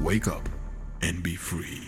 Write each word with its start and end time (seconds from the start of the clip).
Wake 0.00 0.28
up 0.28 0.48
and 1.02 1.24
be 1.24 1.34
free. 1.34 1.82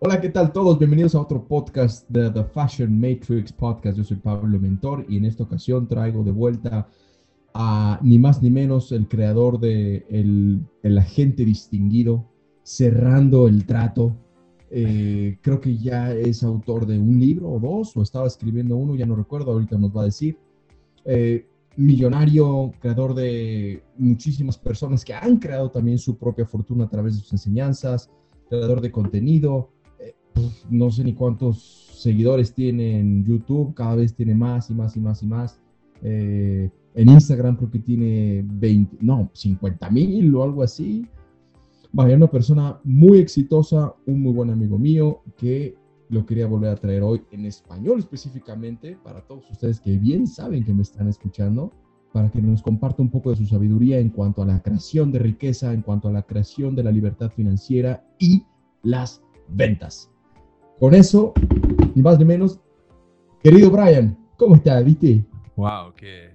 Hola, 0.00 0.20
¿qué 0.20 0.30
tal 0.30 0.52
todos? 0.52 0.80
Bienvenidos 0.80 1.14
a 1.14 1.20
otro 1.20 1.46
podcast 1.46 2.08
de 2.08 2.28
The 2.28 2.42
Fashion 2.42 3.00
Matrix 3.00 3.52
Podcast. 3.52 3.98
Yo 3.98 4.02
soy 4.02 4.16
Pablo 4.16 4.58
Mentor 4.58 5.06
y 5.08 5.16
en 5.16 5.26
esta 5.26 5.44
ocasión 5.44 5.86
traigo 5.86 6.24
de 6.24 6.32
vuelta 6.32 6.88
a 7.54 8.00
ni 8.02 8.18
más 8.18 8.42
ni 8.42 8.50
menos 8.50 8.90
el 8.90 9.06
creador 9.06 9.60
de 9.60 10.06
El, 10.10 10.66
el 10.82 10.98
Agente 10.98 11.44
Distinguido, 11.44 12.26
Cerrando 12.64 13.46
el 13.46 13.64
Trato. 13.64 14.16
Eh, 14.70 15.38
creo 15.40 15.60
que 15.60 15.76
ya 15.76 16.12
es 16.12 16.42
autor 16.44 16.86
de 16.86 16.98
un 16.98 17.18
libro 17.18 17.50
o 17.50 17.58
dos, 17.58 17.96
o 17.96 18.02
estaba 18.02 18.26
escribiendo 18.26 18.76
uno, 18.76 18.94
ya 18.94 19.06
no 19.06 19.16
recuerdo, 19.16 19.52
ahorita 19.52 19.76
nos 19.76 19.96
va 19.96 20.02
a 20.02 20.04
decir. 20.06 20.38
Eh, 21.04 21.46
millonario, 21.76 22.72
creador 22.80 23.14
de 23.14 23.82
muchísimas 23.96 24.58
personas 24.58 25.04
que 25.04 25.14
han 25.14 25.38
creado 25.38 25.70
también 25.70 25.98
su 25.98 26.16
propia 26.16 26.46
fortuna 26.46 26.84
a 26.84 26.88
través 26.88 27.14
de 27.14 27.20
sus 27.20 27.32
enseñanzas, 27.32 28.10
creador 28.48 28.80
de 28.80 28.90
contenido, 28.90 29.70
eh, 29.98 30.14
pues, 30.34 30.66
no 30.68 30.90
sé 30.90 31.04
ni 31.04 31.14
cuántos 31.14 31.90
seguidores 31.94 32.54
tiene 32.54 32.98
en 32.98 33.24
YouTube, 33.24 33.74
cada 33.74 33.94
vez 33.96 34.14
tiene 34.14 34.34
más 34.34 34.70
y 34.70 34.74
más 34.74 34.96
y 34.96 35.00
más 35.00 35.22
y 35.22 35.26
más. 35.26 35.60
Eh, 36.02 36.70
en 36.94 37.08
Instagram 37.08 37.56
creo 37.56 37.70
que 37.70 37.78
tiene 37.78 38.44
20, 38.46 38.98
no, 39.00 39.30
50 39.32 39.90
mil 39.90 40.34
o 40.34 40.42
algo 40.42 40.62
así. 40.62 41.06
Vaya, 41.92 42.16
una 42.16 42.30
persona 42.30 42.78
muy 42.84 43.18
exitosa, 43.18 43.94
un 44.06 44.22
muy 44.22 44.32
buen 44.32 44.50
amigo 44.50 44.78
mío 44.78 45.22
que 45.36 45.76
lo 46.08 46.24
quería 46.24 46.46
volver 46.46 46.70
a 46.70 46.76
traer 46.76 47.02
hoy 47.02 47.22
en 47.30 47.46
español 47.46 47.98
específicamente 47.98 48.98
para 49.02 49.20
todos 49.22 49.48
ustedes 49.50 49.80
que 49.80 49.96
bien 49.98 50.26
saben 50.26 50.64
que 50.64 50.72
me 50.72 50.82
están 50.82 51.08
escuchando, 51.08 51.72
para 52.12 52.30
que 52.30 52.42
nos 52.42 52.62
comparta 52.62 53.02
un 53.02 53.10
poco 53.10 53.30
de 53.30 53.36
su 53.36 53.46
sabiduría 53.46 53.98
en 53.98 54.10
cuanto 54.10 54.42
a 54.42 54.46
la 54.46 54.60
creación 54.62 55.12
de 55.12 55.20
riqueza, 55.20 55.72
en 55.72 55.82
cuanto 55.82 56.08
a 56.08 56.12
la 56.12 56.22
creación 56.22 56.74
de 56.74 56.84
la 56.84 56.90
libertad 56.90 57.30
financiera 57.30 58.04
y 58.18 58.44
las 58.82 59.22
ventas. 59.48 60.10
Con 60.78 60.94
eso, 60.94 61.32
ni 61.94 62.02
más 62.02 62.18
ni 62.18 62.24
menos, 62.24 62.60
querido 63.42 63.70
Brian, 63.70 64.18
¿cómo 64.36 64.56
estás? 64.56 64.84
¿Viste? 64.84 65.24
Wow, 65.56 65.92
qué 65.96 66.30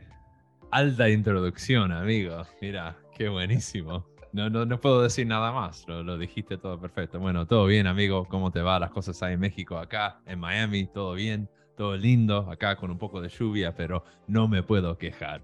alta 0.76 1.10
introducción, 1.10 1.92
amigo. 1.94 2.44
Mira, 2.62 2.98
qué 3.14 3.30
buenísimo. 3.30 4.06
No, 4.36 4.50
no, 4.50 4.66
no 4.66 4.82
puedo 4.82 5.02
decir 5.02 5.26
nada 5.26 5.54
más, 5.54 5.88
lo, 5.88 6.04
lo 6.04 6.18
dijiste 6.18 6.58
todo 6.58 6.78
perfecto. 6.78 7.22
Bueno, 7.22 7.48
todo 7.48 7.68
bien, 7.68 7.88
amigo. 7.88 8.26
¿Cómo 8.26 8.52
te 8.52 8.62
va? 8.62 8.78
Las 8.78 8.92
cosas 8.92 9.24
ahí 9.24 9.36
en 9.36 9.40
México, 9.40 9.78
acá, 9.78 10.20
en 10.26 10.40
Miami, 10.40 10.88
todo 10.88 11.14
bien, 11.14 11.48
todo 11.78 11.96
lindo, 11.96 12.40
acá 12.52 12.76
con 12.76 12.92
un 12.92 12.98
poco 12.98 13.22
de 13.22 13.30
lluvia, 13.30 13.74
pero 13.74 14.04
no 14.28 14.50
me 14.50 14.62
puedo 14.62 14.98
quejar. 14.98 15.42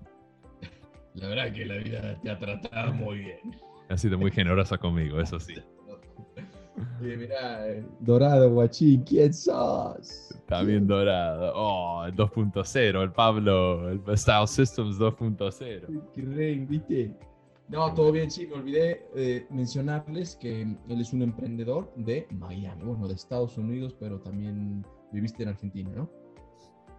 La 1.14 1.30
verdad 1.30 1.53
que 1.53 1.66
la 1.66 1.78
vida 1.78 2.19
te 2.22 2.31
ha 2.31 2.38
tratado 2.38 2.92
muy 2.92 3.19
bien. 3.19 3.39
Ha 3.88 3.95
sido 3.95 4.17
muy 4.17 4.30
generosa 4.30 4.78
conmigo, 4.78 5.22
eso 5.22 5.40
sí. 5.40 5.56
Y 7.00 7.03
mira, 7.03 7.68
eh, 7.69 7.85
Dorado, 8.00 8.50
guachín, 8.50 9.03
¿quién 9.03 9.34
sos? 9.34 10.31
Está 10.31 10.63
bien 10.63 10.88
dorado. 10.88 11.53
Oh, 11.56 12.06
el 12.06 12.13
2.0, 12.16 13.03
el 13.03 13.12
Pablo, 13.12 13.90
el 13.90 14.18
Style 14.18 14.47
Systems 14.47 14.97
2.0. 14.97 16.12
Qué 16.13 16.22
rey, 16.22 16.59
¿viste? 16.59 17.13
No, 17.72 17.94
todo 17.94 18.12
bien, 18.12 18.30
sí, 18.30 18.46
me 18.48 18.56
olvidé 18.56 19.08
eh, 19.16 19.48
mencionarles 19.50 20.36
que 20.36 20.62
él 20.64 20.78
es 20.90 21.14
un 21.14 21.22
emprendedor 21.22 21.94
de 21.96 22.28
Miami, 22.30 22.84
bueno, 22.84 23.08
de 23.08 23.14
Estados 23.14 23.58
Unidos, 23.58 23.96
pero 23.98 24.20
también 24.20 24.86
viviste 25.14 25.44
en 25.44 25.50
Argentina, 25.50 25.90
¿no? 25.96 26.12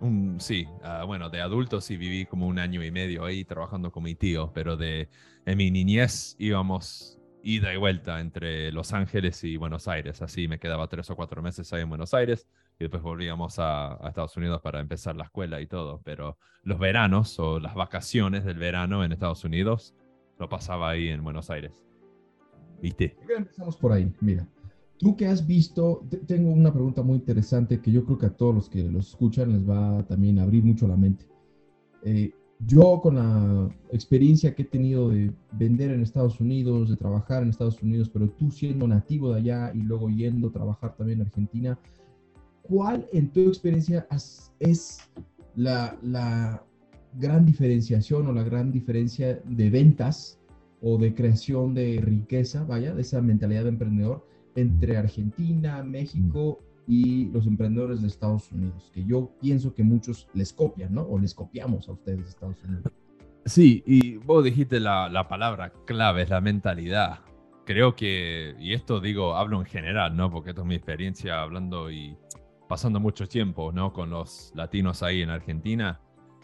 Un- 0.00 0.40
sí, 0.40 0.66
ah, 0.82 1.04
bueno, 1.04 1.28
de 1.28 1.42
adulto 1.42 1.82
sí 1.82 1.98
viví 1.98 2.24
como 2.24 2.46
un 2.46 2.58
año 2.58 2.82
y 2.82 2.90
medio 2.90 3.26
ahí 3.26 3.44
trabajando 3.44 3.92
con 3.92 4.02
mi 4.04 4.14
tío, 4.14 4.50
pero 4.54 4.78
de 4.78 5.10
en 5.44 5.58
mi 5.58 5.70
niñez 5.70 6.36
íbamos 6.38 7.20
ida 7.42 7.74
y 7.74 7.76
vuelta 7.76 8.18
entre 8.20 8.72
Los 8.72 8.94
Ángeles 8.94 9.44
y 9.44 9.58
Buenos 9.58 9.88
Aires, 9.88 10.22
así 10.22 10.48
me 10.48 10.58
quedaba 10.58 10.88
tres 10.88 11.10
o 11.10 11.16
cuatro 11.16 11.42
meses 11.42 11.70
ahí 11.74 11.82
en 11.82 11.90
Buenos 11.90 12.14
Aires 12.14 12.48
y 12.78 12.84
después 12.84 13.02
volvíamos 13.02 13.58
a, 13.58 13.92
a 14.02 14.08
Estados 14.08 14.36
Unidos 14.38 14.62
para 14.62 14.80
empezar 14.80 15.16
la 15.16 15.24
escuela 15.24 15.60
y 15.60 15.66
todo, 15.66 16.00
pero 16.02 16.38
los 16.62 16.78
veranos 16.78 17.38
o 17.38 17.60
las 17.60 17.74
vacaciones 17.74 18.44
del 18.44 18.58
verano 18.58 19.04
en 19.04 19.12
Estados 19.12 19.44
Unidos 19.44 19.94
lo 20.42 20.48
pasaba 20.48 20.90
ahí 20.90 21.08
en 21.08 21.22
Buenos 21.22 21.48
Aires. 21.50 21.72
¿Viste? 22.82 23.10
¿Por 23.16 23.26
qué 23.28 23.32
no 23.34 23.38
empezamos 23.38 23.76
por 23.76 23.92
ahí? 23.92 24.12
Mira, 24.20 24.46
tú 24.98 25.16
que 25.16 25.26
has 25.28 25.46
visto, 25.46 26.04
te- 26.10 26.16
tengo 26.18 26.50
una 26.50 26.72
pregunta 26.72 27.00
muy 27.02 27.14
interesante 27.16 27.80
que 27.80 27.92
yo 27.92 28.04
creo 28.04 28.18
que 28.18 28.26
a 28.26 28.36
todos 28.36 28.52
los 28.52 28.68
que 28.68 28.82
los 28.82 29.10
escuchan 29.10 29.52
les 29.52 29.68
va 29.68 30.04
también 30.08 30.40
a 30.40 30.42
abrir 30.42 30.64
mucho 30.64 30.88
la 30.88 30.96
mente. 30.96 31.26
Eh, 32.02 32.32
yo 32.66 33.00
con 33.00 33.14
la 33.16 33.68
experiencia 33.92 34.52
que 34.54 34.62
he 34.62 34.64
tenido 34.64 35.10
de 35.10 35.32
vender 35.52 35.92
en 35.92 36.02
Estados 36.02 36.40
Unidos, 36.40 36.90
de 36.90 36.96
trabajar 36.96 37.44
en 37.44 37.50
Estados 37.50 37.80
Unidos, 37.80 38.08
pero 38.12 38.28
tú 38.30 38.50
siendo 38.50 38.88
nativo 38.88 39.32
de 39.32 39.38
allá 39.40 39.72
y 39.74 39.78
luego 39.82 40.08
yendo 40.10 40.48
a 40.48 40.52
trabajar 40.52 40.96
también 40.96 41.20
en 41.20 41.26
Argentina, 41.26 41.78
¿cuál 42.62 43.06
en 43.12 43.30
tu 43.30 43.40
experiencia 43.42 44.08
es 44.58 45.08
la, 45.54 45.96
la 46.02 46.64
gran 47.14 47.44
diferenciación 47.44 48.26
o 48.26 48.32
la 48.32 48.42
gran 48.42 48.72
diferencia 48.72 49.40
de 49.44 49.70
ventas 49.70 50.38
o 50.80 50.98
de 50.98 51.14
creación 51.14 51.74
de 51.74 52.00
riqueza, 52.02 52.64
vaya, 52.64 52.94
de 52.94 53.02
esa 53.02 53.20
mentalidad 53.22 53.62
de 53.62 53.68
emprendedor 53.70 54.26
entre 54.56 54.96
Argentina, 54.96 55.82
México 55.82 56.60
y 56.86 57.26
los 57.30 57.46
emprendedores 57.46 58.02
de 58.02 58.08
Estados 58.08 58.50
Unidos, 58.50 58.90
que 58.92 59.04
yo 59.04 59.30
pienso 59.40 59.74
que 59.74 59.84
muchos 59.84 60.28
les 60.34 60.52
copian, 60.52 60.94
¿no? 60.94 61.02
O 61.02 61.18
les 61.18 61.34
copiamos 61.34 61.88
a 61.88 61.92
ustedes 61.92 62.18
de 62.18 62.28
Estados 62.28 62.64
Unidos. 62.64 62.92
Sí, 63.44 63.82
y 63.86 64.16
vos 64.18 64.44
dijiste 64.44 64.80
la, 64.80 65.08
la 65.08 65.28
palabra 65.28 65.72
clave, 65.84 66.22
es 66.22 66.30
la 66.30 66.40
mentalidad. 66.40 67.20
Creo 67.64 67.94
que, 67.94 68.56
y 68.58 68.72
esto 68.72 69.00
digo, 69.00 69.36
hablo 69.36 69.60
en 69.60 69.66
general, 69.66 70.16
¿no? 70.16 70.30
Porque 70.30 70.50
esto 70.50 70.62
es 70.62 70.68
mi 70.68 70.74
experiencia 70.74 71.40
hablando 71.42 71.90
y 71.90 72.16
pasando 72.68 73.00
mucho 73.00 73.28
tiempo, 73.28 73.72
¿no? 73.72 73.92
Con 73.92 74.10
los 74.10 74.52
latinos 74.54 75.02
ahí 75.02 75.22
en 75.22 75.30
Argentina. 75.30 76.00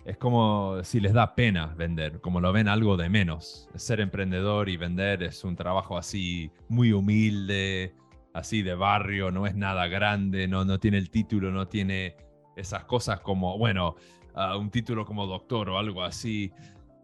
Es 0.09 0.17
como 0.17 0.83
si 0.85 1.01
les 1.01 1.13
da 1.13 1.35
pena 1.35 1.67
vender, 1.77 2.23
como 2.23 2.41
lo 2.41 2.51
ven 2.51 2.67
algo 2.67 2.97
de 2.97 3.11
menos. 3.11 3.69
Ser 3.75 4.01
emprendedor 4.01 4.71
y 4.71 4.79
vender 4.79 5.23
es 5.23 5.45
un 5.45 5.55
trabajo 5.55 5.99
así 5.99 6.51
muy 6.71 6.93
humilde, 6.93 7.95
así 8.33 8.63
de 8.63 8.75
barrio, 8.75 9.31
no 9.31 9.47
es 9.47 9.55
nada 9.55 9.87
grande, 9.87 10.49
no, 10.49 10.65
no 10.65 10.81
tiene 10.81 10.97
el 10.97 11.11
título, 11.11 11.51
no 11.51 11.69
tiene 11.69 12.17
esas 12.57 12.85
cosas 12.85 13.21
como, 13.21 13.59
bueno, 13.59 13.97
ah, 14.35 14.57
un 14.57 14.71
título 14.71 15.05
como 15.05 15.27
doctor 15.27 15.69
o 15.69 15.79
algo 15.79 16.03
así 16.03 16.51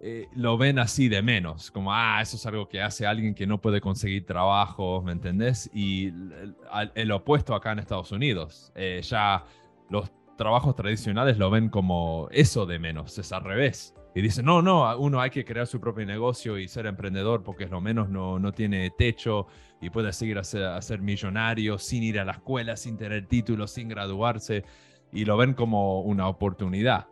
eh, 0.01 0.27
lo 0.35 0.57
ven 0.57 0.79
así 0.79 1.11
de 1.11 1.21
menos, 1.21 1.71
como, 1.71 1.93
ah, 1.93 2.21
eso 2.23 2.37
es 2.37 2.47
algo 2.47 2.71
que 2.71 2.81
hace 2.81 3.07
alguien 3.07 3.35
que 3.35 3.47
no 3.47 3.61
puede 3.61 3.83
conseguir 3.83 4.25
trabajo, 4.25 5.03
¿me 5.03 5.13
entendés? 5.13 5.71
Y 5.75 6.11
el, 6.95 7.13
opuesto 7.13 7.55
acá 7.55 7.73
en 7.73 7.81
Estados 7.81 8.13
Unidos, 8.13 8.73
eh, 8.75 9.03
ya 9.03 9.45
los 9.91 10.11
trabajos 10.37 10.75
tradicionales 10.75 11.39
lo 11.39 11.51
ven 11.51 11.69
como 11.69 12.29
eso 12.31 12.67
de 12.67 12.79
menos, 12.79 13.19
es 13.19 13.33
al 13.33 13.45
revés. 13.45 13.95
Y 14.15 14.23
dicen, 14.23 14.45
no, 14.45 14.63
no, 14.63 14.97
uno 14.99 15.21
hay 15.21 15.31
que 15.31 15.45
crear 15.45 15.67
su 15.67 15.81
propio 15.81 16.07
negocio 16.07 16.57
y 16.59 16.69
ser 16.69 16.87
emprendedor 16.87 17.43
porque 17.43 17.65
es 17.65 17.71
lo 17.71 17.81
menos 17.81 18.09
no, 18.09 18.39
no 18.39 18.53
tiene 18.53 18.91
techo 18.97 19.49
y 19.81 19.91
puede 19.91 20.13
seguir 20.13 20.39
a 20.39 20.45
ser, 20.45 20.65
a 20.65 20.81
ser 20.83 21.01
millonario 21.01 21.79
sin 21.79 22.05
ir 22.05 22.21
a 22.21 22.25
la 22.25 22.33
escuela, 22.33 22.77
sin 22.77 22.97
tener 22.97 23.27
título, 23.27 23.67
sin 23.67 23.89
graduarse. 23.89 24.65
Y 25.13 25.25
lo 25.25 25.37
ven 25.37 25.55
como 25.55 26.01
una 26.03 26.29
oportunidad. 26.29 27.09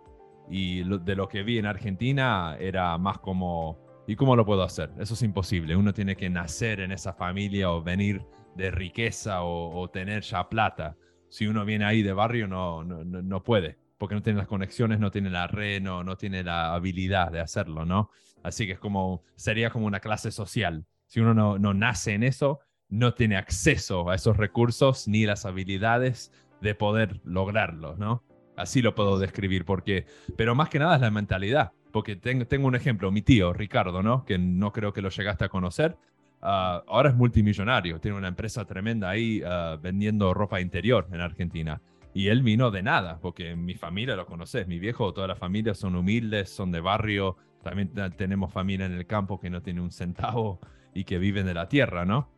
Y 0.49 0.83
de 1.01 1.17
lo 1.17 1.29
que 1.29 1.43
vi 1.43 1.59
en 1.59 1.67
Argentina 1.67 2.57
era 2.61 2.97
más 2.99 3.19
como, 3.19 3.79
¿y 4.07 4.15
cómo 4.15 4.37
lo 4.37 4.47
puedo 4.47 4.63
hacer? 4.63 4.91
Eso 4.99 5.15
es 5.15 5.23
imposible. 5.23 5.75
Uno 5.75 5.93
tiene 5.93 6.15
que 6.15 6.31
nacer 6.31 6.81
en 6.81 6.93
esa 6.93 7.13
familia 7.13 7.73
o 7.73 7.83
venir 7.83 8.25
de 8.55 8.71
riqueza 8.71 9.43
o 9.43 9.89
tener 9.91 10.23
ya 10.23 10.49
plata. 10.49 10.97
Si 11.33 11.47
uno 11.47 11.65
viene 11.65 11.87
ahí 11.87 12.03
de 12.03 12.13
barrio, 12.13 12.47
no, 12.47 12.85
no, 12.85 13.05
no- 13.05 13.43
puede, 13.43 13.79
porque 13.97 14.15
no 14.15 14.21
tiene 14.23 14.39
las 14.39 14.47
conexiones, 14.49 15.01
no 15.01 15.11
tiene 15.11 15.31
la 15.31 15.47
red, 15.47 15.81
no, 15.81 16.05
no 16.05 16.17
tiene 16.19 16.43
la 16.45 16.75
habilidad 16.75 17.33
de 17.33 17.41
hacerlo, 17.41 17.87
¿no? 17.87 18.11
Así 18.43 18.67
que 18.67 18.73
es 18.73 18.79
como, 18.79 19.23
sería 19.35 19.71
como 19.71 19.87
una 19.87 20.01
clase 20.01 20.31
social. 20.31 20.85
Si 21.07 21.21
uno 21.21 21.33
no, 21.33 21.59
no 21.59 21.73
nace 21.73 22.13
en 22.13 22.23
eso, 22.23 22.61
no 22.91 23.15
tiene 23.15 23.37
acceso 23.39 24.11
a 24.11 24.15
esos 24.15 24.37
recursos 24.37 25.09
ni 25.09 25.25
las 25.25 25.47
habilidades 25.47 26.33
de 26.61 26.75
poder 26.75 27.23
lograrlo, 27.25 27.97
¿no? 27.97 28.23
Así 28.55 28.83
lo 28.83 28.95
puedo 28.95 29.19
describir, 29.19 29.65
porque, 29.65 30.05
pero 30.37 30.55
más 30.55 30.69
que 30.69 30.79
nada 30.81 30.97
es 30.97 31.01
la 31.01 31.11
mentalidad. 31.11 31.73
Porque 31.93 32.15
tengo, 32.17 32.47
tengo 32.47 32.67
un 32.69 32.75
ejemplo, 32.75 33.11
mi 33.11 33.23
tío, 33.23 33.55
Ricardo, 33.55 34.03
¿no? 34.03 34.27
Que 34.27 34.37
no 34.39 34.71
creo 34.73 34.93
que 34.93 35.01
lo 35.01 35.09
llegaste 35.09 35.45
a 35.47 35.49
conocer. 35.49 35.97
Ah, 36.43 36.83
ahora 36.89 37.11
es 37.11 37.15
multimillonario, 37.15 38.01
tiene 38.01 38.17
una 38.19 38.27
empresa 38.27 38.65
tremenda 38.65 39.09
ahí 39.09 39.43
ah, 39.47 39.79
vendiendo 39.81 40.35
ropa 40.35 40.61
interior 40.61 41.07
en 41.13 41.21
Argentina. 41.21 41.81
Y 42.15 42.29
él 42.29 42.43
vino 42.43 42.71
de 42.71 42.83
nada, 42.83 43.19
porque 43.21 43.57
mi 43.57 43.75
familia 43.75 44.17
lo 44.17 44.27
conoces, 44.27 44.67
mi 44.67 44.79
viejo, 44.79 45.15
toda 45.15 45.29
la 45.29 45.37
familia 45.37 45.73
son 45.73 45.95
humildes, 45.97 46.51
son 46.51 46.71
de 46.73 46.81
barrio, 46.81 47.37
también 47.63 47.93
tenemos 48.17 48.53
familia 48.53 48.87
en 48.87 48.93
el 48.93 49.07
campo 49.07 49.41
que 49.41 49.49
no 49.49 49.63
tiene 49.63 49.81
un 49.81 49.93
centavo 49.93 50.61
y 50.93 51.05
que 51.05 51.19
viven 51.19 51.47
de 51.47 51.55
la 51.55 51.69
tierra, 51.69 52.05
¿no? 52.05 52.29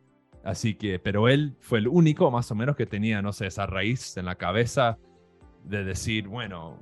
Así 0.43 0.75
que, 0.75 0.99
pero 0.99 1.27
él 1.27 1.57
fue 1.59 1.79
el 1.79 1.87
único 1.87 2.29
más 2.29 2.51
o 2.51 2.55
menos 2.55 2.75
que 2.75 2.85
tenía, 2.85 3.21
no 3.23 3.33
sé, 3.33 3.47
esa 3.47 3.65
raíz 3.65 4.15
en 4.15 4.25
la 4.25 4.35
cabeza 4.35 4.99
de 5.63 5.83
decir, 5.83 6.27
bueno, 6.27 6.79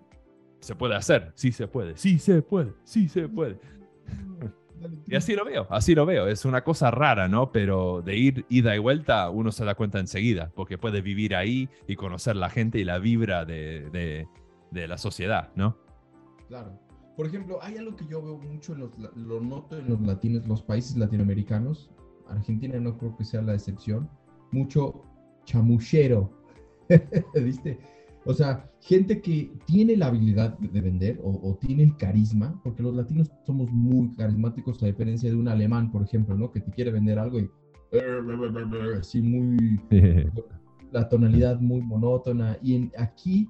se 0.60 0.76
puede 0.76 0.96
hacer, 0.96 1.32
sí 1.36 1.54
se 1.54 1.68
puede, 1.68 1.96
sí 1.96 2.20
se 2.20 2.42
puede, 2.42 2.74
sí 2.84 3.08
se 3.08 3.30
puede. 3.30 3.58
Y 5.08 5.16
así 5.16 5.36
lo 5.36 5.46
veo, 5.46 5.68
así 5.70 5.96
lo 5.96 6.06
veo. 6.06 6.28
Es 6.28 6.46
una 6.46 6.64
cosa 6.64 6.92
rara, 6.92 7.28
¿no? 7.28 7.52
Pero 7.52 8.02
de 8.02 8.18
ir 8.18 8.46
ida 8.50 8.76
y 8.76 8.80
vuelta, 8.80 9.30
uno 9.30 9.52
se 9.52 9.66
da 9.66 9.76
cuenta 9.76 10.00
enseguida, 10.00 10.52
porque 10.56 10.78
puede 10.78 11.02
vivir 11.02 11.36
ahí 11.36 11.70
y 11.88 11.96
conocer 11.96 12.36
la 12.36 12.50
gente 12.50 12.80
y 12.80 12.84
la 12.84 13.00
vibra 13.00 13.46
de, 13.46 14.28
de, 14.72 14.88
la 14.88 14.98
sociedad, 14.98 15.52
¿no? 15.56 15.78
Claro. 16.48 16.80
Por 17.16 17.28
ejemplo, 17.28 17.60
hay 17.62 17.78
algo 17.78 17.96
que 17.96 18.08
yo 18.08 18.22
veo 18.22 18.38
mucho, 18.38 18.74
en 18.74 18.80
los, 18.80 18.98
lo 19.16 19.40
noto 19.40 19.78
en 19.78 19.88
los 19.88 20.02
latinos, 20.02 20.48
los 20.48 20.64
países 20.64 20.98
latinoamericanos. 20.98 21.92
Argentina 22.28 22.80
no 22.80 22.98
creo 22.98 23.16
que 23.16 23.24
sea 23.24 23.42
la 23.42 23.54
excepción. 23.54 24.10
Mucho 24.52 25.04
chamuchero. 25.46 26.32
¿Viste? 27.36 27.80
O 28.26 28.34
sea, 28.34 28.70
gente 28.82 29.22
que 29.22 29.52
tiene 29.66 29.98
la 29.98 30.08
habilidad 30.08 30.58
de 30.58 30.82
vender 30.82 31.20
o, 31.24 31.58
tiene 31.60 31.84
el 31.84 31.98
carisma, 31.98 32.60
porque 32.64 32.84
los 32.84 32.96
latinos 32.96 33.32
somos 33.46 33.70
muy 33.72 34.12
carismáticos, 34.16 34.82
a 34.82 34.86
diferencia 34.86 35.30
de 35.30 35.36
un 35.36 35.48
alemán, 35.48 35.92
por 35.92 36.04
ejemplo, 36.04 36.38
¿no? 36.38 36.52
Que 36.52 36.62
te 36.62 36.72
quiere 36.72 36.92
vender 36.92 37.20
algo 37.20 37.40
y 37.40 37.50
así 39.00 39.22
muy 39.22 39.80
la 40.92 41.10
tonalidad 41.10 41.60
muy 41.60 41.82
monótona. 41.82 42.58
Y 42.62 42.76
en, 42.76 42.92
aquí, 42.98 43.50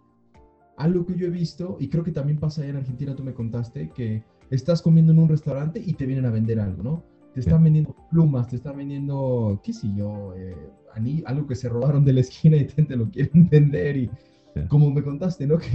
algo 0.77 1.05
que 1.05 1.15
yo 1.15 1.27
he 1.27 1.29
visto, 1.29 1.77
y 1.79 1.89
creo 1.89 2.03
que 2.03 2.11
también 2.11 2.39
pasa 2.39 2.61
allá 2.61 2.71
en 2.71 2.77
Argentina, 2.77 3.15
tú 3.15 3.23
me 3.23 3.33
contaste, 3.33 3.91
que 3.91 4.23
estás 4.49 4.81
comiendo 4.81 5.11
en 5.11 5.19
un 5.19 5.29
restaurante 5.29 5.81
y 5.85 5.93
te 5.93 6.05
vienen 6.05 6.25
a 6.25 6.31
vender 6.31 6.59
algo, 6.59 6.83
¿no? 6.83 7.03
Te 7.33 7.39
están 7.39 7.63
vendiendo 7.63 7.95
plumas, 8.11 8.47
te 8.47 8.57
están 8.57 8.77
vendiendo, 8.77 9.59
qué 9.63 9.73
sé 9.73 9.87
yo, 9.95 10.35
eh, 10.35 10.55
algo 11.25 11.47
que 11.47 11.55
se 11.55 11.67
robaron 11.67 12.05
de 12.05 12.13
la 12.13 12.19
esquina 12.21 12.57
y 12.57 12.65
te, 12.65 12.83
te 12.83 12.95
lo 12.95 13.09
quieren 13.09 13.49
vender 13.49 13.97
y 13.97 14.09
como 14.67 14.91
me 14.91 15.03
contaste, 15.03 15.47
¿no? 15.47 15.57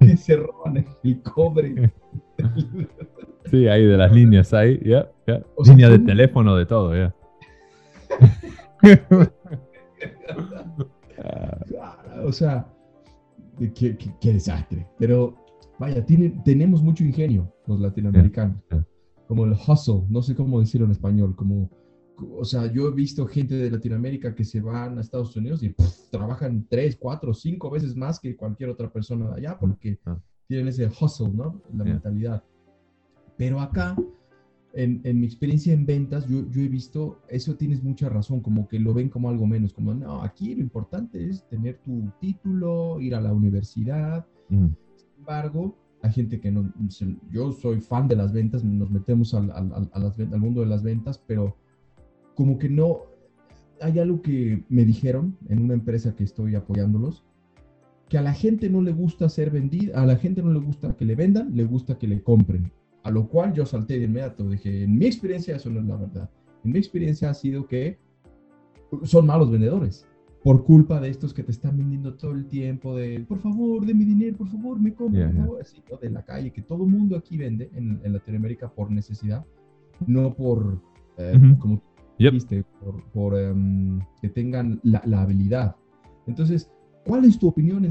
Que, 0.00 0.16
se 0.16 0.34
roban 0.34 0.84
el 1.04 1.22
cobre. 1.22 1.92
Sí, 3.48 3.68
ahí 3.68 3.86
de 3.86 3.96
las 3.96 4.12
líneas, 4.12 4.52
ahí, 4.52 4.80
ya, 4.84 5.08
ya. 5.28 5.44
Línea 5.64 5.90
de 5.90 6.00
teléfono, 6.00 6.56
de 6.56 6.66
todo, 6.66 6.96
ya. 6.96 7.14
o 12.24 12.32
sea, 12.32 12.66
qué, 13.74 13.96
qué, 14.20 14.32
desastre. 14.32 14.84
Pero 14.98 15.36
vaya, 15.78 16.04
tiene, 16.04 16.30
tenemos 16.44 16.82
mucho 16.82 17.04
ingenio 17.04 17.52
los 17.66 17.80
latinoamericanos. 17.80 18.56
Como 19.28 19.44
el 19.44 19.52
hustle, 19.52 20.02
no 20.08 20.20
sé 20.20 20.34
cómo 20.34 20.58
decirlo 20.58 20.86
en 20.86 20.92
español, 20.92 21.36
como 21.36 21.70
o 22.16 22.44
sea, 22.44 22.70
yo 22.72 22.88
he 22.88 22.92
visto 22.92 23.26
gente 23.26 23.54
de 23.56 23.70
Latinoamérica 23.70 24.34
que 24.34 24.44
se 24.44 24.60
van 24.60 24.98
a 24.98 25.00
Estados 25.00 25.34
Unidos 25.36 25.62
y 25.62 25.74
trabajan 26.10 26.66
tres, 26.68 26.96
cuatro, 26.96 27.34
cinco 27.34 27.70
veces 27.70 27.96
más 27.96 28.20
que 28.20 28.36
cualquier 28.36 28.70
otra 28.70 28.92
persona 28.92 29.30
de 29.30 29.36
allá 29.36 29.58
porque 29.58 29.98
ah. 30.06 30.18
tienen 30.46 30.68
ese 30.68 30.86
hustle, 30.86 31.30
¿no? 31.32 31.60
La 31.72 31.84
mentalidad. 31.84 32.42
Pero 33.36 33.60
acá, 33.60 33.96
en, 34.74 35.00
en, 35.02 35.20
mi 35.20 35.26
experiencia 35.26 35.72
en 35.72 35.86
ventas, 35.86 36.26
yo, 36.28 36.48
yo, 36.50 36.62
he 36.62 36.68
visto, 36.68 37.20
eso 37.28 37.56
tienes 37.56 37.82
mucha 37.82 38.08
razón, 38.08 38.40
como 38.40 38.68
que 38.68 38.78
lo 38.78 38.94
ven 38.94 39.08
como 39.08 39.28
algo 39.28 39.46
menos, 39.46 39.72
como, 39.72 39.92
no, 39.92 40.22
aquí 40.22 40.54
lo 40.54 40.60
importante 40.60 41.28
es 41.28 41.46
tener 41.48 41.78
tu 41.78 42.12
título, 42.20 43.00
ir 43.00 43.16
a 43.16 43.20
la 43.20 43.32
universidad. 43.32 44.24
Mm. 44.50 44.68
Sin 44.94 45.08
embargo, 45.18 45.76
hay 46.02 46.12
gente 46.12 46.40
que 46.40 46.52
no, 46.52 46.72
yo 47.30 47.50
soy 47.52 47.80
fan 47.80 48.06
de 48.06 48.14
las 48.14 48.32
ventas, 48.32 48.62
nos 48.62 48.90
metemos 48.90 49.34
al, 49.34 49.50
al, 49.50 49.90
al 49.92 50.40
mundo 50.40 50.60
de 50.60 50.66
las 50.68 50.84
ventas, 50.84 51.20
pero 51.26 51.56
como 52.34 52.58
que 52.58 52.68
no, 52.68 53.02
hay 53.80 53.98
algo 53.98 54.22
que 54.22 54.64
me 54.68 54.84
dijeron 54.84 55.36
en 55.48 55.62
una 55.62 55.74
empresa 55.74 56.14
que 56.14 56.24
estoy 56.24 56.54
apoyándolos, 56.54 57.24
que 58.08 58.18
a 58.18 58.22
la 58.22 58.32
gente 58.32 58.68
no 58.68 58.82
le 58.82 58.92
gusta 58.92 59.28
ser 59.28 59.50
vendida, 59.50 60.00
a 60.00 60.06
la 60.06 60.16
gente 60.16 60.42
no 60.42 60.52
le 60.52 60.60
gusta 60.60 60.94
que 60.96 61.04
le 61.04 61.14
vendan, 61.14 61.56
le 61.56 61.64
gusta 61.64 61.98
que 61.98 62.06
le 62.06 62.22
compren. 62.22 62.70
A 63.02 63.10
lo 63.10 63.28
cual 63.28 63.52
yo 63.52 63.66
salté 63.66 63.98
de 63.98 64.04
inmediato, 64.04 64.48
dije, 64.48 64.84
en 64.84 64.96
mi 64.96 65.06
experiencia 65.06 65.56
eso 65.56 65.70
no 65.70 65.80
es 65.80 65.86
la 65.86 65.96
verdad. 65.96 66.30
En 66.64 66.72
mi 66.72 66.78
experiencia 66.78 67.30
ha 67.30 67.34
sido 67.34 67.66
que 67.66 67.98
son 69.04 69.26
malos 69.26 69.50
vendedores 69.50 70.06
por 70.42 70.64
culpa 70.64 71.00
de 71.00 71.08
estos 71.08 71.32
que 71.32 71.42
te 71.42 71.52
están 71.52 71.78
vendiendo 71.78 72.14
todo 72.14 72.32
el 72.32 72.46
tiempo 72.46 72.94
de, 72.94 73.20
por 73.20 73.38
favor, 73.38 73.84
de 73.86 73.94
mi 73.94 74.04
dinero, 74.04 74.36
por 74.36 74.48
favor, 74.48 74.78
me 74.78 74.92
compro, 74.92 75.58
Así, 75.58 75.82
de 76.02 76.10
la 76.10 76.22
calle, 76.22 76.52
que 76.52 76.60
todo 76.60 76.84
el 76.84 76.90
mundo 76.90 77.16
aquí 77.16 77.38
vende 77.38 77.70
en, 77.74 78.00
Latinoamérica 78.12 78.70
por 78.70 78.90
necesidad, 78.90 79.44
no 80.06 80.34
por, 80.34 80.82
eh, 81.16 81.56
como 81.58 81.80
por, 83.12 83.38
em, 83.38 84.00
que 84.20 84.28
tengan 84.28 84.80
la, 84.82 85.20
habilidad. 85.20 85.76
Entonces, 86.26 86.70
¿cuál 87.04 87.24
es 87.24 87.38
tu 87.38 87.48
opinión 87.48 87.88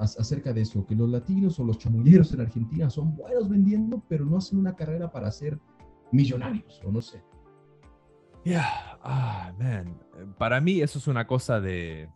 acerca 0.00 0.52
de 0.52 0.62
eso? 0.62 0.86
Que 0.86 0.94
los 0.94 1.08
latinos 1.08 1.58
o 1.60 1.64
los 1.64 1.78
chamulleros 1.78 2.32
en 2.32 2.40
Argentina 2.40 2.90
son 2.90 3.14
buenos 3.16 3.48
vendiendo, 3.48 4.02
pero 4.08 4.24
no 4.24 4.38
hacen 4.38 4.58
una 4.58 4.74
carrera 4.74 5.10
para 5.10 5.30
ser 5.30 5.58
millonarios, 6.12 6.80
o 6.84 6.90
no 6.90 7.00
sé. 7.00 7.22
Yeah, 8.44 8.98
ah, 9.02 9.52
man. 9.58 9.98
Para 10.38 10.60
mí 10.60 10.80
eso 10.80 10.98
es 10.98 11.08
una 11.08 11.26
cosa 11.26 11.60
de, 11.60 12.08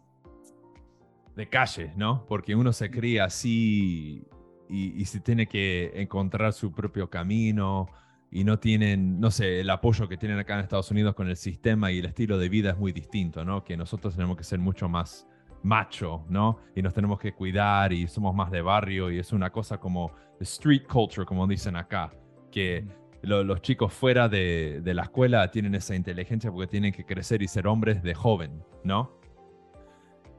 de 1.37 1.49
calle, 1.49 1.93
¿no? 1.97 2.25
Porque 2.27 2.55
uno 2.55 2.73
se 2.73 2.91
cría 2.91 3.25
así 3.25 4.25
y, 4.69 5.01
y 5.01 5.05
se 5.07 5.21
tiene 5.21 5.47
que 5.47 5.91
encontrar 6.01 6.53
su 6.53 6.73
propio 6.73 7.11
camino 7.11 7.89
y 8.31 8.45
no 8.45 8.59
tienen, 8.59 9.19
no 9.21 9.31
sé, 9.31 9.61
el 9.61 9.71
apoyo 9.71 10.09
que 10.09 10.17
tienen 10.17 10.39
acá 10.39 10.55
en 10.55 10.61
Estados 10.61 10.91
Unidos 10.91 11.15
con 11.15 11.29
el 11.29 11.37
sistema 11.37 11.91
y 11.91 11.99
el 11.99 12.07
estilo 12.07 12.39
de 12.39 12.49
vida 12.49 12.71
es 12.71 12.79
muy 12.79 12.93
distinto, 12.93 13.45
¿no? 13.45 13.65
Que 13.65 13.77
nosotros 13.77 14.15
tenemos 14.15 14.37
que 14.37 14.45
ser 14.45 14.61
mucho 14.61 14.89
más 14.89 15.27
macho, 15.63 16.25
¿no? 16.29 16.59
Y 16.77 16.83
nos 16.83 16.95
tenemos 16.95 17.19
que 17.19 17.33
cuidar 17.33 17.93
y 17.93 18.07
somos 18.07 18.35
más 18.35 18.51
de 18.51 18.63
barrio 18.63 19.11
y 19.11 19.19
es 19.19 19.33
una 19.33 19.51
cosa 19.51 19.79
como 19.79 20.13
street 20.39 20.85
culture, 20.87 21.27
como 21.27 21.47
dicen 21.47 21.75
acá, 21.77 22.13
que 22.53 22.87
los 23.23 23.61
chicos 23.61 23.93
fuera 23.93 24.29
de, 24.29 24.81
de, 24.83 24.95
la 24.95 25.03
escuela 25.03 25.51
tienen 25.51 25.75
esa 25.75 25.95
inteligencia 25.95 26.51
porque 26.51 26.69
tienen 26.69 26.93
que 26.93 27.05
crecer 27.05 27.43
y 27.43 27.49
ser 27.49 27.67
hombres 27.67 28.03
de 28.03 28.15
joven, 28.15 28.63
¿no? 28.85 29.19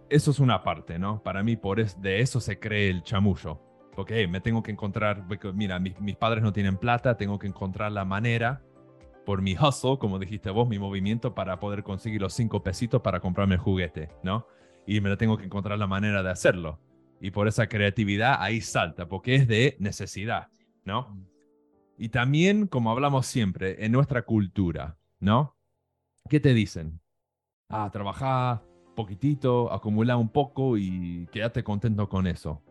Eso 0.09 0.31
es 0.31 0.39
una 0.39 0.63
parte, 0.63 0.97
¿no? 0.97 1.21
Para 1.21 1.43
mí 1.43 1.57
por 1.57 1.79
es, 1.79 2.01
de 2.01 2.21
eso 2.21 2.39
se 2.39 2.57
cree 2.57 2.89
el 2.89 3.03
chamullo 3.03 3.70
porque 3.95 4.27
me 4.27 4.41
tengo 4.41 4.63
que 4.63 4.71
encontrar, 4.71 5.25
mira, 5.53 5.79
mis, 5.79 5.99
mis, 5.99 6.15
padres 6.15 6.43
no 6.43 6.53
tienen 6.53 6.77
plata, 6.77 7.17
tengo 7.17 7.39
que 7.39 7.47
encontrar 7.47 7.91
la 7.91 8.05
manera 8.05 8.61
por 9.25 9.41
mi 9.41 9.55
hustle, 9.55 9.97
como 9.97 10.19
dijiste 10.19 10.49
vos, 10.49 10.67
mi 10.67 10.79
movimiento 10.79 11.35
para 11.35 11.59
poder 11.59 11.83
conseguir 11.83 12.21
los 12.21 12.33
cinco 12.33 12.63
pesitos 12.63 13.01
para 13.01 13.19
comprarme 13.19 13.55
el 13.55 13.61
juguete, 13.61 14.09
¿no? 14.23 14.47
Y 14.85 15.01
me 15.01 15.09
la 15.09 15.17
tengo 15.17 15.37
que 15.37 15.45
encontrar 15.45 15.77
la 15.77 15.87
manera 15.87 16.23
de 16.23 16.31
hacerlo. 16.31 16.79
Y 17.19 17.31
por 17.31 17.47
esa 17.47 17.67
creatividad 17.67 18.37
ahí 18.39 18.61
salta, 18.61 19.07
porque 19.07 19.35
es 19.35 19.47
de 19.47 19.75
necesidad, 19.79 20.47
¿no? 20.85 21.15
Y 21.97 22.09
también, 22.09 22.65
como 22.65 22.89
hablamos 22.89 23.27
siempre, 23.27 23.85
en 23.85 23.91
nuestra 23.91 24.23
cultura, 24.23 24.97
¿no? 25.19 25.55
¿Qué 26.29 26.39
te 26.39 26.53
dicen? 26.53 26.99
Ah, 27.69 27.89
trabaja 27.91 28.63
poquitito, 28.95 29.71
acumula 29.71 30.17
un 30.17 30.29
poco 30.29 30.77
y 30.77 31.27
quédate 31.31 31.63
contento 31.63 32.09
con 32.09 32.27
eso. 32.27 32.61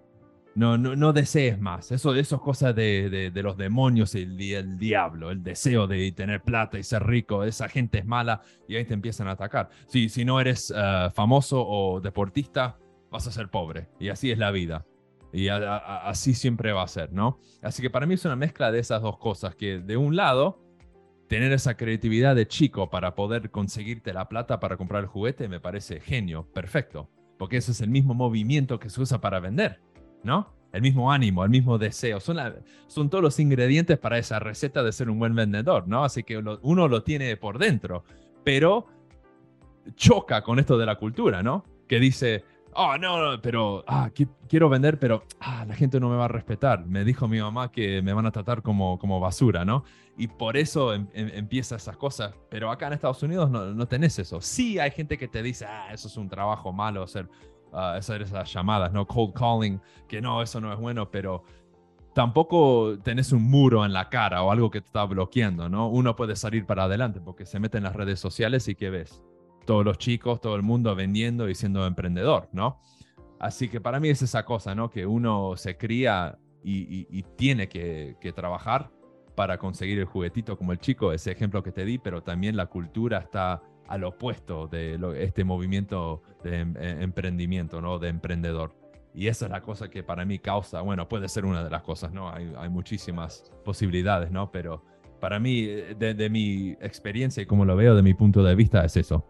No, 0.54 0.76
no, 0.76 1.12
desees 1.12 1.60
más. 1.60 1.92
Eso, 1.92 2.14
eso 2.14 2.36
es 2.36 2.42
cosa 2.42 2.72
de, 2.72 3.30
los 3.36 3.56
demonios 3.56 4.14
y 4.14 4.22
el, 4.22 4.40
el, 4.40 4.78
diablo. 4.78 5.30
El 5.30 5.42
deseo 5.42 5.86
de 5.86 6.10
tener 6.12 6.42
plata 6.42 6.78
y 6.78 6.82
ser 6.82 7.04
rico. 7.06 7.44
Esa 7.44 7.68
gente 7.68 7.98
es 7.98 8.06
mala 8.06 8.42
y 8.66 8.76
ahí 8.76 8.84
te 8.84 8.94
empiezan 8.94 9.28
a 9.28 9.32
atacar. 9.32 9.70
Si, 9.86 10.08
si 10.08 10.24
no 10.24 10.40
eres 10.40 10.72
eh, 10.76 11.08
famoso 11.14 11.64
o 11.64 12.00
deportista, 12.00 12.78
vas 13.10 13.26
a 13.26 13.32
ser 13.32 13.48
pobre. 13.48 13.88
Y 14.00 14.08
así 14.08 14.30
es 14.30 14.38
la 14.38 14.50
vida. 14.50 14.84
Y 15.32 15.46
así 15.48 16.34
siempre 16.34 16.72
va 16.72 16.82
a 16.82 16.88
ser, 16.88 17.12
¿no? 17.12 17.38
Así 17.62 17.80
que 17.82 17.90
para 17.90 18.04
mí 18.04 18.14
es 18.14 18.24
una 18.24 18.34
mezcla 18.34 18.72
de 18.72 18.80
esas 18.80 19.00
dos 19.00 19.18
cosas. 19.18 19.54
Que 19.54 19.78
de 19.78 19.96
un 19.96 20.16
lado, 20.16 20.60
tener 21.28 21.52
esa 21.52 21.76
creatividad 21.76 22.34
de 22.34 22.48
chico 22.48 22.90
para 22.90 23.14
poder 23.14 23.52
conseguirte 23.52 24.12
la 24.12 24.28
plata 24.28 24.58
para 24.58 24.76
comprar 24.76 25.04
el 25.04 25.08
juguete 25.08 25.48
me 25.48 25.60
parece 25.60 26.00
genio, 26.00 26.50
perfecto. 26.52 27.08
Porque 27.38 27.58
ese 27.58 27.70
es 27.70 27.80
el 27.80 27.90
mismo 27.90 28.14
movimiento 28.14 28.80
que 28.80 28.90
se 28.90 29.00
usa 29.00 29.20
para 29.20 29.38
vender 29.38 29.80
¿no? 30.22 30.52
El 30.72 30.82
mismo 30.82 31.10
ánimo, 31.10 31.42
el 31.42 31.50
mismo 31.50 31.78
deseo. 31.78 32.20
Son, 32.20 32.38
todos 33.10 33.22
los 33.22 33.40
ingredientes 33.40 33.98
para 33.98 34.18
esa 34.18 34.38
receta 34.38 34.82
de 34.84 34.92
ser 34.92 35.10
un 35.10 35.18
buen 35.18 35.34
vendedor, 35.34 35.88
¿no? 35.88 36.04
Así 36.04 36.22
que 36.22 36.38
uno 36.38 36.88
lo 36.88 37.02
tiene 37.02 37.36
por 37.36 37.58
dentro, 37.58 38.04
pero 38.44 38.86
choca 39.96 40.42
con 40.42 40.58
esto 40.58 40.78
de 40.78 40.86
la 40.86 40.96
cultura, 40.96 41.42
¿no? 41.42 41.64
Que 41.88 41.98
dice, 41.98 42.44
oh, 42.74 42.96
no, 42.98 43.32
no, 43.32 43.42
pero 43.42 43.82
ah, 43.86 44.10
qui- 44.14 44.28
quiero 44.48 44.68
vender, 44.68 44.98
pero 44.98 45.24
ah, 45.40 45.64
la 45.66 45.74
gente 45.74 45.98
no 45.98 46.08
me 46.08 46.16
va 46.16 46.26
a 46.26 46.28
respetar. 46.28 46.86
Me 46.86 47.04
dijo 47.04 47.26
mi 47.26 47.40
mamá 47.40 47.72
que 47.72 48.00
me 48.02 48.12
van 48.12 48.26
a 48.26 48.30
tratar 48.30 48.62
como, 48.62 48.98
basura. 49.20 49.64
Y 50.16 50.28
por 50.28 50.56
eso 50.56 50.94
em- 50.94 51.08
em- 51.14 51.30
empieza 51.34 51.76
esas 51.76 51.96
cosas. 51.96 52.34
Pero 52.48 52.70
acá 52.70 52.86
en 52.86 52.92
Estados 52.92 53.22
Unidos 53.22 53.50
no, 53.50 53.74
no 53.74 53.88
tenés 53.88 54.18
eso. 54.18 54.40
Sí 54.40 54.78
hay 54.78 54.90
gente 54.92 55.18
que 55.18 55.28
te 55.28 55.42
dice, 55.42 55.66
eso 55.92 56.08
es 56.08 56.16
un 56.16 56.28
trabajo 56.28 56.72
malo, 56.72 57.02
hacer, 57.02 57.28
ah, 57.72 57.94
hacer 57.94 58.22
esas 58.22 58.52
llamadas, 58.52 58.92
¿no? 58.92 59.06
Cold 59.06 59.32
calling, 59.34 59.80
que 60.08 60.20
no, 60.20 60.42
eso 60.42 60.60
no 60.60 60.72
es 60.72 60.78
bueno, 60.78 61.10
pero 61.10 61.44
tampoco 62.14 62.98
tenés 63.02 63.32
un 63.32 63.42
muro 63.42 63.84
en 63.84 63.92
la 63.92 64.08
cara 64.08 64.42
o 64.42 64.50
algo 64.50 64.70
que 64.70 64.80
te 64.80 64.86
está 64.86 65.04
bloqueando, 65.04 65.68
¿no? 65.68 65.88
Uno 65.88 66.16
puede 66.16 66.36
salir 66.36 66.66
para 66.66 66.84
adelante 66.84 67.20
porque 67.20 67.46
se 67.46 67.60
mete 67.60 67.78
en 67.78 67.84
las 67.84 67.94
redes 67.94 68.18
sociales 68.20 68.66
y 68.68 68.74
¿qué 68.74 68.90
ves? 68.90 69.22
Todos 69.66 69.84
los 69.84 69.98
chicos, 69.98 70.40
todo 70.40 70.56
el 70.56 70.62
mundo 70.62 70.94
vendiendo 70.94 71.48
y 71.48 71.54
siendo 71.54 71.86
emprendedor, 71.86 72.48
¿no? 72.52 72.80
Así 73.38 73.68
que 73.68 73.80
para 73.80 74.00
mí 74.00 74.08
es 74.08 74.22
esa 74.22 74.44
cosa, 74.44 74.74
¿no? 74.74 74.90
Que 74.90 75.06
uno 75.06 75.56
se 75.56 75.76
cría 75.76 76.38
y, 76.62 76.80
y- 76.80 77.06
y 77.10 77.22
tiene 77.36 77.68
que, 77.68 78.16
que 78.20 78.32
trabajar 78.32 78.90
para 79.34 79.56
conseguir 79.58 79.98
el 79.98 80.04
juguetito 80.04 80.58
como 80.58 80.72
el 80.72 80.78
chico, 80.78 81.12
ese 81.12 81.30
ejemplo 81.30 81.62
que 81.62 81.72
te 81.72 81.84
di, 81.84 81.96
pero 81.98 82.22
también 82.22 82.56
la 82.56 82.66
cultura 82.66 83.18
está 83.18 83.62
al 83.90 84.04
opuesto 84.04 84.66
de 84.68 84.96
lo- 84.96 85.12
este 85.12 85.44
movimiento 85.44 86.22
de 86.42 86.60
em- 86.60 86.74
eh, 86.78 86.96
emprendimiento, 87.00 87.80
¿no? 87.82 87.98
De 87.98 88.08
emprendedor. 88.08 88.72
Y 89.12 89.26
esa 89.26 89.46
es 89.46 89.50
la 89.50 89.60
cosa 89.60 89.90
que 89.90 90.02
para 90.02 90.24
mí 90.24 90.38
causa, 90.38 90.80
bueno, 90.80 91.08
puede 91.08 91.28
ser 91.28 91.44
una 91.44 91.62
de 91.64 91.70
las 91.70 91.82
cosas, 91.82 92.12
¿no? 92.12 92.30
Hay, 92.30 92.52
hay 92.56 92.68
muchísimas 92.70 93.52
posibilidades, 93.64 94.30
¿no? 94.30 94.50
Pero 94.52 94.84
para 95.20 95.38
mí, 95.40 95.64
eh, 95.64 95.94
de, 95.98 96.14
de 96.14 96.30
mi 96.30 96.70
experiencia 96.80 97.42
y 97.42 97.46
como 97.46 97.64
lo 97.64 97.74
veo 97.76 97.94
de 97.94 98.02
mi 98.02 98.14
punto 98.14 98.42
de 98.42 98.54
vista, 98.54 98.84
es 98.84 98.96
eso. 98.96 99.26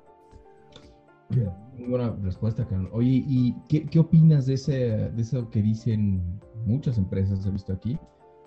Muy 1.79 1.89
buena 1.89 2.15
respuesta, 2.23 2.67
Carlos. 2.67 2.91
Oye, 2.93 3.25
¿y 3.27 3.55
qué, 3.69 3.87
qué 3.87 3.99
opinas 4.01 4.47
de, 4.47 4.55
ese, 4.55 5.11
de 5.11 5.23
eso 5.23 5.49
que 5.49 5.63
dicen 5.63 6.41
muchas 6.67 6.99
empresas, 6.99 7.47
he 7.47 7.51
visto 7.51 7.73
aquí? 7.73 7.99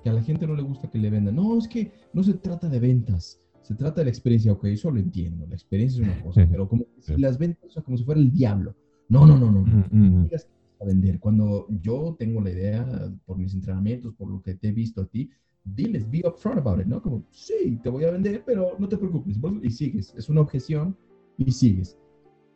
Que 0.04 0.10
a 0.10 0.14
la 0.14 0.22
gente 0.22 0.46
no 0.46 0.54
le 0.54 0.64
gusta 0.64 0.90
que 0.90 0.98
le 1.00 1.10
vendan. 1.10 1.36
No, 1.36 1.58
es 1.58 1.68
que 1.68 1.92
no 2.14 2.22
se 2.24 2.34
trata 2.36 2.68
de 2.70 2.80
ventas, 2.80 3.40
se 3.64 3.76
trata 3.76 4.02
de 4.02 4.06
la 4.06 4.10
experiencia. 4.12 4.52
Ok, 4.52 4.66
eso 4.66 4.92
lo 4.92 5.00
entiendo, 5.00 5.48
la 5.48 5.56
experiencia 5.56 6.04
es 6.04 6.08
una 6.08 6.24
cosa, 6.24 6.48
pero 6.50 6.68
como 6.68 6.86
si 7.00 7.18
las 7.18 7.38
ventas, 7.38 7.64
o 7.66 7.70
sea, 7.72 7.82
como 7.82 7.98
si 7.98 8.04
fuera 8.04 8.22
el 8.22 8.32
diablo. 8.32 8.76
No, 9.10 9.26
no, 9.26 9.38
no, 9.38 9.52
no. 9.52 9.62
no. 9.62 9.86
Mm, 9.92 10.20
mm, 10.20 10.24
digas 10.24 10.46
que 10.46 10.52
vas 10.52 10.82
a 10.82 10.86
vender. 10.86 11.20
Cuando 11.20 11.68
yo 11.82 12.16
tengo 12.20 12.42
la 12.42 12.52
idea, 12.52 13.12
por 13.26 13.38
mis 13.38 13.54
entrenamientos, 13.54 14.14
por 14.16 14.30
lo 14.30 14.42
que 14.42 14.56
te 14.56 14.70
he 14.70 14.72
visto 14.72 15.02
a 15.02 15.06
ti, 15.06 15.30
diles, 15.64 16.10
be 16.10 16.22
upfront 16.26 16.60
about 16.60 16.80
it, 16.80 16.88
¿no? 16.88 17.02
Como, 17.02 17.24
sí, 17.32 17.80
te 17.82 17.90
voy 17.90 18.04
a 18.04 18.12
vender, 18.12 18.44
pero 18.46 18.76
no 18.80 18.88
te 18.88 18.98
preocupes. 18.98 19.38
Y 19.62 19.70
sigues. 19.70 20.14
Es 20.16 20.30
una 20.30 20.42
objeción 20.42 20.96
y 21.38 21.52
sigues. 21.52 21.98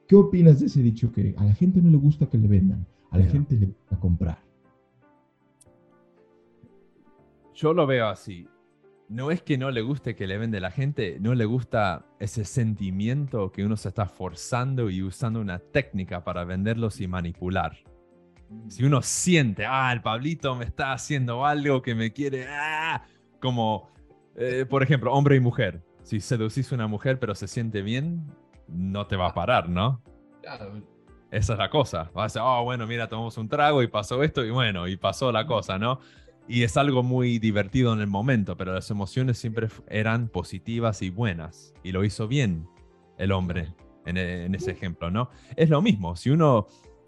¿Qué 0.07 0.15
opinas 0.15 0.59
de 0.59 0.67
ese 0.67 0.81
dicho 0.81 1.11
que 1.11 1.35
a 1.37 1.43
la 1.43 1.53
gente 1.53 1.81
no 1.81 1.91
le 1.91 1.97
gusta 1.97 2.29
que 2.29 2.37
le 2.37 2.47
vendan, 2.47 2.85
a 3.11 3.17
la 3.17 3.25
gente 3.25 3.57
le 3.57 3.67
gusta 3.67 3.99
comprar? 3.99 4.39
Yo 7.53 7.73
lo 7.73 7.85
veo 7.85 8.07
así. 8.07 8.47
No 9.09 9.31
es 9.31 9.41
que 9.41 9.57
no 9.57 9.71
le 9.71 9.81
guste 9.81 10.15
que 10.15 10.27
le 10.27 10.37
vende 10.37 10.59
la 10.59 10.69
gente, 10.69 11.17
no 11.21 11.33
le 11.33 11.45
gusta 11.45 12.05
ese 12.19 12.43
sentimiento 12.43 13.53
que 13.53 13.63
uno 13.63 13.77
se 13.77 13.87
está 13.87 14.05
forzando 14.05 14.89
y 14.89 15.01
usando 15.01 15.39
una 15.39 15.59
técnica 15.59 16.25
para 16.25 16.43
venderlos 16.43 16.99
y 16.99 17.07
manipular. 17.07 17.77
Si 18.67 18.83
uno 18.83 19.01
siente, 19.01 19.65
ah, 19.65 19.91
el 19.93 20.01
Pablito 20.01 20.55
me 20.55 20.65
está 20.65 20.91
haciendo 20.91 21.45
algo 21.45 21.81
que 21.81 21.95
me 21.95 22.11
quiere, 22.11 22.47
ah, 22.49 23.05
como, 23.41 23.89
eh, 24.35 24.65
por 24.69 24.83
ejemplo, 24.83 25.13
hombre 25.13 25.37
y 25.37 25.39
mujer. 25.39 25.81
Si 26.03 26.19
seducís 26.19 26.69
a 26.71 26.75
una 26.75 26.87
mujer 26.87 27.17
pero 27.17 27.33
se 27.33 27.47
siente 27.47 27.81
bien, 27.81 28.25
no 28.67 29.07
te 29.07 29.15
va 29.15 29.27
a 29.27 29.33
parar, 29.33 29.69
¿no? 29.69 30.01
Esa 31.31 31.53
es 31.53 31.59
la 31.59 31.69
cosa. 31.69 32.11
Va 32.17 32.25
a 32.25 32.29
ser, 32.29 32.41
oh, 32.43 32.63
bueno, 32.63 32.85
mira, 32.87 33.07
tomamos 33.07 33.37
un 33.37 33.47
trago 33.47 33.81
y 33.83 33.87
pasó 33.87 34.21
esto 34.21 34.43
y 34.43 34.49
bueno, 34.49 34.87
y 34.87 34.97
pasó 34.97 35.31
la 35.31 35.45
cosa, 35.45 35.77
¿no? 35.77 35.99
Y 36.47 36.63
es 36.63 36.77
algo 36.77 37.03
muy 37.03 37.39
divertido 37.39 37.93
en 37.93 37.99
el 37.99 38.07
momento, 38.07 38.55
pero 38.55 38.73
las 38.73 38.89
emociones 38.89 39.37
siempre 39.37 39.67
eran 39.89 40.29
positivas 40.29 41.01
y 41.01 41.09
buenas. 41.09 41.73
Y 41.83 41.91
lo 41.91 42.05
hizo 42.05 42.27
bien 42.27 42.67
el 43.17 43.31
hombre 43.33 43.73
en, 44.05 44.17
e- 44.17 44.45
en 44.45 44.55
ese 44.55 44.71
ejemplo, 44.71 45.11
¿no? 45.11 45.29
Es 45.55 45.69
lo 45.69 45.81
mismo, 45.81 46.15
si 46.15 46.29
uno 46.29 46.67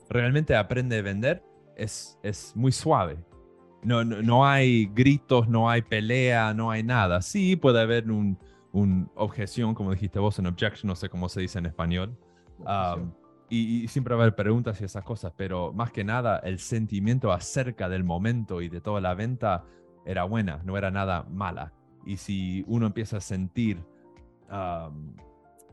realmente 0.09 0.55
aprende 0.55 0.97
a 0.97 1.01
vender, 1.01 1.43
es, 1.77 2.19
es 2.23 2.51
muy 2.55 2.71
suave. 2.73 3.17
No, 3.81 4.03
no, 4.03 4.21
no 4.21 4.45
hay 4.45 4.87
gritos, 4.87 5.47
no 5.47 5.69
hay 5.69 5.83
pelea, 5.83 6.53
no 6.53 6.69
hay 6.69 6.83
nada. 6.83 7.21
Sí, 7.21 7.55
puede 7.55 7.79
haber 7.79 8.11
un, 8.11 8.37
un 8.73 9.09
objeción, 9.15 9.73
como 9.73 9.91
dijiste 9.91 10.19
vos, 10.19 10.37
un 10.39 10.47
objection, 10.47 10.89
no 10.89 10.95
sé 10.97 11.07
cómo 11.07 11.29
se 11.29 11.39
dice 11.39 11.59
en 11.59 11.65
español. 11.67 12.17
Um, 12.59 13.13
y, 13.49 13.83
y 13.83 13.87
siempre 13.87 14.15
va 14.15 14.21
a 14.21 14.23
haber 14.25 14.35
preguntas 14.35 14.79
y 14.81 14.85
esas 14.85 15.03
cosas, 15.03 15.33
pero 15.35 15.73
más 15.73 15.91
que 15.91 16.03
nada 16.03 16.39
el 16.39 16.59
sentimiento 16.59 17.31
acerca 17.31 17.89
del 17.89 18.03
momento 18.03 18.61
y 18.61 18.69
de 18.69 18.81
toda 18.81 19.01
la 19.01 19.13
venta 19.13 19.65
era 20.05 20.23
buena, 20.23 20.61
no 20.63 20.77
era 20.77 20.91
nada 20.91 21.25
mala. 21.29 21.73
Y 22.05 22.17
si 22.17 22.63
uno 22.67 22.87
empieza 22.87 23.17
a 23.17 23.21
sentir 23.21 23.83
um, 24.51 25.15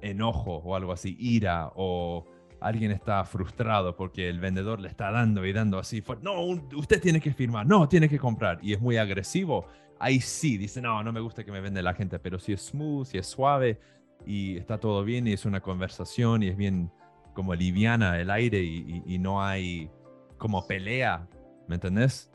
enojo 0.00 0.56
o 0.56 0.76
algo 0.76 0.92
así, 0.92 1.16
ira 1.18 1.72
o 1.74 2.26
alguien 2.60 2.90
está 2.90 3.24
frustrado 3.24 3.96
porque 3.96 4.28
el 4.28 4.40
vendedor 4.40 4.80
le 4.80 4.88
está 4.88 5.10
dando 5.10 5.44
y 5.44 5.52
dando 5.52 5.78
así, 5.78 6.02
no, 6.22 6.42
usted 6.74 7.00
tiene 7.00 7.20
que 7.20 7.32
firmar, 7.32 7.66
no, 7.66 7.88
tiene 7.88 8.08
que 8.08 8.18
comprar 8.18 8.58
y 8.62 8.72
es 8.72 8.80
muy 8.80 8.96
agresivo, 8.96 9.66
ahí 9.98 10.20
sí, 10.20 10.56
dice, 10.58 10.80
no, 10.80 11.02
no 11.02 11.12
me 11.12 11.20
gusta 11.20 11.44
que 11.44 11.52
me 11.52 11.60
vende 11.60 11.82
la 11.82 11.94
gente, 11.94 12.18
pero 12.18 12.38
si 12.38 12.52
es 12.52 12.66
smooth, 12.66 13.06
si 13.06 13.18
es 13.18 13.26
suave 13.26 13.78
y 14.26 14.56
está 14.56 14.78
todo 14.78 15.04
bien 15.04 15.26
y 15.26 15.32
es 15.32 15.44
una 15.44 15.60
conversación 15.60 16.42
y 16.42 16.48
es 16.48 16.56
bien 16.56 16.90
como 17.36 17.54
liviana 17.54 18.18
el 18.18 18.30
aire 18.30 18.62
y, 18.62 19.02
y- 19.06 19.14
y 19.14 19.18
no 19.18 19.42
hay 19.44 19.90
como 20.38 20.66
pelea, 20.66 21.28
¿me 21.68 21.76
entendés? 21.76 22.30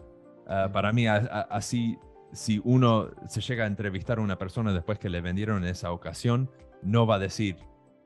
Ah, 0.48 0.70
para 0.72 0.94
mí, 0.94 1.08
a- 1.08 1.16
a- 1.18 1.42
así, 1.50 1.98
si 2.34 2.62
uno 2.64 3.10
se 3.28 3.42
llega 3.42 3.64
a 3.66 3.68
entrevistar 3.68 4.20
a 4.20 4.22
una 4.22 4.38
persona 4.38 4.72
después 4.74 5.00
que 5.00 5.10
le 5.10 5.20
vendieron 5.22 5.64
en 5.64 5.70
esa 5.70 5.92
ocasión, 5.92 6.50
no 6.84 7.06
va 7.08 7.16
a 7.16 7.20
decir 7.20 7.58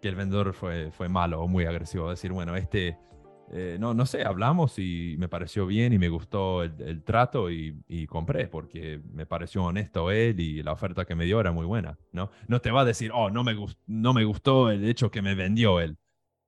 que 0.01 0.07
el 0.07 0.15
vendedor 0.15 0.53
fue, 0.53 0.91
fue 0.91 1.09
malo 1.09 1.41
o 1.41 1.47
muy 1.47 1.65
agresivo, 1.65 2.05
va 2.05 2.11
a 2.11 2.13
decir, 2.13 2.31
bueno, 2.31 2.55
este, 2.55 2.97
eh, 3.51 3.77
no, 3.79 3.93
no 3.93 4.05
sé, 4.05 4.23
hablamos 4.23 4.79
y 4.79 5.15
me 5.19 5.27
pareció 5.29 5.67
bien 5.67 5.93
y 5.93 5.99
me 5.99 6.09
gustó 6.09 6.63
el, 6.63 6.73
el 6.81 7.03
trato 7.03 7.51
y, 7.51 7.77
y 7.87 8.07
compré 8.07 8.47
porque 8.47 9.01
me 9.13 9.25
pareció 9.25 9.63
honesto 9.65 10.11
él 10.11 10.39
y 10.39 10.63
la 10.63 10.71
oferta 10.73 11.05
que 11.05 11.15
me 11.15 11.25
dio 11.25 11.39
era 11.39 11.51
muy 11.51 11.65
buena, 11.65 11.97
¿no? 12.11 12.31
No 12.47 12.59
te 12.61 12.71
va 12.71 12.81
a 12.81 12.85
decir, 12.85 13.11
oh, 13.13 13.29
no 13.29 13.43
me, 13.43 13.55
no 13.87 14.13
me 14.13 14.23
gustó 14.25 14.71
el 14.71 14.85
hecho 14.87 15.11
que 15.11 15.21
me 15.21 15.35
vendió 15.35 15.79
él, 15.79 15.97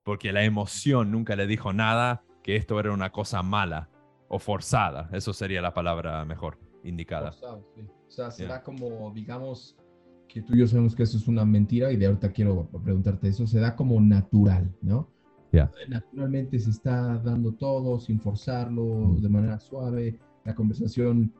porque 0.08 0.32
la 0.32 0.46
emoción 0.46 1.12
nunca 1.12 1.36
le 1.36 1.46
dijo 1.48 1.74
nada 1.74 2.24
que 2.42 2.56
esto 2.56 2.80
era 2.80 2.94
una 2.94 3.10
cosa 3.12 3.44
mala 3.44 3.90
o 4.30 4.40
forzada, 4.40 5.10
eso 5.12 5.34
sería 5.34 5.62
la 5.62 5.74
palabra 5.74 6.24
mejor 6.24 6.58
indicada. 6.86 7.34
Forzado, 7.34 7.68
sí. 7.76 7.82
O 7.82 8.10
sea, 8.10 8.32
será 8.32 8.54
Yeah. 8.56 8.64
como, 8.64 9.12
digamos, 9.14 9.76
que 10.30 10.42
tú 10.42 10.56
y 10.56 10.60
yo 10.60 10.68
sabemos 10.68 10.96
que 10.96 11.04
eso 11.04 11.18
es 11.18 11.28
una 11.28 11.44
mentira 11.44 11.92
y 11.92 11.98
de 11.98 12.06
ahorita 12.06 12.32
quiero 12.32 12.70
preguntarte 12.86 13.28
eso, 13.28 13.46
se 13.46 13.60
da 13.60 13.76
como 13.76 14.00
natural, 14.00 14.74
¿no? 14.82 15.10
Yeah. 15.52 15.70
Naturalmente 15.90 16.58
se 16.58 16.70
está 16.70 17.18
dando 17.18 17.52
todo 17.54 18.00
sin 18.00 18.22
forzarlo, 18.22 18.86
Mm. 18.86 19.22
de 19.22 19.28
manera 19.30 19.60
suave, 19.60 20.18
la 20.46 20.56
conversación 20.56 21.34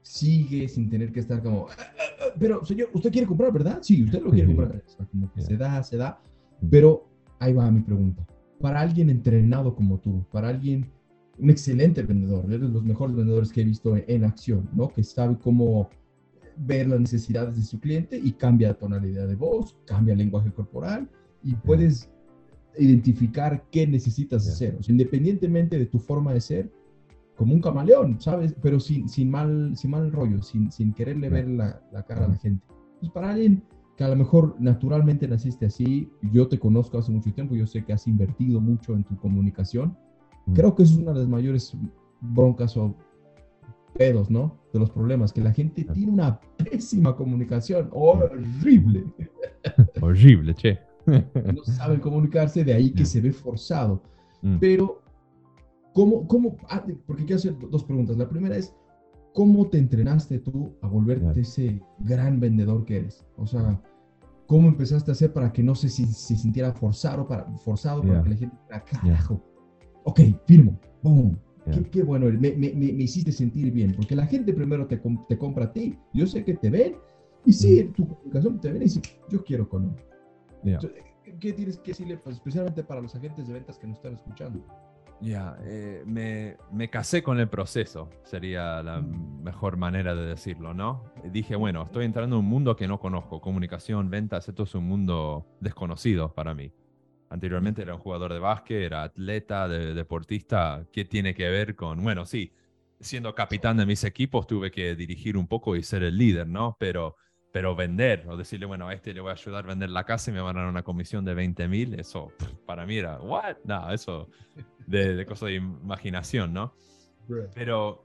sigue 0.00 0.66
sin 0.68 0.88
tener 0.88 1.12
que 1.12 1.20
estar 1.20 1.42
como, 1.42 1.66
"Ah, 1.68 1.74
ah, 1.78 2.02
ah, 2.20 2.24
pero 2.40 2.64
señor, 2.64 2.88
usted 2.94 3.12
quiere 3.12 3.26
comprar, 3.26 3.52
¿verdad? 3.52 3.80
Sí, 3.82 4.02
usted 4.02 4.22
lo 4.22 4.30
quiere 4.30 4.46
comprar. 4.54 4.82
O 4.86 4.88
sea, 4.88 5.04
como 5.04 5.30
que 5.30 5.40
Yeah. 5.40 5.46
se 5.48 5.56
da, 5.58 5.82
se 5.82 5.96
da, 5.98 6.18
pero 6.70 7.06
ahí 7.38 7.52
va 7.52 7.70
mi 7.70 7.80
pregunta. 7.80 8.26
Para 8.60 8.80
alguien 8.80 9.10
entrenado 9.10 9.74
como 9.74 9.98
tú, 9.98 10.24
para 10.30 10.48
alguien, 10.48 10.86
un 11.38 11.50
excelente 11.50 12.02
vendedor, 12.02 12.44
eres 12.46 12.60
de 12.62 12.68
los 12.68 12.84
mejores 12.84 13.14
vendedores 13.16 13.52
que 13.52 13.60
he 13.62 13.64
visto 13.64 13.96
en, 13.96 14.04
en 14.06 14.24
acción, 14.24 14.68
¿no? 14.72 14.88
Que 14.88 15.02
sabe 15.02 15.36
cómo 15.42 15.88
ver 16.56 16.86
las 16.88 17.00
necesidades 17.00 17.56
de 17.56 17.62
su 17.62 17.80
cliente 17.80 18.16
y 18.16 18.32
cambia 18.32 18.68
la 18.68 18.74
tonalidad 18.74 19.26
de 19.26 19.34
voz, 19.34 19.76
cambia 19.86 20.12
el 20.12 20.18
lenguaje 20.18 20.52
corporal 20.52 21.08
y 21.42 21.54
puedes 21.56 22.08
identificar 22.78 23.64
qué 23.70 23.86
necesitas 23.86 24.44
Yeah. 24.44 24.52
hacer. 24.52 24.76
O 24.78 24.82
sea, 24.82 24.92
independientemente 24.92 25.78
de 25.78 25.86
tu 25.86 25.98
forma 25.98 26.32
de 26.32 26.40
ser, 26.40 26.70
como 27.36 27.52
un 27.52 27.60
camaleón, 27.60 28.20
¿sabes? 28.20 28.54
Pero 28.62 28.78
sin, 28.78 29.08
sin, 29.08 29.28
mal, 29.28 29.76
sin 29.76 29.90
mal 29.90 30.12
rollo, 30.12 30.40
sin, 30.42 30.70
sin 30.70 30.92
quererle 30.92 31.28
Yeah. 31.28 31.34
ver 31.36 31.48
la, 31.48 31.82
la 31.92 32.02
cara 32.04 32.26
a 32.26 32.28
la 32.28 32.36
gente. 32.36 32.64
Pues 33.00 33.10
para 33.10 33.30
alguien 33.30 33.62
que 33.96 34.04
a 34.04 34.08
lo 34.08 34.16
mejor 34.16 34.56
naturalmente 34.58 35.28
naciste 35.28 35.66
así, 35.66 36.10
yo 36.32 36.48
te 36.48 36.58
conozco 36.58 36.98
hace 36.98 37.12
mucho 37.12 37.32
tiempo, 37.32 37.54
yo 37.54 37.66
sé 37.66 37.84
que 37.84 37.92
has 37.92 38.06
invertido 38.06 38.60
mucho 38.60 38.94
en 38.94 39.04
tu 39.04 39.16
comunicación. 39.16 39.96
Mm. 40.46 40.52
Creo 40.54 40.74
que 40.74 40.82
es 40.82 40.96
una 40.96 41.12
de 41.12 41.20
las 41.20 41.28
mayores 41.28 41.76
broncas 42.20 42.76
o 42.76 42.94
pedos, 43.96 44.30
¿no? 44.30 44.58
De 44.72 44.80
los 44.80 44.90
problemas, 44.90 45.32
que 45.32 45.40
la 45.40 45.52
gente 45.52 45.84
tiene 45.84 46.12
una 46.12 46.40
pésima 46.56 47.14
comunicación, 47.14 47.88
horrible. 47.92 49.04
Horrible, 50.00 50.54
che. 50.54 50.78
No 51.06 51.64
saben 51.64 52.00
comunicarse, 52.00 52.64
de 52.64 52.72
ahí 52.74 52.90
que 52.90 53.04
se 53.04 53.20
ve 53.20 53.32
forzado. 53.32 54.02
Mm. 54.42 54.58
Pero, 54.58 55.02
¿cómo, 55.92 56.26
cómo, 56.26 56.56
ah, 56.68 56.84
porque 57.06 57.24
quiero 57.24 57.36
hacer 57.36 57.56
dos 57.70 57.84
preguntas. 57.84 58.16
La 58.16 58.28
primera 58.28 58.56
es, 58.56 58.74
¿cómo 59.34 59.66
te 59.68 59.76
entrenaste 59.78 60.38
tú 60.38 60.72
a 60.80 60.86
volverte 60.88 61.40
ese 61.40 61.82
gran 61.98 62.40
vendedor 62.40 62.84
que 62.86 62.98
eres? 62.98 63.26
O 63.36 63.46
sea, 63.46 63.78
¿cómo 64.46 64.68
empezaste 64.68 65.10
a 65.10 65.12
hacer 65.12 65.32
para 65.32 65.52
que 65.52 65.62
no 65.62 65.74
se, 65.74 65.88
si- 65.88 66.06
se 66.06 66.36
sintiera 66.36 66.72
forzado 66.72 67.26
para, 67.28 67.44
forzado 67.58 68.00
para 68.00 68.14
Yeah. 68.14 68.22
que 68.22 68.30
la 68.30 68.36
gente 68.36 68.56
dijera, 68.56 68.84
carajo, 68.84 69.42
ok, 70.04 70.20
firmo, 70.46 70.78
boom. 71.02 71.36
Yeah. 71.66 71.74
Qué, 71.76 71.90
qué 71.90 72.02
bueno, 72.02 72.26
me, 72.26 72.52
me, 72.52 72.72
me, 72.74 72.86
hiciste 73.02 73.32
sentir 73.32 73.72
bien, 73.72 73.92
porque 73.96 74.14
la 74.14 74.26
gente 74.26 74.52
primero 74.52 74.86
te, 74.86 74.98
te 75.28 75.38
compra 75.38 75.64
a 75.66 75.72
ti. 75.72 75.98
Yo 76.12 76.26
sé 76.26 76.44
que 76.44 76.54
te 76.54 76.70
ven, 76.70 76.94
y 77.46 77.52
sí, 77.52 77.80
en 77.80 77.92
tu 77.92 78.06
comunicación 78.06 78.60
te 78.60 78.68
ven 78.72 78.82
y 78.82 78.84
dicen, 78.84 79.02
yo 79.30 79.42
quiero 79.44 79.68
con 79.68 79.84
él. 79.84 79.96
Yeah. 80.62 80.74
Entonces, 80.74 81.02
¿Qué, 81.24 81.38
qué 81.38 81.52
tienes 81.54 81.78
que 81.78 81.90
decirle, 81.92 82.18
pues, 82.18 82.36
especialmente 82.36 82.84
para 82.84 83.00
los 83.00 83.14
agentes 83.16 83.46
de 83.46 83.54
ventas 83.54 83.78
que 83.78 83.86
nos 83.86 83.96
están 83.96 84.12
escuchando? 84.12 84.62
Ya, 85.20 85.56
eh, 85.62 86.02
me, 86.06 86.56
me 86.70 86.90
casé 86.90 87.22
con 87.22 87.38
el 87.40 87.48
proceso, 87.48 88.10
sería 88.24 88.82
la 88.82 89.00
Mm. 89.00 89.42
mejor 89.42 89.76
manera 89.76 90.14
de 90.14 90.26
decirlo, 90.26 90.74
¿no? 90.74 91.04
Dije, 91.32 91.56
bueno, 91.56 91.82
estoy 91.84 92.04
entrando 92.04 92.36
en 92.36 92.40
un 92.44 92.48
mundo 92.48 92.76
que 92.76 92.86
no 92.88 92.98
conozco, 93.00 93.40
comunicación, 93.40 94.10
ventas, 94.10 94.48
esto 94.48 94.64
es 94.64 94.74
un 94.74 94.84
mundo 94.86 95.46
desconocido 95.60 96.34
para 96.34 96.52
mí. 96.54 96.72
Anteriormente 97.30 97.82
era 97.82 97.94
un 97.94 98.00
jugador 98.00 98.32
de 98.34 98.38
básquet, 98.38 98.82
era 98.82 99.02
atleta, 99.04 99.66
de- 99.66 99.94
deportista, 99.94 100.84
¿qué 100.92 101.04
tiene 101.06 101.34
que 101.34 101.48
ver 101.48 101.74
con, 101.74 102.02
bueno, 102.02 102.26
sí, 102.26 102.52
siendo 103.00 103.34
capitán 103.34 103.76
de 103.78 103.86
mis 103.86 104.04
equipos 104.04 104.46
tuve 104.46 104.70
que 104.70 104.94
dirigir 104.94 105.36
un 105.38 105.46
poco 105.46 105.74
y 105.74 105.82
ser 105.82 106.02
el 106.02 106.18
líder, 106.18 106.46
¿no? 106.48 106.76
Pero, 106.78 107.16
pero 107.54 107.76
vender, 107.76 108.24
o 108.26 108.36
decirle, 108.36 108.66
bueno, 108.66 108.88
a 108.88 108.94
este 108.94 109.14
le 109.14 109.20
voy 109.20 109.30
a 109.30 109.34
ayudar 109.34 109.62
a 109.64 109.68
vender 109.68 109.88
la 109.88 110.02
casa 110.02 110.28
y 110.32 110.34
me 110.34 110.40
van 110.40 110.56
a 110.56 110.62
dar 110.62 110.68
una 110.68 110.82
comisión 110.82 111.24
de 111.24 111.34
20 111.34 111.68
mil, 111.68 111.94
eso 111.94 112.32
para 112.66 112.84
mí 112.84 112.96
era, 112.96 113.20
¿what? 113.20 113.58
No, 113.62 113.92
eso 113.92 114.28
de, 114.88 115.14
de 115.14 115.24
cosa 115.24 115.46
de 115.46 115.54
imaginación, 115.54 116.52
¿no? 116.52 116.74
Pero 117.54 118.04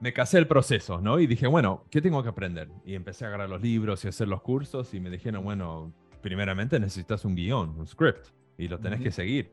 me 0.00 0.14
casé 0.14 0.38
el 0.38 0.46
proceso, 0.46 0.98
¿no? 1.02 1.20
Y 1.20 1.26
dije, 1.26 1.46
bueno, 1.46 1.84
¿qué 1.90 2.00
tengo 2.00 2.22
que 2.22 2.30
aprender? 2.30 2.70
Y 2.86 2.94
empecé 2.94 3.26
a 3.26 3.28
agarrar 3.28 3.50
los 3.50 3.60
libros 3.60 4.02
y 4.06 4.08
hacer 4.08 4.28
los 4.28 4.40
cursos 4.40 4.94
y 4.94 5.00
me 5.00 5.10
dijeron, 5.10 5.44
bueno, 5.44 5.92
primeramente 6.22 6.80
necesitas 6.80 7.22
un 7.26 7.34
guion, 7.34 7.78
un 7.78 7.86
script, 7.86 8.28
y 8.56 8.66
lo 8.68 8.78
tenés 8.78 9.02
que 9.02 9.10
seguir. 9.10 9.52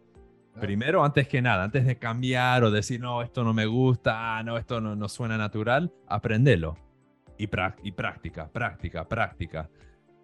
Claro. 0.53 0.65
Primero, 0.65 1.03
antes 1.03 1.27
que 1.27 1.41
nada, 1.41 1.65
antes 1.65 1.85
de 1.85 1.97
cambiar 1.97 2.63
o 2.63 2.71
decir, 2.71 3.01
no, 3.01 3.23
esto 3.23 3.43
no 3.43 3.53
me 3.53 3.65
gusta, 3.65 4.37
ah, 4.37 4.43
no, 4.43 4.57
esto 4.57 4.79
no, 4.79 4.95
no 4.95 5.09
suena 5.09 5.37
natural, 5.37 5.91
aprendelo. 6.07 6.77
Y, 7.37 7.47
práctica, 7.47 8.47
práctica, 8.47 9.07
práctica. 9.07 9.69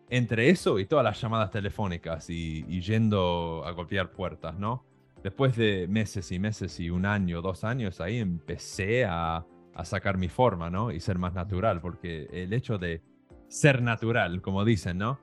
Entre 0.10 0.50
eso 0.50 0.80
y 0.80 0.86
todas 0.86 1.04
las 1.04 1.20
llamadas 1.22 1.52
telefónicas 1.52 2.30
y, 2.30 2.66
y 2.68 2.82
yendo 2.82 3.64
a 3.66 3.72
golpear 3.72 4.12
puertas, 4.12 4.58
¿no? 4.58 4.86
Después 5.24 5.56
de 5.58 5.88
meses 5.88 6.32
y 6.32 6.40
meses 6.40 6.80
y 6.80 6.90
un 6.90 7.06
año, 7.06 7.42
dos 7.42 7.64
años, 7.64 8.00
ahí 8.00 8.20
empecé 8.20 9.06
a, 9.06 9.46
a 9.76 9.86
sacar 9.86 10.18
mi 10.18 10.30
forma, 10.30 10.70
¿no? 10.70 10.92
Y 10.92 11.00
ser 11.00 11.18
más 11.20 11.34
natural, 11.34 11.82
porque 11.82 12.28
el 12.32 12.54
hecho 12.54 12.78
de 12.78 13.02
ser 13.50 13.82
natural, 13.82 14.42
como 14.42 14.64
dicen, 14.64 14.98
¿no? 14.98 15.20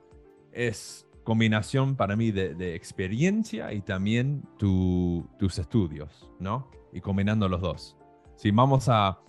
Es 0.51 1.07
combinación 1.23 1.95
para 1.95 2.15
mí 2.15 2.31
de, 2.31 2.53
de 2.55 2.75
experiencia 2.75 3.73
y 3.73 3.81
también 3.81 4.43
tu- 4.57 5.27
tus 5.39 5.57
estudios, 5.59 6.31
¿no? 6.39 6.69
Y 6.93 7.01
combinando 7.01 7.49
los 7.49 7.59
dos. 7.59 7.97
Si 8.35 8.51
vamos 8.51 8.87
a 8.87 9.19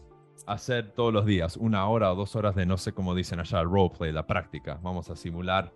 hacer 0.48 0.92
todos 0.92 1.12
los 1.12 1.26
días 1.26 1.56
una 1.56 1.86
hora 1.86 2.10
o 2.12 2.16
dos 2.16 2.34
horas 2.34 2.54
de, 2.54 2.66
no 2.66 2.78
sé 2.78 2.92
cómo 2.92 3.14
dicen 3.14 3.38
allá, 3.38 3.62
roleplay, 3.62 4.12
la 4.12 4.26
práctica, 4.26 4.80
vamos 4.82 5.10
a 5.10 5.16
simular 5.16 5.72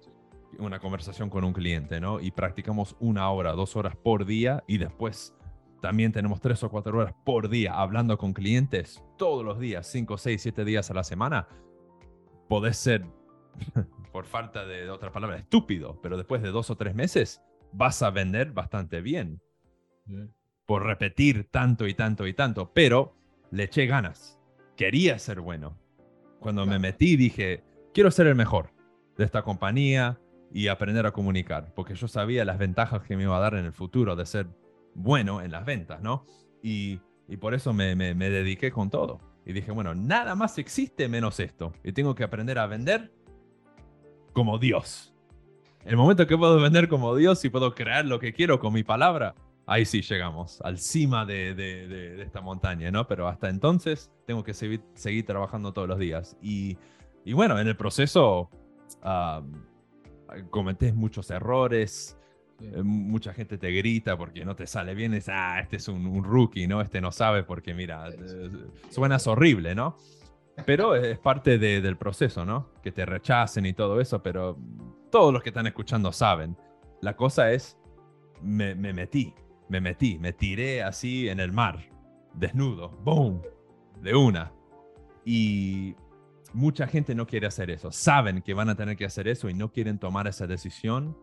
una 0.59 0.81
conversación 0.81 1.31
con 1.31 1.45
un 1.45 1.53
cliente, 1.53 2.01
¿no? 2.01 2.21
Y 2.21 2.31
practicamos 2.31 2.97
una 2.99 3.31
hora, 3.31 3.53
dos 3.53 3.77
horas 3.77 3.97
por 3.97 4.25
día 4.25 4.65
y 4.67 4.79
después 4.79 5.35
también 5.81 6.13
tenemos 6.13 6.41
tres 6.41 6.63
o 6.63 6.71
cuatro 6.71 6.99
horas 6.99 7.15
por 7.25 7.49
día 7.49 7.75
hablando 7.75 8.17
con 8.17 8.33
clientes 8.33 9.05
todos 9.19 9.45
los 9.45 9.59
días, 9.59 9.87
cinco, 9.87 10.17
seis, 10.19 10.43
siete 10.43 10.65
días 10.65 10.91
a 10.91 10.95
la 10.95 11.05
semana. 11.05 11.49
Podés 12.49 12.77
ser, 12.77 13.05
por 14.13 14.27
falta 14.27 14.65
de 14.65 14.91
otra 14.91 15.13
palabra, 15.13 15.37
estúpido, 15.39 16.01
pero 16.03 16.17
después 16.17 16.43
de 16.43 16.51
dos 16.51 16.71
o 16.71 16.77
tres 16.77 16.95
meses 16.95 17.43
vas 17.73 18.03
a 18.03 18.11
vender 18.11 18.53
bastante 18.53 19.01
bien 19.01 19.41
por 20.67 20.85
repetir 20.85 21.49
tanto 21.51 21.87
y 21.87 21.95
tanto 21.95 22.27
y 22.27 22.35
tanto, 22.35 22.73
pero 22.73 23.15
le 23.51 23.65
eché 23.65 23.87
ganas. 23.87 24.42
Quería 24.83 25.17
ser 25.21 25.41
bueno. 25.41 25.79
Cuando 26.41 26.67
me 26.67 26.81
metí 26.81 27.15
dije, 27.15 27.63
quiero 27.95 28.11
ser 28.11 28.27
el 28.27 28.35
mejor 28.35 28.71
de 29.17 29.23
esta 29.25 29.43
compañía 29.43 30.19
y 30.53 30.67
aprender 30.67 31.07
a 31.07 31.13
comunicar, 31.13 31.73
porque 31.77 31.95
yo 31.95 32.09
sabía 32.09 32.45
las 32.45 32.59
ventajas 32.59 33.03
que 33.05 33.17
me 33.17 33.23
iba 33.23 33.37
a 33.37 33.41
dar 33.41 33.55
en 33.55 33.65
el 33.65 33.73
futuro 33.73 34.17
de 34.17 34.27
ser 34.27 34.49
bueno 34.97 35.41
en 35.41 35.53
las 35.53 35.65
ventas, 35.65 36.03
¿no? 36.03 36.27
Y, 36.65 36.99
y 37.29 37.37
por 37.37 37.55
eso 37.55 37.73
me, 37.73 37.95
me- 37.95 38.15
me 38.17 38.29
dediqué 38.29 38.73
con 38.73 38.91
todo. 38.91 39.21
Y 39.47 39.53
dije, 39.53 39.71
bueno, 39.71 39.95
nada 39.95 40.35
más 40.35 40.59
existe 40.59 41.09
menos 41.09 41.39
esto. 41.39 41.73
Y 41.85 41.93
tengo 41.93 42.17
que 42.17 42.25
aprender 42.25 42.59
a 42.59 42.67
vender 42.67 43.13
como 44.33 44.59
Dios. 44.59 45.15
El 45.85 45.97
momento 45.97 46.27
que 46.27 46.37
puedo 46.37 46.61
vender 46.61 46.89
como 46.89 47.15
Dios 47.15 47.45
y 47.45 47.51
puedo 47.51 47.73
crear 47.77 48.05
lo 48.05 48.19
que 48.19 48.33
quiero 48.33 48.59
con 48.59 48.73
mi 48.73 48.83
palabra, 48.83 49.37
ahí 49.73 49.85
sí 49.85 50.03
llegamos 50.03 50.61
al 50.63 50.79
cima 50.79 51.25
de, 51.27 51.55
de- 51.55 51.89
de- 51.89 52.17
de 52.17 52.23
esta 52.23 52.41
montaña, 52.41 52.91
¿no? 52.91 53.07
Pero 53.07 53.29
hasta 53.29 53.49
entonces 53.49 54.11
tengo 54.27 54.43
que 54.45 54.55
seguir, 54.55 54.83
seguir 54.95 55.25
trabajando 55.27 55.73
todos 55.73 55.89
los 55.89 55.99
días. 55.99 56.37
Y, 56.43 56.77
y 57.25 57.33
bueno, 57.33 57.59
en 57.59 57.67
el 57.69 57.77
proceso 57.77 58.51
cometés 60.51 60.95
muchos 60.95 61.31
errores, 61.31 62.17
eh, 62.61 62.83
mucha 62.83 63.33
gente 63.35 63.59
te 63.59 63.71
grita 63.71 64.17
porque 64.17 64.45
no 64.45 64.55
te 64.57 64.67
sale 64.67 64.95
bien, 64.95 65.15
es, 65.15 65.29
ah, 65.29 65.61
este 65.61 65.77
es 65.77 65.89
un, 65.89 66.07
un 66.07 66.25
rookie, 66.25 66.67
¿no? 66.67 66.81
Este 66.81 67.01
no 67.01 67.13
sabe 67.13 67.43
porque, 67.43 67.75
mira, 67.75 68.11
Sí, 68.11 68.17
eh, 68.21 68.51
suenas 68.91 69.27
horrible, 69.27 69.75
¿no? 69.75 69.97
Pero 70.67 70.95
es 70.95 71.19
parte 71.19 71.59
de- 71.59 71.81
del 71.81 71.97
proceso, 71.97 72.45
¿no? 72.45 72.69
Que 72.83 72.93
te 72.93 73.05
rechacen 73.07 73.67
y 73.67 73.73
todo 73.73 74.01
eso, 74.01 74.23
pero 74.23 74.59
todos 75.11 75.33
los 75.33 75.43
que 75.43 75.49
están 75.51 75.67
escuchando 75.67 76.13
saben. 76.13 76.57
La 77.01 77.17
cosa 77.17 77.51
es, 77.53 77.77
me, 78.43 78.75
me 78.75 78.93
metí, 78.93 79.35
me 79.73 79.81
metí, 79.81 80.19
me 80.19 80.35
tiré 80.35 80.83
así 80.83 81.31
en 81.31 81.41
el 81.41 81.51
mar, 81.51 81.79
desnudo, 82.35 82.91
¡boom! 83.03 83.41
De 84.03 84.15
una. 84.15 84.53
Y 85.25 85.97
mucha 86.53 86.87
gente 86.87 87.15
no 87.15 87.27
quiere 87.27 87.47
hacer 87.47 87.71
eso. 87.71 87.91
Saben 87.91 88.43
que 88.43 88.53
van 88.53 88.69
a 88.69 88.75
tener 88.75 88.99
que 88.99 89.07
hacer 89.07 89.29
eso 89.29 89.49
y 89.49 89.55
no 89.55 89.73
quieren 89.73 89.99
tomar 89.99 90.27
esa 90.27 90.47
decisión 90.47 91.17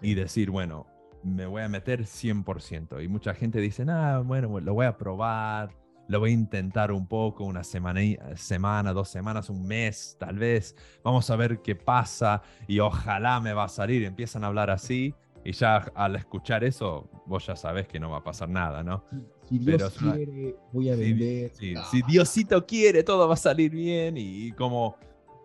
y 0.00 0.14
decir, 0.14 0.52
bueno, 0.52 0.86
me 1.24 1.46
voy 1.46 1.62
a 1.62 1.68
meter 1.68 2.02
100%. 2.02 3.02
Y 3.02 3.08
mucha 3.08 3.34
gente 3.34 3.60
dice, 3.60 3.84
ah, 3.88 4.22
bueno, 4.24 4.60
lo 4.60 4.74
voy 4.74 4.86
a 4.86 4.96
probar, 4.96 5.74
lo 6.06 6.20
voy 6.20 6.30
a 6.30 6.34
intentar 6.34 6.92
un 6.92 7.08
poco, 7.08 7.42
una 7.42 7.64
semana, 7.64 8.02
semana, 8.36 8.92
dos 8.92 9.08
semanas, 9.08 9.50
un 9.50 9.66
mes, 9.66 10.16
tal 10.20 10.38
vez. 10.38 10.76
Vamos 11.02 11.28
a 11.28 11.34
ver 11.34 11.60
qué 11.60 11.74
pasa 11.74 12.40
y 12.68 12.78
ojalá 12.78 13.40
me 13.40 13.52
va 13.52 13.64
a 13.64 13.68
salir. 13.68 14.04
Empiezan 14.04 14.44
a 14.44 14.46
hablar 14.46 14.70
así 14.70 15.12
y 15.44 15.52
ya 15.52 15.76
al 15.94 16.16
escuchar 16.16 16.64
eso, 16.64 17.08
vos 17.26 17.46
ya 17.46 17.54
sabes 17.56 17.86
que 17.86 18.00
no 18.00 18.10
va 18.10 18.18
a 18.18 18.24
pasar 18.24 18.48
nada, 18.48 18.82
¿no? 18.82 19.04
Si 19.48 19.58
Pero 19.58 19.76
Dios 19.76 19.94
quiere, 19.98 20.56
voy 20.72 20.88
a 20.90 20.94
Sí, 20.96 21.00
vender. 21.12 21.50
sí, 21.54 21.74
Ah, 21.76 21.84
Si 21.90 22.02
Diosito 22.02 22.64
quiere, 22.66 23.02
todo 23.02 23.28
va 23.28 23.34
a 23.34 23.36
salir 23.36 23.70
bien 23.70 24.16
y, 24.16 24.52
como 24.52 24.96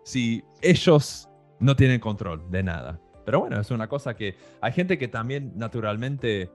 si 0.02 0.42
ellos 0.62 1.28
no 1.58 1.76
tienen 1.76 2.00
control 2.00 2.50
de 2.50 2.62
nada. 2.62 2.98
Pero 3.26 3.40
bueno, 3.40 3.60
es 3.60 3.70
una 3.70 3.86
cosa 3.88 4.16
que 4.16 4.34
hay 4.62 4.72
gente 4.72 4.96
que 4.96 5.06
también 5.08 5.52
naturalmente 5.56 6.50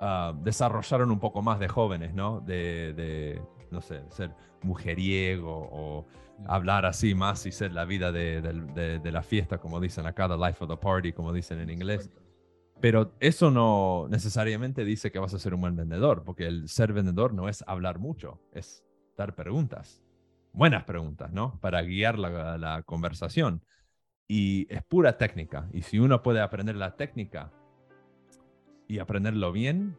ah, 0.00 0.34
desarrollaron 0.42 1.10
un 1.10 1.18
poco 1.18 1.40
más 1.40 1.58
de 1.58 1.68
jóvenes, 1.68 2.12
¿no? 2.14 2.40
De, 2.40 2.92
de, 2.92 3.40
no 3.70 3.80
sé, 3.80 4.02
ser 4.10 4.30
mujeriego 4.62 5.68
o 5.72 6.06
hablar 6.46 6.84
así 6.84 7.14
más 7.14 7.46
y 7.46 7.52
ser 7.52 7.72
la 7.72 7.84
vida 7.86 8.12
de, 8.12 8.42
del- 8.42 8.74
de- 8.74 8.98
de 8.98 9.12
la 9.12 9.22
fiesta, 9.22 9.58
como 9.58 9.80
dicen 9.80 10.04
acá, 10.06 10.28
the 10.28 10.36
life 10.36 10.62
of 10.62 10.68
the 10.68 10.76
party, 10.76 11.12
como 11.12 11.32
dicen 11.32 11.60
en 11.60 11.70
inglés. 11.70 12.10
Pero 12.80 13.14
eso 13.20 13.50
no 13.50 14.08
necesariamente 14.10 14.84
dice 14.84 15.10
que 15.10 15.18
vas 15.18 15.34
a 15.34 15.38
ser 15.38 15.54
un 15.54 15.60
buen 15.60 15.76
vendedor, 15.76 16.24
porque 16.24 16.46
el 16.46 16.68
ser 16.68 16.92
vendedor 16.92 17.32
no 17.32 17.48
es 17.48 17.64
hablar 17.66 17.98
mucho, 17.98 18.40
es 18.52 18.84
dar 19.16 19.34
preguntas, 19.34 20.02
buenas 20.52 20.84
preguntas, 20.84 21.32
¿no? 21.32 21.58
Para 21.60 21.82
guiar 21.82 22.18
la, 22.18 22.82
conversación. 22.84 23.62
Y 24.26 24.66
es 24.72 24.82
pura 24.82 25.18
técnica. 25.18 25.68
Y 25.72 25.82
si 25.82 25.98
uno 25.98 26.22
puede 26.22 26.40
aprender 26.40 26.76
la 26.76 26.96
técnica 26.96 27.52
y 28.88 28.98
aprenderlo 28.98 29.52
bien 29.52 29.98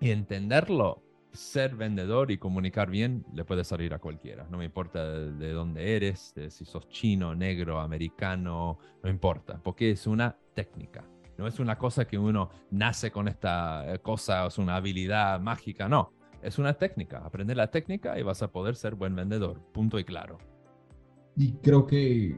y 0.00 0.10
entenderlo, 0.10 1.02
ser 1.32 1.76
vendedor 1.76 2.30
y 2.30 2.38
comunicar 2.38 2.90
bien 2.90 3.24
le 3.32 3.44
puede 3.44 3.64
salir 3.64 3.94
a 3.94 3.98
cualquiera. 3.98 4.46
No 4.50 4.58
me 4.58 4.64
importa 4.64 5.08
de, 5.08 5.32
de 5.32 5.52
dónde 5.52 5.96
eres, 5.96 6.34
si 6.48 6.64
sos 6.64 6.88
chino, 6.88 7.34
negro, 7.34 7.80
americano, 7.80 8.78
no 9.02 9.10
importa, 9.10 9.60
porque 9.62 9.90
es 9.90 10.06
una 10.06 10.36
técnica. 10.54 11.04
No 11.38 11.46
es 11.46 11.60
una 11.60 11.78
cosa 11.78 12.04
que 12.04 12.18
uno 12.18 12.50
nace 12.70 13.10
con 13.12 13.28
esta 13.28 13.94
eh, 13.94 14.00
cosa, 14.00 14.46
es 14.46 14.58
una 14.58 14.76
habilidad 14.76 15.40
mágica, 15.40 15.88
no. 15.88 16.12
Es 16.42 16.58
una 16.58 16.74
técnica. 16.74 17.18
Aprender 17.24 17.56
la 17.56 17.70
técnica 17.70 18.18
y 18.18 18.22
vas 18.22 18.42
a 18.42 18.50
poder 18.50 18.74
ser 18.76 18.94
buen 18.96 19.14
vendedor. 19.14 19.60
Punto 19.72 19.98
y 19.98 20.04
claro. 20.04 20.38
Y 21.36 21.52
creo 21.62 21.86
que 21.86 22.36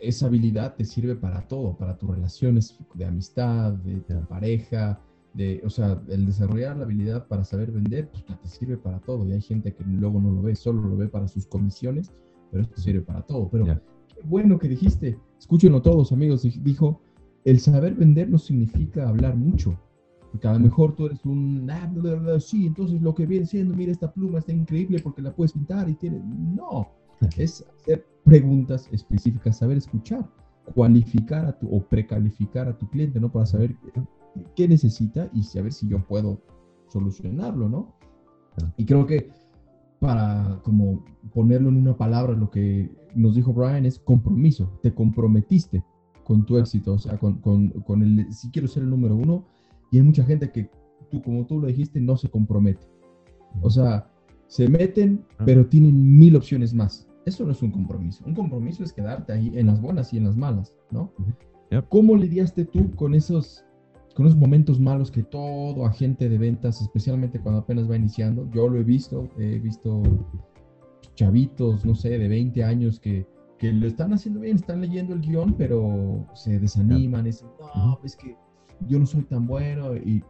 esa 0.00 0.26
habilidad 0.26 0.74
te 0.74 0.84
sirve 0.86 1.14
para 1.14 1.46
todo, 1.46 1.76
para 1.76 1.96
tus 1.98 2.10
relaciones 2.10 2.78
de 2.94 3.04
amistad, 3.04 3.72
de 3.74 4.00
pareja, 4.26 4.98
de, 5.34 5.60
o 5.64 5.70
sea, 5.70 6.00
el 6.08 6.24
desarrollar 6.26 6.76
la 6.76 6.84
habilidad 6.84 7.26
para 7.26 7.44
saber 7.44 7.70
vender, 7.70 8.10
pues 8.10 8.24
te 8.24 8.48
sirve 8.48 8.78
para 8.78 8.98
todo. 9.00 9.26
Y 9.26 9.32
hay 9.32 9.42
gente 9.42 9.74
que 9.74 9.84
luego 9.84 10.18
no 10.20 10.30
lo 10.30 10.40
ve, 10.42 10.54
solo 10.54 10.80
lo 10.82 10.96
ve 10.96 11.08
para 11.08 11.28
sus 11.28 11.46
comisiones, 11.46 12.10
pero 12.50 12.62
esto 12.62 12.80
sirve 12.80 13.02
para 13.02 13.20
todo. 13.22 13.50
Pero 13.50 13.66
qué 13.66 14.20
bueno 14.24 14.58
que 14.58 14.68
dijiste, 14.68 15.18
escúchenlo 15.38 15.82
todos 15.82 16.12
amigos, 16.12 16.44
dij- 16.44 16.62
dijo, 16.62 17.02
el 17.44 17.60
saber 17.60 17.94
vender 17.94 18.30
no 18.30 18.38
significa 18.38 19.08
hablar 19.08 19.36
mucho. 19.36 19.78
Porque 20.30 20.48
a 20.48 20.54
lo 20.54 20.60
mejor 20.60 20.96
tú 20.96 21.06
eres 21.06 21.24
un, 21.26 21.68
ah, 21.70 21.90
bla, 21.92 22.40
sí, 22.40 22.66
entonces 22.66 23.02
lo 23.02 23.14
que 23.14 23.26
viene 23.26 23.44
siendo, 23.44 23.74
mira, 23.74 23.92
esta 23.92 24.12
pluma 24.12 24.38
está 24.38 24.52
increíble 24.52 24.98
porque 25.00 25.20
la 25.20 25.34
puedes 25.34 25.52
pintar 25.52 25.88
y 25.90 25.94
tiene... 25.94 26.22
No, 26.24 26.88
es 27.36 27.64
hacer 27.80 28.06
preguntas 28.24 28.88
específicas, 28.92 29.58
saber 29.58 29.76
escuchar, 29.76 30.26
cualificar 30.74 31.44
a 31.44 31.58
tu, 31.58 31.68
o 31.68 31.82
precalificar 31.82 32.66
a 32.68 32.78
tu 32.78 32.88
cliente, 32.88 33.20
¿no? 33.20 33.30
Para 33.30 33.44
saber 33.44 33.76
qué 34.56 34.66
necesita 34.66 35.28
y 35.34 35.42
saber 35.42 35.72
si 35.72 35.86
yo 35.88 35.98
puedo 36.06 36.40
solucionarlo, 36.88 37.68
¿no? 37.68 37.94
Y 38.76 38.86
creo 38.86 39.06
que 39.06 39.30
para 39.98 40.60
como 40.62 41.04
ponerlo 41.32 41.68
en 41.68 41.76
una 41.76 41.96
palabra, 41.96 42.34
lo 42.34 42.50
que 42.50 42.90
nos 43.14 43.34
dijo 43.34 43.52
Brian 43.52 43.86
es 43.86 43.98
compromiso, 43.98 44.78
te 44.82 44.94
comprometiste 44.94 45.84
con 46.24 46.46
tu 46.46 46.58
éxito, 46.58 46.94
o 46.94 46.98
sea, 46.98 47.18
con, 47.18 47.38
con, 47.40 47.68
con 47.68 48.02
el, 48.02 48.32
si 48.32 48.50
quiero 48.50 48.68
ser 48.68 48.82
el 48.82 48.90
número 48.90 49.16
uno, 49.16 49.44
y 49.90 49.98
hay 49.98 50.02
mucha 50.02 50.24
gente 50.24 50.50
que, 50.50 50.70
tú, 51.10 51.22
como 51.22 51.46
tú 51.46 51.60
lo 51.60 51.66
dijiste, 51.66 52.00
no 52.00 52.16
se 52.16 52.28
compromete. 52.28 52.86
O 53.60 53.70
sea, 53.70 54.10
se 54.46 54.68
meten, 54.68 55.24
pero 55.44 55.66
tienen 55.66 56.18
mil 56.18 56.36
opciones 56.36 56.74
más. 56.74 57.08
Eso 57.24 57.44
no 57.44 57.52
es 57.52 57.62
un 57.62 57.70
compromiso. 57.70 58.24
Un 58.26 58.34
compromiso 58.34 58.82
es 58.82 58.92
quedarte 58.92 59.32
ahí 59.32 59.52
en 59.54 59.66
las 59.66 59.80
buenas 59.80 60.12
y 60.12 60.18
en 60.18 60.24
las 60.24 60.36
malas, 60.36 60.74
¿no? 60.90 61.12
Yep. 61.70 61.88
¿Cómo 61.88 62.16
lidiaste 62.16 62.64
tú 62.64 62.90
con 62.92 63.14
esos, 63.14 63.64
con 64.14 64.26
esos 64.26 64.38
momentos 64.38 64.80
malos 64.80 65.10
que 65.10 65.22
todo 65.22 65.86
agente 65.86 66.28
de 66.28 66.38
ventas, 66.38 66.80
especialmente 66.80 67.40
cuando 67.40 67.60
apenas 67.60 67.90
va 67.90 67.96
iniciando, 67.96 68.50
yo 68.50 68.68
lo 68.68 68.78
he 68.78 68.84
visto, 68.84 69.28
he 69.38 69.58
visto 69.58 70.02
chavitos, 71.14 71.84
no 71.84 71.94
sé, 71.94 72.18
de 72.18 72.28
20 72.28 72.64
años 72.64 72.98
que, 72.98 73.26
que 73.62 73.72
lo 73.72 73.86
están 73.86 74.12
haciendo 74.12 74.40
bien, 74.40 74.56
están 74.56 74.80
leyendo 74.80 75.14
el 75.14 75.20
guion, 75.20 75.54
pero 75.54 76.26
se 76.34 76.58
desaniman, 76.58 77.22
dicen, 77.22 77.48
no, 77.76 78.00
es 78.02 78.16
que 78.16 78.36
yo 78.88 78.98
no 78.98 79.06
soy 79.06 79.22
tan 79.22 79.46
bueno. 79.46 79.94
¿Y 79.94 80.20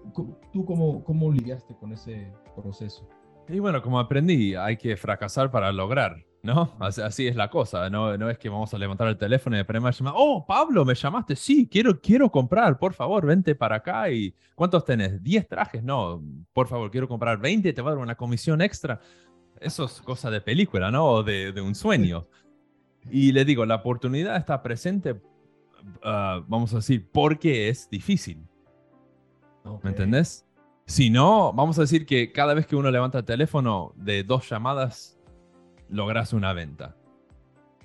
tú 0.53 0.66
cómo, 0.66 1.03
cómo 1.03 1.33
lidiaste 1.33 1.75
con 1.77 1.95
ese 1.95 2.31
proceso? 2.55 3.09
Y 3.49 3.59
bueno, 3.59 3.81
como 3.81 3.99
aprendí, 3.99 4.55
hay 4.55 4.77
que 4.77 4.99
fracasar 4.99 5.51
para 5.51 5.73
lograr, 5.73 6.23
¿no? 6.42 6.77
Así, 6.79 7.27
es 7.27 7.35
la 7.35 7.49
cosa, 7.49 7.88
¿no? 7.88 8.18
No 8.18 8.29
es 8.29 8.37
que 8.37 8.51
vamos 8.51 8.75
a 8.75 8.77
levantar 8.77 9.09
el 9.09 9.16
teléfono 9.16 9.57
y 9.57 9.61
de 9.61 9.64
primera 9.64 9.92
llamada, 9.92 10.16
oh, 10.18 10.45
Pablo, 10.45 10.85
me 10.85 10.95
llamaste, 10.95 11.35
sí, 11.35 11.66
quiero, 11.66 12.03
quiero 12.03 12.31
comprar, 12.31 12.79
por 12.79 12.92
favor, 12.92 13.25
vente 13.25 13.55
para 13.55 13.77
acá 13.77 14.11
y 14.11 14.37
¿cuántos 14.55 14.85
tenés? 14.85 15.23
¿10 15.23 15.49
trajes? 15.49 15.83
No, 15.83 16.23
por 16.53 16.68
favor, 16.68 16.90
quiero 16.90 17.09
comprar 17.09 17.38
20, 17.38 17.73
te 17.73 17.81
voy 17.81 17.92
a 17.92 17.95
dar 17.95 18.05
una 18.05 18.14
comisión 18.14 18.61
extra. 18.61 19.01
Eso 19.59 19.87
es 19.87 20.03
cosa 20.03 20.31
de 20.31 20.42
película, 20.42 20.90
¿no? 20.90 21.07
O 21.07 21.23
de, 21.23 21.53
de 21.53 21.62
un 21.62 21.75
sueño. 21.75 22.27
Y 23.11 23.33
le 23.33 23.45
digo, 23.45 23.67
la 23.67 23.77
oportunidad 23.77 24.37
está 24.37 24.62
presente, 24.62 25.12
uh, 25.12 26.43
vamos 26.47 26.73
a 26.73 26.77
decir, 26.77 27.09
porque 27.11 27.69
es 27.69 27.88
difícil. 27.91 28.47
¿Me 29.83 29.91
entendés? 29.91 30.47
Si 30.87 31.11
no, 31.11 31.53
vamos 31.53 31.79
a 31.79 31.83
decir 31.83 32.07
que 32.07 32.33
cada 32.33 32.55
vez 32.55 32.67
que 32.67 32.77
uno 32.77 32.91
levanta 32.91 33.19
el 33.19 33.25
teléfono 33.25 33.93
de 33.97 34.25
dos 34.25 34.49
llamadas, 34.49 35.19
logras 35.88 36.33
una 36.33 36.53
venta. 36.53 36.97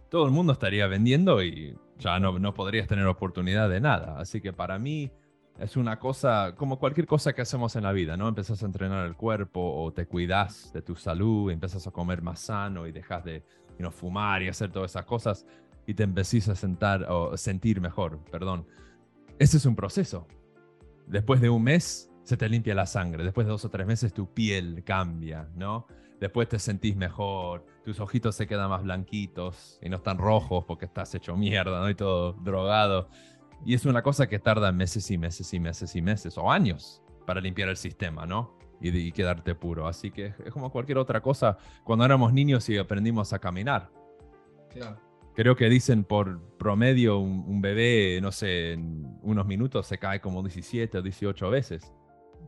Todo 0.10 0.26
el 0.26 0.32
mundo 0.32 0.54
estaría 0.54 0.88
vendiendo 0.88 1.44
y 1.44 1.78
ya 2.00 2.20
no, 2.20 2.40
no 2.40 2.54
podrías 2.54 2.88
tener 2.88 3.06
oportunidad 3.06 3.70
de 3.70 3.82
nada. 3.82 4.20
Así 4.20 4.42
que 4.42 4.54
para 4.54 4.80
mí 4.80 5.12
es 5.60 5.76
una 5.76 6.00
cosa, 6.00 6.54
como 6.56 6.80
cualquier 6.80 7.08
cosa 7.08 7.34
que 7.34 7.42
hacemos 7.42 7.76
en 7.76 7.84
la 7.84 7.92
vida, 7.92 8.18
¿no? 8.18 8.28
Empezás 8.28 8.62
a 8.64 8.66
entrenar 8.66 9.06
el 9.06 9.16
cuerpo 9.16 9.60
o 9.60 9.92
te 9.92 10.06
cuidas 10.06 10.72
de 10.74 10.82
tu 10.82 10.96
salud, 10.96 11.52
empiezas 11.52 11.86
a 11.88 11.92
comer 11.92 12.22
más 12.22 12.40
sano 12.40 12.88
y 12.88 12.92
dejas 12.92 13.24
de 13.24 13.44
you 13.78 13.80
know, 13.80 13.92
fumar 13.92 14.42
y 14.42 14.48
hacer 14.48 14.72
todas 14.72 14.92
esas 14.92 15.06
cosas 15.06 15.46
y 15.86 15.94
te 15.94 16.04
empecés 16.04 16.50
a 16.50 16.56
sentar 16.56 17.06
o 17.10 17.36
sentir 17.38 17.80
mejor, 17.80 18.20
perdón. 18.32 18.68
Ese 19.40 19.58
es 19.58 19.66
un 19.66 19.76
proceso. 19.76 20.28
Después 21.08 21.40
de 21.40 21.50
un 21.50 21.64
mes 21.64 22.12
se 22.24 22.36
te 22.36 22.50
limpia 22.50 22.76
la 22.76 22.86
sangre, 22.86 23.24
después 23.24 23.48
de 23.48 23.52
dos 23.52 23.64
o 23.64 23.70
tres 23.70 23.88
meses 23.88 24.14
tu 24.14 24.34
piel 24.34 24.84
cambia, 24.84 25.48
¿no? 25.56 25.88
Después 26.20 26.50
te 26.50 26.60
sentís 26.60 26.96
mejor, 26.98 27.66
tus 27.86 28.00
ojitos 28.00 28.36
se 28.36 28.48
quedan 28.48 28.70
más 28.70 28.84
blanquitos 28.84 29.80
y 29.82 29.88
no 29.88 29.98
están 29.98 30.18
rojos 30.18 30.66
porque 30.68 30.86
estás 30.86 31.14
hecho 31.16 31.38
mierda, 31.38 31.80
¿no? 31.80 31.90
Y 31.90 31.96
todo 31.96 32.34
drogado. 32.34 33.10
Y 33.66 33.76
es 33.76 33.86
una 33.86 34.02
cosa 34.02 34.28
que 34.28 34.40
tarda 34.40 34.72
meses 34.72 35.10
y 35.10 35.18
meses 35.18 35.54
y 35.54 35.60
meses 35.60 35.96
y 35.96 36.02
meses 36.02 36.38
o 36.38 36.52
años 36.52 37.02
para 37.26 37.40
limpiar 37.40 37.70
el 37.70 37.78
sistema, 37.78 38.26
¿no? 38.26 38.57
Y, 38.80 38.96
y 38.96 39.12
quedarte 39.12 39.56
puro. 39.56 39.88
Así 39.88 40.12
que 40.12 40.34
es 40.46 40.52
como 40.54 40.72
cualquier 40.72 40.98
otra 41.00 41.22
cosa 41.22 41.58
cuando 41.84 42.06
éramos 42.06 42.32
niños 42.34 42.68
y 42.70 42.78
aprendimos 42.78 43.34
a 43.34 43.40
caminar. 43.40 43.90
Claro. 44.72 45.00
Creo 45.36 45.56
que 45.56 45.70
dicen 45.70 46.04
por 46.04 46.40
promedio 46.58 47.20
un, 47.20 47.44
un, 47.48 47.62
bebé, 47.62 48.20
no 48.22 48.32
sé, 48.32 48.74
en 48.74 49.18
unos 49.22 49.46
minutos 49.46 49.86
se 49.86 49.98
cae 50.00 50.20
como 50.20 50.42
17 50.42 50.98
o 50.98 51.02
18 51.02 51.50
veces. 51.50 51.94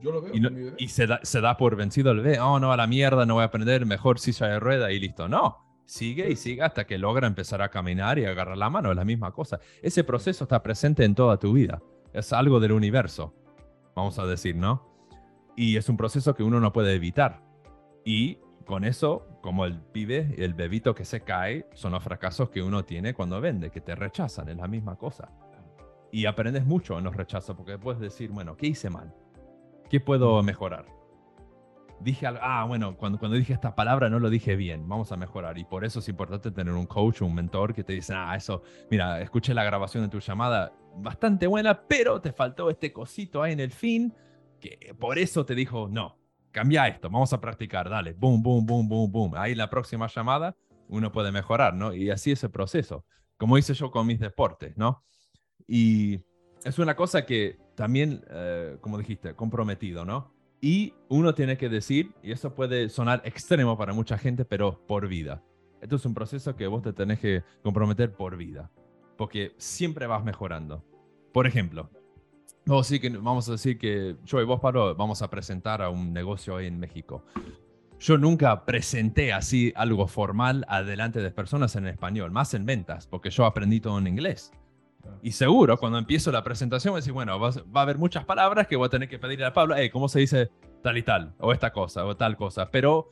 Yo 0.01 0.11
lo 0.11 0.21
veo 0.21 0.33
Y, 0.35 0.39
no- 0.39 0.49
mi 0.49 0.63
bebé. 0.63 0.75
y 0.79 0.87
se, 0.87 1.05
da, 1.07 1.19
se 1.23 1.39
da 1.41 1.55
por 1.57 1.75
vencido 1.75 2.11
el 2.11 2.21
bebé. 2.21 2.39
Oh, 2.39 2.59
no, 2.59 2.71
a 2.71 2.77
la 2.77 2.87
mierda, 2.87 3.25
no 3.25 3.35
voy 3.35 3.43
a 3.43 3.45
aprender, 3.45 3.85
mejor 3.85 4.17
silla 4.19 4.47
de 4.47 4.59
rueda 4.59 4.91
y 4.91 4.99
listo. 4.99 5.27
No, 5.27 5.57
sigue 5.85 6.31
y 6.31 6.35
sigue 6.35 6.63
hasta 6.63 6.85
que 6.85 6.97
logra 6.97 7.27
empezar 7.27 7.61
a 7.61 7.69
caminar 7.69 8.17
y 8.17 8.25
agarrar 8.25 8.57
la 8.57 8.69
mano, 8.71 8.89
es 8.91 8.95
la 8.95 9.05
misma 9.05 9.31
cosa. 9.33 9.59
Ese 9.83 10.03
proceso 10.03 10.45
está 10.45 10.63
presente 10.63 11.03
en 11.05 11.13
toda 11.15 11.37
tu 11.37 11.53
vida. 11.53 11.81
Es 12.13 12.33
algo 12.33 12.59
del 12.59 12.71
universo, 12.71 13.35
vamos 13.95 14.17
a 14.17 14.25
decir, 14.25 14.55
¿no? 14.55 14.88
Y 15.59 15.75
es 15.75 15.89
un 15.89 15.97
proceso 15.97 16.35
que 16.35 16.43
uno 16.43 16.61
no 16.61 16.71
puede 16.71 16.93
evitar. 16.93 17.41
Y 18.05 18.37
con 18.65 18.85
eso, 18.85 19.27
como 19.41 19.65
el 19.65 19.81
pibe, 19.81 20.33
el 20.37 20.53
bebito 20.53 20.95
que 20.95 21.03
se 21.03 21.19
cae, 21.19 21.67
son 21.73 21.91
los 21.91 22.01
fracasos 22.01 22.49
que 22.49 22.61
uno 22.61 22.85
tiene 22.85 23.13
cuando 23.13 23.41
vende, 23.41 23.69
que 23.69 23.81
te 23.81 23.93
rechazan, 23.93 24.47
es 24.47 24.55
la 24.55 24.69
misma 24.69 24.95
cosa. 24.95 25.33
Y 26.13 26.27
aprendes 26.27 26.65
mucho 26.65 26.97
en 26.97 27.03
los 27.03 27.13
rechazos, 27.13 27.57
porque 27.57 27.77
puedes 27.77 27.99
decir, 27.99 28.31
bueno, 28.31 28.55
¿qué 28.55 28.67
hice 28.67 28.89
mal? 28.89 29.13
¿Qué 29.89 29.99
puedo 29.99 30.41
mejorar? 30.43 30.85
Dije 31.99 32.25
ah, 32.25 32.63
bueno, 32.65 32.95
cuando, 32.95 33.19
cuando 33.19 33.35
dije 33.35 33.51
esta 33.51 33.75
palabra 33.75 34.09
no 34.09 34.19
lo 34.19 34.29
dije 34.29 34.55
bien, 34.55 34.87
vamos 34.87 35.11
a 35.11 35.17
mejorar. 35.17 35.57
Y 35.57 35.65
por 35.65 35.83
eso 35.83 35.99
es 35.99 36.07
importante 36.07 36.51
tener 36.51 36.73
un 36.73 36.85
coach 36.85 37.21
o 37.21 37.25
un 37.25 37.35
mentor 37.35 37.73
que 37.73 37.83
te 37.83 37.91
dice, 37.91 38.13
ah, 38.15 38.33
eso, 38.33 38.61
mira, 38.89 39.19
escuché 39.19 39.53
la 39.53 39.65
grabación 39.65 40.03
de 40.03 40.09
tu 40.09 40.21
llamada, 40.21 40.71
bastante 40.95 41.47
buena, 41.47 41.81
pero 41.85 42.21
te 42.21 42.31
faltó 42.31 42.69
este 42.69 42.93
cosito 42.93 43.43
ahí 43.43 43.51
en 43.51 43.59
el 43.59 43.71
fin, 43.71 44.15
que 44.59 44.95
por 44.99 45.17
eso 45.17 45.45
te 45.45 45.55
dijo, 45.55 45.87
no, 45.89 46.17
cambia 46.51 46.87
esto, 46.87 47.09
vamos 47.09 47.33
a 47.33 47.41
practicar, 47.41 47.89
dale, 47.89 48.13
boom, 48.13 48.41
boom, 48.41 48.65
boom, 48.65 48.87
boom, 48.87 49.11
boom. 49.11 49.35
Ahí 49.35 49.55
la 49.55 49.69
próxima 49.69 50.07
llamada 50.07 50.55
uno 50.87 51.11
puede 51.11 51.31
mejorar, 51.31 51.73
¿no? 51.75 51.93
Y 51.93 52.09
así 52.09 52.31
es 52.31 52.43
el 52.43 52.51
proceso, 52.51 53.05
como 53.37 53.57
hice 53.57 53.73
yo 53.73 53.91
con 53.91 54.07
mis 54.07 54.19
deportes, 54.19 54.75
¿no? 54.77 55.03
Y 55.67 56.21
es 56.63 56.79
una 56.79 56.95
cosa 56.95 57.25
que 57.25 57.57
también, 57.75 58.23
eh, 58.29 58.77
como 58.81 58.97
dijiste, 58.97 59.35
comprometido, 59.35 60.03
¿no? 60.03 60.33
Y 60.61 60.93
uno 61.07 61.33
tiene 61.33 61.57
que 61.57 61.69
decir, 61.69 62.13
y 62.21 62.31
eso 62.31 62.53
puede 62.53 62.89
sonar 62.89 63.21
extremo 63.23 63.77
para 63.77 63.93
mucha 63.93 64.17
gente, 64.17 64.43
pero 64.43 64.85
por 64.87 65.07
vida. 65.07 65.43
Esto 65.81 65.95
es 65.95 66.05
un 66.05 66.13
proceso 66.13 66.55
que 66.55 66.67
vos 66.67 66.81
te 66.81 66.91
tenés 66.91 67.19
que 67.19 67.43
comprometer 67.63 68.11
por 68.11 68.35
vida, 68.35 68.69
porque 69.17 69.53
siempre 69.57 70.07
vas 70.07 70.23
mejorando. 70.23 70.83
Por 71.31 71.47
ejemplo, 71.47 71.89
a 72.77 72.77
decir 72.77 73.01
que, 73.01 73.09
vamos 73.09 73.47
a 73.49 73.53
decir 73.53 73.77
que 73.77 74.15
yo 74.25 74.41
y 74.41 74.45
vos, 74.45 74.59
Pablo, 74.59 74.95
vamos 74.95 75.21
a 75.21 75.29
presentar 75.29 75.81
a 75.81 75.89
un 75.89 76.13
negocio 76.13 76.57
ahí 76.57 76.67
en 76.67 76.79
México. 76.79 77.23
Yo 77.99 78.17
nunca 78.17 78.65
presenté 78.65 79.33
así 79.33 79.73
algo 79.75 80.07
formal 80.07 80.65
adelante 80.69 81.21
de 81.21 81.31
personas 81.31 81.75
en 81.75 81.87
español, 81.87 82.31
más 82.31 82.53
en 82.53 82.65
ventas, 82.65 83.07
porque 83.07 83.29
yo 83.29 83.45
aprendí 83.45 83.79
todo 83.79 83.99
en 83.99 84.07
inglés. 84.07 84.51
Y 85.21 85.31
seguro, 85.31 85.77
cuando 85.77 85.97
empiezo 85.97 86.31
la 86.31 86.43
presentación, 86.43 86.93
voy 86.93 86.99
a 86.99 87.01
decir, 87.01 87.13
bueno, 87.13 87.39
va, 87.39 87.49
va 87.49 87.81
a 87.81 87.83
haber 87.83 87.97
muchas 87.97 88.23
palabras 88.25 88.67
que 88.67 88.75
voy 88.75 88.87
a 88.87 88.89
tener 88.89 89.09
que 89.09 89.19
pedirle 89.19 89.45
a 89.45 89.53
Pablo, 89.53 89.75
hey, 89.77 89.89
¿cómo 89.89 90.07
se 90.07 90.19
dice 90.19 90.49
tal 90.81 90.97
y 90.97 91.03
tal? 91.03 91.33
O 91.39 91.51
esta 91.51 91.71
cosa, 91.71 92.05
o 92.05 92.15
tal 92.15 92.37
cosa. 92.37 92.69
Pero 92.69 93.09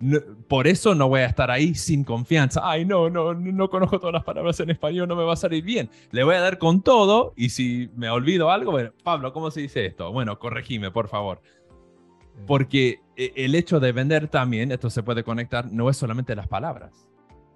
no- 0.00 0.18
por 0.48 0.66
eso 0.66 0.94
no 0.94 1.08
voy 1.08 1.20
a 1.20 1.26
estar 1.26 1.50
ahí 1.50 1.74
sin 1.74 2.04
confianza. 2.04 2.60
Ay, 2.64 2.84
no, 2.84 3.08
no, 3.10 3.34
no 3.34 3.52
no 3.52 3.70
conozco 3.70 3.98
todas 3.98 4.12
las 4.14 4.24
palabras 4.24 4.58
en 4.60 4.70
español, 4.70 5.08
no 5.08 5.16
me 5.16 5.24
va 5.24 5.34
a 5.34 5.36
salir 5.36 5.62
bien. 5.64 5.90
Le 6.10 6.24
voy 6.24 6.34
a 6.34 6.40
dar 6.40 6.58
con 6.58 6.82
todo 6.82 7.32
y 7.36 7.50
si 7.50 7.90
me 7.94 8.10
olvido 8.10 8.50
algo, 8.50 8.70
bueno, 8.72 8.90
Pablo, 9.04 9.32
¿cómo 9.32 9.50
se 9.50 9.60
dice 9.60 9.86
esto? 9.86 10.10
Bueno, 10.12 10.38
corregime, 10.38 10.90
por 10.90 11.08
favor. 11.08 11.40
Porque 12.46 13.00
eh, 13.16 13.32
el 13.36 13.54
hecho 13.54 13.78
de 13.78 13.92
vender 13.92 14.28
también, 14.28 14.72
esto 14.72 14.90
se 14.90 15.02
puede 15.02 15.22
conectar, 15.22 15.70
no 15.70 15.88
es 15.90 15.96
solamente 15.96 16.34
las 16.34 16.48
palabras. 16.48 17.06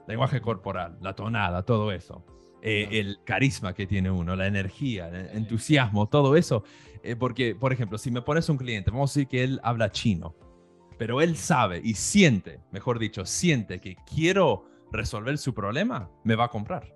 Lenguaje 0.07 0.40
corporal, 0.40 0.99
la 1.01 1.14
tonada, 1.14 1.62
todo 1.64 1.90
eso. 1.92 2.25
Eh, 2.62 2.88
el 3.01 3.18
carisma 3.25 3.75
que 3.75 3.87
tiene 3.87 4.11
uno, 4.11 4.37
la 4.37 4.46
energía, 4.46 5.09
el 5.09 5.37
entusiasmo, 5.37 6.09
todo 6.09 6.37
eso. 6.37 6.62
Eh, 7.03 7.16
porque, 7.16 7.55
por 7.55 7.72
ejemplo, 7.72 7.99
si 7.99 8.11
me 8.11 8.22
pones 8.22 8.49
un 8.49 8.57
cliente, 8.57 8.90
vamos 8.90 9.11
a 9.11 9.14
decir 9.14 9.29
que 9.29 9.44
él 9.44 9.61
habla 9.62 9.90
chino, 9.90 10.35
pero 10.99 11.21
él 11.21 11.37
sabe 11.37 11.81
y 11.83 11.95
siente, 11.95 12.61
mejor 12.73 12.99
dicho, 12.99 13.25
siente 13.27 13.81
que 13.81 13.97
quiero 14.15 14.65
resolver 14.93 15.37
su 15.39 15.55
problema, 15.55 16.11
me 16.25 16.35
va 16.37 16.45
a 16.45 16.49
comprar. 16.49 16.95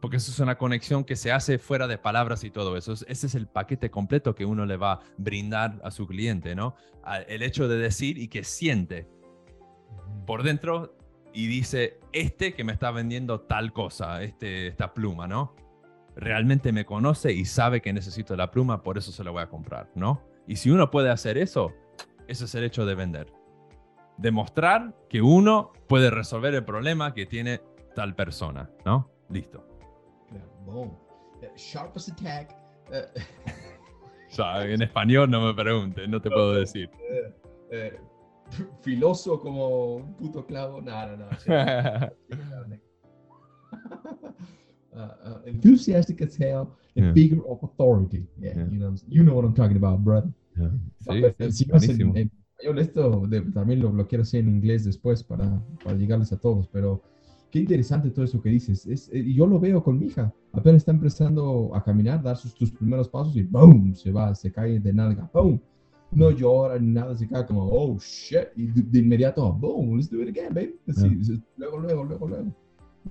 Porque 0.00 0.18
eso 0.18 0.30
es 0.30 0.38
una 0.40 0.58
conexión 0.58 1.02
que 1.04 1.16
se 1.16 1.32
hace 1.32 1.58
fuera 1.58 1.86
de 1.86 1.96
palabras 1.96 2.44
y 2.44 2.50
todo 2.50 2.76
eso. 2.76 2.92
Es- 2.92 3.06
Ese 3.08 3.26
es 3.26 3.34
el 3.34 3.46
paquete 3.46 3.90
completo 3.90 4.34
que 4.34 4.44
uno 4.44 4.66
le 4.66 4.76
va 4.76 4.92
a 4.92 5.00
brindar 5.16 5.80
a 5.82 5.90
su 5.90 6.06
cliente, 6.06 6.54
¿no? 6.54 6.74
El 7.26 7.42
hecho 7.42 7.68
de 7.68 7.78
decir 7.78 8.18
y 8.18 8.28
que 8.28 8.44
siente 8.44 9.08
por 10.26 10.42
dentro 10.42 10.96
y 11.32 11.46
dice, 11.46 11.98
este 12.12 12.54
que 12.54 12.64
me 12.64 12.72
está 12.72 12.90
vendiendo 12.90 13.40
tal 13.40 13.72
cosa, 13.72 14.22
este, 14.22 14.66
esta 14.68 14.92
pluma, 14.92 15.26
¿no? 15.26 15.54
Realmente 16.16 16.70
me 16.72 16.84
conoce 16.84 17.32
y 17.32 17.44
sabe 17.44 17.80
que 17.80 17.92
necesito 17.92 18.36
la 18.36 18.50
pluma, 18.50 18.82
por 18.82 18.98
eso 18.98 19.10
se 19.10 19.24
la 19.24 19.30
voy 19.30 19.42
a 19.42 19.48
comprar, 19.48 19.90
¿no? 19.94 20.22
Y 20.46 20.56
si 20.56 20.70
uno 20.70 20.90
puede 20.90 21.10
hacer 21.10 21.38
eso, 21.38 21.72
eso 22.28 22.44
es 22.44 22.54
el 22.54 22.64
hecho 22.64 22.84
de 22.86 22.94
vender. 22.94 23.32
Demostrar 24.18 24.94
que 25.08 25.22
uno 25.22 25.72
puede 25.88 26.10
resolver 26.10 26.54
el 26.54 26.64
problema 26.64 27.14
que 27.14 27.26
tiene 27.26 27.60
tal 27.94 28.14
persona, 28.14 28.70
¿no? 28.84 29.10
Listo. 29.30 29.66
Boom. 30.66 30.96
Eh, 31.42 31.50
Sharpest 31.56 32.10
attack. 32.10 32.54
eh, 32.92 33.04
O 34.30 34.34
sea, 34.36 34.64
en 34.68 34.82
español 34.82 35.30
no 35.30 35.40
me 35.46 35.54
preguntes, 35.54 36.08
no 36.08 36.20
te 36.20 36.28
puedo 36.30 36.54
decir. 36.54 36.90
eh, 37.08 37.32
eh, 37.70 38.00
filoso 38.82 39.38
como 39.38 39.94
un 39.96 40.14
puto 40.14 40.44
clavo. 40.44 40.80
No, 40.80 41.06
no, 41.06 41.16
no. 41.16 41.26
sí. 41.38 41.50
uh, 44.92 44.98
uh, 44.98 45.40
enthusiastic 45.46 46.20
as 46.22 46.36
hell, 46.36 46.68
a 46.96 47.00
Yeah. 47.00 47.12
figure 47.12 47.42
of 47.48 47.62
authority. 47.62 48.26
Yeah, 48.38 48.54
Yeah. 48.56 48.66
You, 48.70 48.78
know, 48.78 48.94
you 49.08 49.22
know 49.24 49.34
what 49.34 49.44
I'm 49.44 49.54
talking 49.54 49.76
about, 49.76 50.04
brother. 50.04 50.30
Sí, 50.54 51.22
sí, 51.38 51.52
si 51.52 51.66
no 51.66 51.76
es 51.76 51.88
en, 51.88 51.96
buenísimo. 52.10 52.16
en 52.16 52.30
español, 52.58 52.78
esto 52.78 53.26
de- 53.26 53.40
también 53.52 53.80
lo, 53.80 53.92
lo 53.92 54.06
quiero 54.06 54.22
hacer 54.22 54.40
en 54.40 54.48
inglés 54.50 54.84
después 54.84 55.22
para, 55.24 55.62
para 55.82 55.96
llegarles 55.96 56.32
a 56.32 56.38
todos, 56.38 56.68
pero 56.68 57.02
qué 57.50 57.60
interesante 57.60 58.10
todo 58.10 58.24
eso 58.24 58.40
que 58.40 58.50
dices. 58.50 58.86
Es, 58.86 59.08
eh, 59.12 59.18
y 59.18 59.34
yo 59.34 59.46
lo 59.46 59.58
veo 59.60 59.82
con 59.82 59.98
mi 59.98 60.06
hija. 60.06 60.32
Apenas 60.52 60.78
está 60.82 60.92
empezando 60.92 61.74
a 61.74 61.82
caminar, 61.82 62.22
dar 62.22 62.36
sus, 62.36 62.54
tus 62.54 62.70
primeros 62.70 63.08
pasos 63.08 63.36
y 63.36 63.42
¡boom! 63.42 63.94
Se 63.94 64.10
va, 64.12 64.34
se 64.34 64.50
cae 64.52 64.78
de 64.80 64.92
nalga. 64.92 65.28
¡Boom! 65.34 65.60
No 66.12 66.30
llora 66.30 66.78
ni 66.78 66.92
nada, 66.92 67.16
se 67.16 67.26
cae 67.26 67.44
como 67.44 67.64
¡oh, 67.66 67.98
shit! 67.98 68.46
Y 68.56 68.66
de, 68.68 68.82
de 68.82 68.98
inmediato 69.00 69.52
¡boom! 69.52 69.96
Let's 69.96 70.10
do 70.10 70.22
it 70.22 70.28
again, 70.28 70.54
baby. 70.54 70.76
Así, 70.88 71.08
Yeah. 71.08 71.40
Luego, 71.56 71.78
luego, 71.80 72.04
luego, 72.04 72.28
luego. 72.28 72.54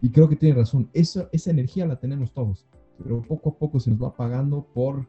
Y 0.02 0.10
creo 0.10 0.28
que 0.30 0.36
tiene 0.38 0.56
razón. 0.56 0.90
Esa, 0.94 1.28
esa 1.34 1.52
energía 1.52 1.86
la 1.86 2.00
tenemos 2.00 2.32
todos, 2.34 2.66
pero 2.98 3.22
poco 3.22 3.50
a 3.50 3.58
poco 3.60 3.80
se 3.80 3.92
nos 3.92 4.02
va 4.02 4.08
apagando 4.08 4.66
por 4.74 5.06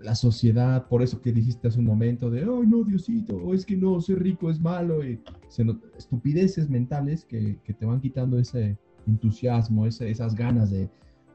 la 0.00 0.14
sociedad, 0.14 0.86
por 0.88 1.02
eso 1.02 1.20
que 1.20 1.32
dijiste 1.32 1.68
hace 1.68 1.78
un 1.80 1.84
momento 1.86 2.30
de, 2.30 2.40
ay, 2.40 2.66
no, 2.66 2.84
Diosito, 2.84 3.36
o 3.36 3.52
es 3.54 3.66
que 3.66 3.76
no, 3.76 4.00
ser 4.00 4.22
rico 4.22 4.50
es 4.50 4.60
malo, 4.60 5.04
y 5.04 5.20
se 5.48 5.64
estupideces 5.96 6.68
mentales 6.70 7.24
que, 7.24 7.58
que 7.64 7.74
te 7.74 7.84
van 7.84 8.00
quitando 8.00 8.38
ese 8.38 8.78
entusiasmo, 9.06 9.86
ese- 9.86 10.10
esas 10.10 10.34
ganas 10.34 10.70
de, 10.70 10.88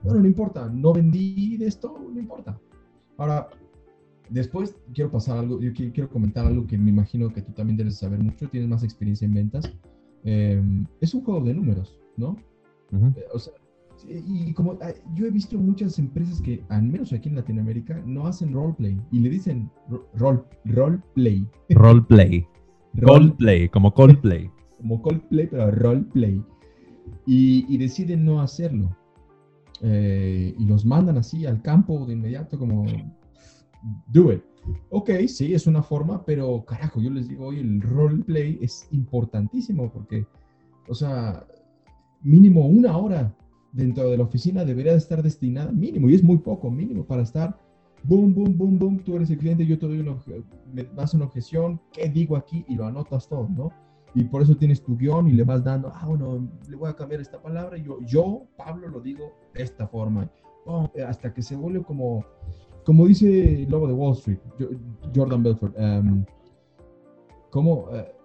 bueno, 0.04 0.22
no 0.22 0.28
importa, 0.28 0.70
no 0.70 0.94
vendí 0.94 1.58
de 1.58 1.68
esto, 1.68 1.98
no 2.14 2.20
importa. 2.20 2.60
Ahora, 3.18 3.50
después 4.30 4.76
quiero 4.94 5.12
pasar 5.12 5.38
algo, 5.38 5.60
yo 5.60 5.72
qui- 5.72 5.92
quiero 5.92 6.10
comentar 6.10 6.46
algo 6.46 6.66
que 6.66 6.78
me 6.78 6.90
imagino 6.90 7.34
que 7.34 7.42
tú 7.42 7.52
también 7.52 7.78
debes 7.78 7.98
saber 7.98 8.20
mucho, 8.20 8.48
tienes 8.50 8.70
más 8.70 8.84
experiencia 8.84 9.26
en 9.26 9.34
ventas. 9.34 9.72
Eh, 10.24 10.62
es 11.02 11.14
un 11.14 11.24
juego 11.24 11.44
de 11.46 11.54
números, 11.54 12.00
¿no? 12.18 12.38
Ujú. 12.92 13.08
Eh, 13.18 13.26
O 13.34 13.40
sea, 13.40 13.54
y 14.08 14.54
como 14.54 14.74
ah, 14.82 14.92
yo 15.16 15.26
he 15.26 15.32
visto 15.32 15.58
muchas 15.58 15.98
empresas 16.00 16.42
que, 16.42 16.64
al 16.70 16.84
menos 16.84 17.14
aquí 17.14 17.30
en 17.30 17.36
Latinoamérica, 17.36 18.02
no 18.06 18.26
hacen 18.28 18.54
roleplay 18.54 19.00
y 19.12 19.20
le 19.20 19.30
dicen 19.30 19.70
ro- 19.90 20.08
role, 20.16 20.42
roleplay. 20.66 21.48
Roleplay. 21.70 22.46
Role- 22.96 23.08
Coldplay, 23.30 23.70
como 23.70 23.94
Coldplay. 23.94 24.50
como 24.78 25.02
Coldplay, 25.02 25.48
pero 25.48 25.72
roleplay. 25.72 26.44
Y, 27.26 27.66
y 27.74 27.78
deciden 27.78 28.24
no 28.26 28.42
hacerlo. 28.42 28.96
Eh, 29.82 30.54
y 30.58 30.66
los 30.66 30.86
mandan 30.86 31.18
así 31.18 31.46
al 31.46 31.62
campo 31.62 32.06
de 32.06 32.14
inmediato 32.14 32.58
como, 32.58 32.86
do 34.08 34.32
it. 34.32 34.42
Ok, 34.90 35.10
sí, 35.28 35.54
es 35.54 35.68
una 35.68 35.84
forma, 35.84 36.24
pero 36.26 36.64
carajo, 36.64 37.02
yo 37.02 37.10
les 37.10 37.28
digo, 37.28 37.48
oye, 37.48 37.60
el 37.60 37.82
roleplay 37.82 38.58
es 38.62 38.88
importantísimo 38.92 39.92
porque, 39.92 40.26
o 40.88 40.96
sea, 40.96 41.46
mínimo 42.22 42.66
una 42.68 42.96
hora 42.96 43.36
dentro 43.74 44.10
de 44.10 44.18
la 44.18 44.24
oficina 44.24 44.64
debería 44.64 44.94
de 44.94 45.00
estar 45.00 45.22
destinada, 45.22 45.72
mínimo, 45.72 46.10
y 46.10 46.16
es 46.16 46.24
muy 46.24 46.38
poco, 46.38 46.72
mínimo, 46.72 47.04
para 47.06 47.24
estar, 47.24 47.60
boom, 48.04 48.34
boom, 48.34 48.58
boom, 48.58 48.80
boom, 48.80 49.00
tú 49.04 49.16
eres 49.18 49.30
el 49.30 49.38
cliente, 49.40 49.66
yo 49.66 49.78
te 49.78 49.88
doy 49.88 50.00
una, 50.00 50.16
me 50.72 50.84
das 50.96 51.14
una 51.14 51.26
objeción, 51.26 51.82
¿qué 51.92 52.08
digo 52.08 52.38
aquí? 52.38 52.64
Y 52.70 52.76
lo 52.76 52.86
anotas 52.86 53.28
todo, 53.28 53.50
¿no? 53.50 53.70
Y 54.16 54.24
por 54.26 54.44
eso 54.44 54.56
tienes 54.56 54.82
tu 54.84 54.96
guion 54.96 55.28
y 55.28 55.34
le 55.34 55.44
vas 55.44 55.64
dando, 55.64 55.92
ah, 55.94 56.06
bueno, 56.08 56.48
le 56.70 56.76
voy 56.76 56.90
a 56.90 56.96
cambiar 56.96 57.20
esta 57.20 57.42
palabra, 57.42 57.78
yo, 57.78 58.00
yo, 58.02 58.44
Pablo, 58.56 58.88
lo 58.88 59.02
digo 59.02 59.34
de 59.54 59.64
esta 59.64 59.88
forma, 59.88 60.30
Oh, 60.66 60.90
hasta 61.06 61.34
que 61.34 61.42
se 61.42 61.58
vuelve 61.58 61.84
como, 61.84 62.24
como 62.86 63.06
dice 63.06 63.64
el 63.64 63.70
lobo 63.70 63.86
de 63.86 63.94
Wall 63.94 64.14
Street, 64.14 64.40
Jo- 64.58 64.70
Jordan 65.14 65.44
Belfort, 65.44 65.76
um, 65.78 66.24
como 67.50 67.90
eh, 67.94 68.16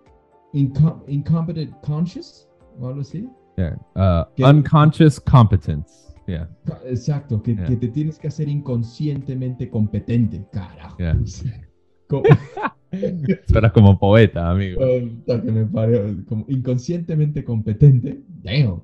incom- 0.52 1.02
incompetent 1.08 1.74
conscious, 1.84 2.48
o 2.78 2.86
algo 2.86 3.00
así. 3.00 3.28
Yeah. 3.58 3.76
Uh, 3.96 4.24
Que- 4.36 4.44
unconscious 4.44 5.18
competence. 5.20 6.14
Yeah. 6.26 6.48
Exacto, 6.86 7.42
que, 7.42 7.54
Yeah. 7.54 7.66
que 7.66 7.76
te 7.76 7.88
tienes 7.88 8.18
que 8.18 8.28
hacer 8.28 8.48
inconscientemente 8.48 9.68
competente, 9.68 10.46
carajo. 10.52 10.96
Yeah. 10.98 11.18
Co- 12.08 12.22
Suenas 13.48 13.72
como 13.72 13.98
poeta, 13.98 14.50
amigo. 14.50 14.80
Que 14.80 15.52
me 15.52 15.66
parió, 15.66 16.04
como 16.26 16.44
inconscientemente 16.48 17.44
competente, 17.44 18.22
damn. 18.42 18.82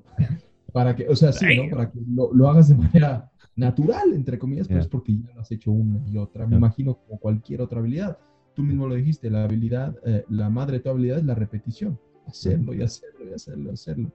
Para 0.73 0.95
que, 0.95 1.07
o 1.07 1.15
sea, 1.15 1.31
sí, 1.31 1.45
¿no? 1.57 1.69
Para 1.75 1.89
que 1.89 1.99
lo, 2.13 2.31
lo 2.33 2.49
hagas 2.49 2.67
de 2.69 2.75
manera 2.75 3.31
natural, 3.55 4.13
entre 4.13 4.37
comillas, 4.37 4.67
pero 4.67 4.81
es 4.81 4.87
porque 4.87 5.17
ya 5.17 5.33
lo 5.33 5.41
has 5.41 5.51
hecho 5.51 5.71
una 5.71 6.01
y 6.07 6.17
otra. 6.17 6.45
Me 6.45 6.57
imagino 6.57 6.95
como 6.99 7.19
cualquier 7.19 7.61
otra 7.61 7.79
habilidad. 7.79 8.17
Tú 8.53 8.61
mismo 8.63 8.87
lo 8.87 8.95
dijiste, 8.95 9.29
la 9.31 9.43
habilidad, 9.45 9.95
eh, 10.05 10.23
la 10.29 10.49
madre 10.49 10.77
de 10.77 10.79
tu 10.83 10.89
habilidad 10.89 11.17
es 11.19 11.25
la 11.25 11.33
repetición. 11.35 11.97
Hacerlo 12.27 12.73
y 12.73 12.81
hacerlo 12.81 13.29
y 13.29 13.33
hacerlo 13.33 13.69
y 13.69 13.73
hacerlo. 13.73 14.11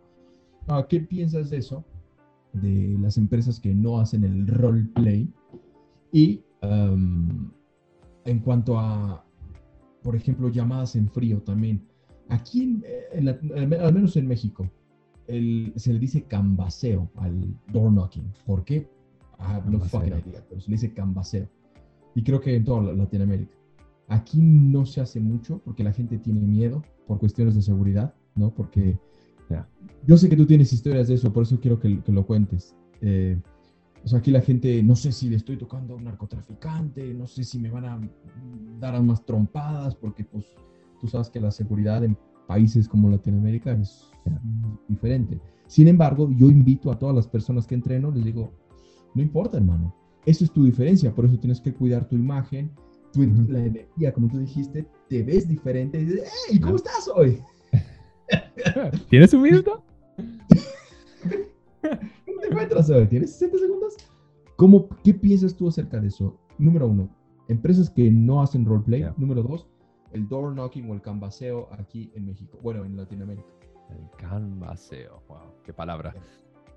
Ah, 0.69 0.87
¿Qué 0.89 1.01
piensas 1.01 1.51
de 1.51 1.59
eso? 1.59 1.85
De 2.53 2.97
las 3.01 3.17
empresas 3.19 3.59
que 3.61 3.75
no 3.75 3.99
hacen 4.01 4.25
el 4.25 4.47
roleplay. 4.47 5.29
Y 6.13 6.43
um, 6.63 7.51
en 8.25 8.39
cuanto 8.41 8.79
a, 8.79 9.25
por 10.03 10.17
ejemplo, 10.17 10.49
llamadas 10.49 10.97
en 10.97 11.09
frío 11.09 11.41
también. 11.43 11.87
Aquí, 12.29 12.63
en, 12.63 12.85
en 13.13 13.25
la- 13.25 13.39
al 13.85 13.93
menos 13.95 14.17
en 14.17 14.27
México, 14.27 14.69
el- 15.27 15.73
se 15.77 15.93
le 15.93 15.99
dice 15.99 16.23
cambaseo 16.25 17.11
al 17.17 17.55
door 17.73 17.91
knocking. 17.93 18.33
¿Por 18.47 18.65
qué? 18.65 18.89
Ah, 19.39 19.59
no 19.65 19.79
Cambaseo. 19.79 20.01
fucking 20.01 20.31
idea, 20.31 20.45
pero 20.49 20.61
se 20.61 20.69
le 20.71 20.75
dice 20.75 20.93
cambaseo. 20.93 21.49
Y 22.15 22.23
creo 22.23 22.41
que 22.41 22.55
en 22.57 22.65
toda 22.65 22.83
la- 22.83 22.93
Latinoamérica. 22.93 23.55
Aquí 24.09 24.39
no 24.41 24.85
se 24.87 25.01
hace 25.01 25.21
mucho 25.21 25.61
porque 25.65 25.85
la 25.85 25.93
gente 25.93 26.19
tiene 26.19 26.41
miedo 26.41 26.83
por 27.07 27.19
cuestiones 27.21 27.55
de 27.55 27.63
seguridad, 27.63 28.13
¿no? 28.35 28.53
Porque 28.53 28.99
Yo 30.07 30.17
sé 30.17 30.29
que 30.29 30.37
tú 30.37 30.47
tienes 30.47 30.73
historias 30.73 31.09
de 31.09 31.15
eso, 31.15 31.33
por 31.33 31.43
eso 31.43 31.61
quiero 31.61 31.79
que, 31.79 32.03
que 32.03 32.13
lo 32.13 32.27
cuentes. 32.27 32.75
Eh, 33.01 33.39
o 34.05 34.09
sea, 34.09 34.21
aquí 34.21 34.31
la 34.31 34.41
gente, 34.41 34.83
no 34.83 34.97
sé 34.97 35.13
si 35.13 35.29
le 35.29 35.37
estoy 35.37 35.57
tocando 35.57 35.95
a 35.95 35.97
un 35.97 36.05
narcotraficante, 36.05 37.13
no 37.13 37.27
sé 37.27 37.45
si 37.45 37.59
me 37.59 37.71
van 37.71 37.85
a 37.85 38.01
dar 38.79 39.01
más 39.03 39.25
trompadas, 39.27 39.95
porque 39.95 40.25
pues 40.25 40.47
tú 41.01 41.07
sabes 41.07 41.29
que 41.29 41.41
la 41.41 41.51
seguridad 41.51 42.03
en 42.03 42.17
países 42.47 42.89
como 42.89 43.11
Latinoamérica 43.11 43.73
es 43.73 44.11
diferente. 44.89 45.41
Sin 45.67 45.87
embargo, 45.87 46.31
yo 46.33 46.51
invito 46.51 46.91
a 46.91 46.99
todas 46.99 47.15
las 47.15 47.27
personas 47.27 47.67
que 47.67 47.75
entreno, 47.75 48.11
les 48.11 48.25
digo, 48.25 48.53
no 49.15 49.23
importa, 49.23 49.59
hermano, 49.59 49.95
eso 50.27 50.45
es 50.45 50.51
tu 50.51 50.65
diferencia, 50.65 51.15
por 51.15 51.27
eso 51.27 51.39
tienes 51.39 51.61
que 51.61 51.73
cuidar 51.73 52.09
tu 52.09 52.17
imagen, 52.17 52.71
tu, 53.13 53.23
Ujú. 53.23 53.47
la 53.49 53.65
energía, 53.65 54.13
como 54.13 54.29
tú 54.29 54.39
dijiste, 54.39 54.87
te 55.09 55.23
ves 55.23 55.47
diferente, 55.47 56.01
y 56.01 56.05
dices, 56.07 56.31
hey, 56.49 56.59
¿cómo 56.59 56.77
estás 56.77 57.09
hoy? 57.15 57.41
¿Tienes 59.09 59.33
un 59.35 59.43
minuto? 59.43 59.83
¿Cómo 61.83 62.41
te 62.41 62.49
encuentras 62.49 62.91
hoy? 62.91 63.07
¿Tienes 63.07 63.33
60 63.33 63.59
segundos? 63.59 63.97
¿Cómo, 64.57 64.89
¿Qué 65.03 65.15
piensas 65.15 65.55
tú 65.57 65.69
acerca 65.69 66.01
de 66.01 66.09
eso? 66.09 66.39
Número 66.59 66.87
uno, 66.87 67.09
empresas 67.49 67.91
que 67.91 68.11
no 68.11 68.43
hacen 68.43 68.65
roleplay. 68.65 69.01
Ya. 69.01 69.15
Número 69.17 69.43
dos, 69.43 69.67
el 70.13 70.29
door 70.29 70.53
knocking 70.53 70.91
o 70.91 70.95
el 70.95 71.01
canvaseo 71.01 71.69
aquí 71.73 72.11
en 72.15 72.27
México. 72.27 72.59
Bueno, 72.63 72.85
en 72.85 72.97
Latinoamérica. 72.97 73.49
El 73.91 74.09
canvaseo. 74.19 75.23
Wow, 75.29 75.55
qué 75.65 75.73
palabra. 75.73 76.15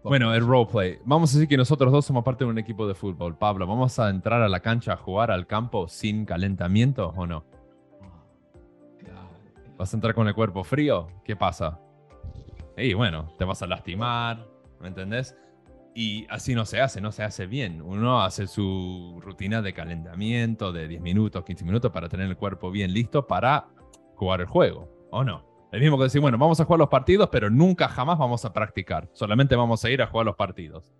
Bueno, 0.03 0.33
el 0.33 0.45
roleplay. 0.45 0.99
Vamos 1.05 1.31
a 1.31 1.37
decir 1.37 1.47
que 1.47 1.57
nosotros 1.57 1.91
dos 1.91 2.05
somos 2.05 2.23
parte 2.23 2.43
de 2.43 2.49
un 2.49 2.57
equipo 2.57 2.87
de 2.87 2.95
fútbol. 2.95 3.37
Pablo, 3.37 3.67
¿vamos 3.67 3.99
a 3.99 4.09
entrar 4.09 4.41
a 4.41 4.49
la 4.49 4.59
cancha 4.59 4.93
a 4.93 4.97
jugar 4.97 5.31
al 5.31 5.47
campo 5.47 5.87
sin 5.87 6.25
calentamiento 6.25 7.13
o 7.15 7.27
no? 7.27 7.45
¿Vas 9.83 9.93
a 9.93 9.97
entrar 9.97 10.15
con 10.15 10.29
el 10.29 10.33
cuerpo 10.33 10.63
frío? 10.63 11.09
¿Qué 11.25 11.35
pasa? 11.35 11.77
Y 12.77 12.93
bueno, 12.93 13.33
te 13.37 13.43
vas 13.43 13.63
a 13.63 13.67
lastimar, 13.67 14.47
¿me 14.79 14.87
entendés? 14.87 15.35
Y 15.93 16.25
así 16.29 16.55
no 16.55 16.63
se 16.63 16.79
hace, 16.79 17.01
no 17.01 17.11
se 17.11 17.21
hace 17.21 17.47
bien. 17.47 17.81
Uno 17.81 18.21
hace 18.21 18.47
su 18.47 19.19
rutina 19.21 19.61
de 19.61 19.73
calentamiento 19.73 20.71
de 20.71 20.87
10 20.87 21.01
minutos, 21.01 21.43
15 21.43 21.65
minutos 21.65 21.91
para 21.91 22.07
tener 22.07 22.29
el 22.29 22.37
cuerpo 22.37 22.71
bien 22.71 22.93
listo 22.93 23.27
para 23.27 23.67
jugar 24.15 24.39
el 24.39 24.47
juego, 24.47 24.89
¿o 25.11 25.25
no? 25.25 25.45
El 25.73 25.81
mismo 25.81 25.97
que 25.97 26.03
decir, 26.03 26.21
bueno, 26.21 26.37
vamos 26.37 26.61
a 26.61 26.63
jugar 26.63 26.79
los 26.79 26.87
partidos, 26.87 27.27
pero 27.29 27.49
nunca 27.49 27.89
jamás 27.89 28.17
vamos 28.17 28.45
a 28.45 28.53
practicar. 28.53 29.09
Solamente 29.11 29.57
vamos 29.57 29.83
a 29.83 29.89
ir 29.89 30.01
a 30.01 30.07
jugar 30.07 30.25
los 30.25 30.37
partidos. 30.37 30.93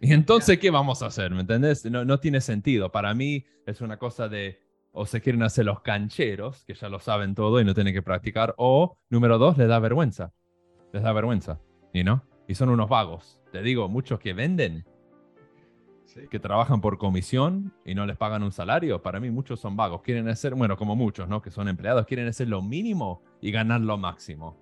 Y 0.00 0.12
entonces, 0.12 0.60
¿qué 0.60 0.70
vamos 0.70 1.02
a 1.02 1.06
hacer? 1.06 1.32
¿Me 1.32 1.40
entendés? 1.40 1.84
No, 1.86 2.04
no 2.04 2.20
tiene 2.20 2.40
sentido. 2.40 2.92
Para 2.92 3.14
mí 3.14 3.46
es 3.66 3.80
una 3.80 3.96
cosa 3.96 4.28
de, 4.28 4.63
o 4.94 5.06
se 5.06 5.20
quieren 5.20 5.42
hacer 5.42 5.66
los 5.66 5.80
cancheros, 5.80 6.64
que 6.64 6.74
ya 6.74 6.88
lo 6.88 7.00
saben 7.00 7.34
todo 7.34 7.60
y 7.60 7.64
no 7.64 7.74
tienen 7.74 7.92
que 7.92 8.02
practicar, 8.02 8.54
o 8.56 8.96
número 9.10 9.38
dos, 9.38 9.58
les 9.58 9.68
da 9.68 9.78
vergüenza. 9.80 10.32
Les 10.92 11.02
da 11.02 11.12
vergüenza. 11.12 11.60
¿Y 11.92 12.04
no? 12.04 12.24
Y 12.46 12.54
son 12.54 12.70
unos 12.70 12.88
vagos. 12.88 13.40
Te 13.52 13.60
digo, 13.60 13.88
muchos 13.88 14.20
que 14.20 14.32
venden 14.32 14.84
que 16.30 16.38
trabajan 16.38 16.80
por 16.80 16.96
comisión 16.96 17.72
y 17.84 17.96
no 17.96 18.06
les 18.06 18.16
pagan 18.16 18.44
un 18.44 18.52
salario, 18.52 19.02
para 19.02 19.18
mí 19.18 19.30
muchos 19.30 19.58
son 19.58 19.76
vagos. 19.76 20.02
Quieren 20.02 20.28
hacer, 20.28 20.54
bueno, 20.54 20.76
como 20.76 20.94
muchos, 20.94 21.28
¿no? 21.28 21.42
Que 21.42 21.50
son 21.50 21.66
empleados, 21.66 22.06
quieren 22.06 22.28
hacer 22.28 22.48
lo 22.48 22.62
mínimo 22.62 23.20
y 23.40 23.50
ganar 23.50 23.80
lo 23.80 23.98
máximo. 23.98 24.56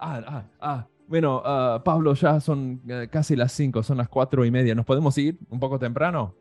Ah, 0.00 0.20
ah, 0.26 0.44
ah. 0.60 0.86
Bueno, 1.06 1.42
ah, 1.44 1.80
Pablo, 1.84 2.12
ya 2.14 2.40
son 2.40 2.82
eh, 2.88 3.08
casi 3.10 3.36
las 3.36 3.52
5, 3.52 3.82
son 3.82 3.98
las 3.98 4.08
cuatro 4.08 4.44
y 4.44 4.50
media. 4.50 4.74
¿Nos 4.74 4.84
podemos 4.84 5.16
ir 5.16 5.38
un 5.48 5.60
poco 5.60 5.78
temprano? 5.78 6.34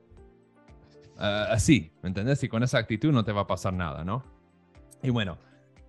Ah, 1.17 1.47
así, 1.51 1.91
¿me 2.01 2.09
entendés? 2.09 2.43
Y 2.43 2.47
con 2.47 2.63
esa 2.63 2.77
actitud 2.77 3.11
no 3.11 3.23
te 3.23 3.31
va 3.31 3.41
a 3.41 3.47
pasar 3.47 3.73
nada, 3.73 4.03
¿no? 4.05 4.23
Y 5.01 5.09
bueno, 5.09 5.37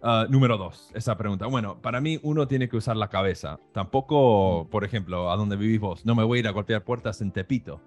ah, 0.02 0.26
número 0.28 0.56
dos, 0.56 0.90
esa 0.94 1.16
pregunta. 1.16 1.46
Bueno, 1.46 1.80
para 1.80 2.00
mí 2.00 2.18
uno 2.22 2.48
tiene 2.48 2.68
que 2.68 2.76
usar 2.76 2.96
la 2.96 3.08
cabeza. 3.08 3.58
Tampoco, 3.72 4.68
por 4.70 4.84
ejemplo, 4.84 5.30
a 5.30 5.36
donde 5.36 5.56
vivís 5.56 5.80
vos, 5.80 6.04
no 6.06 6.14
me 6.14 6.24
voy 6.24 6.38
a 6.38 6.40
ir 6.40 6.48
a 6.48 6.52
golpear 6.52 6.82
puertas 6.82 7.20
en 7.20 7.30
Tepito. 7.30 7.80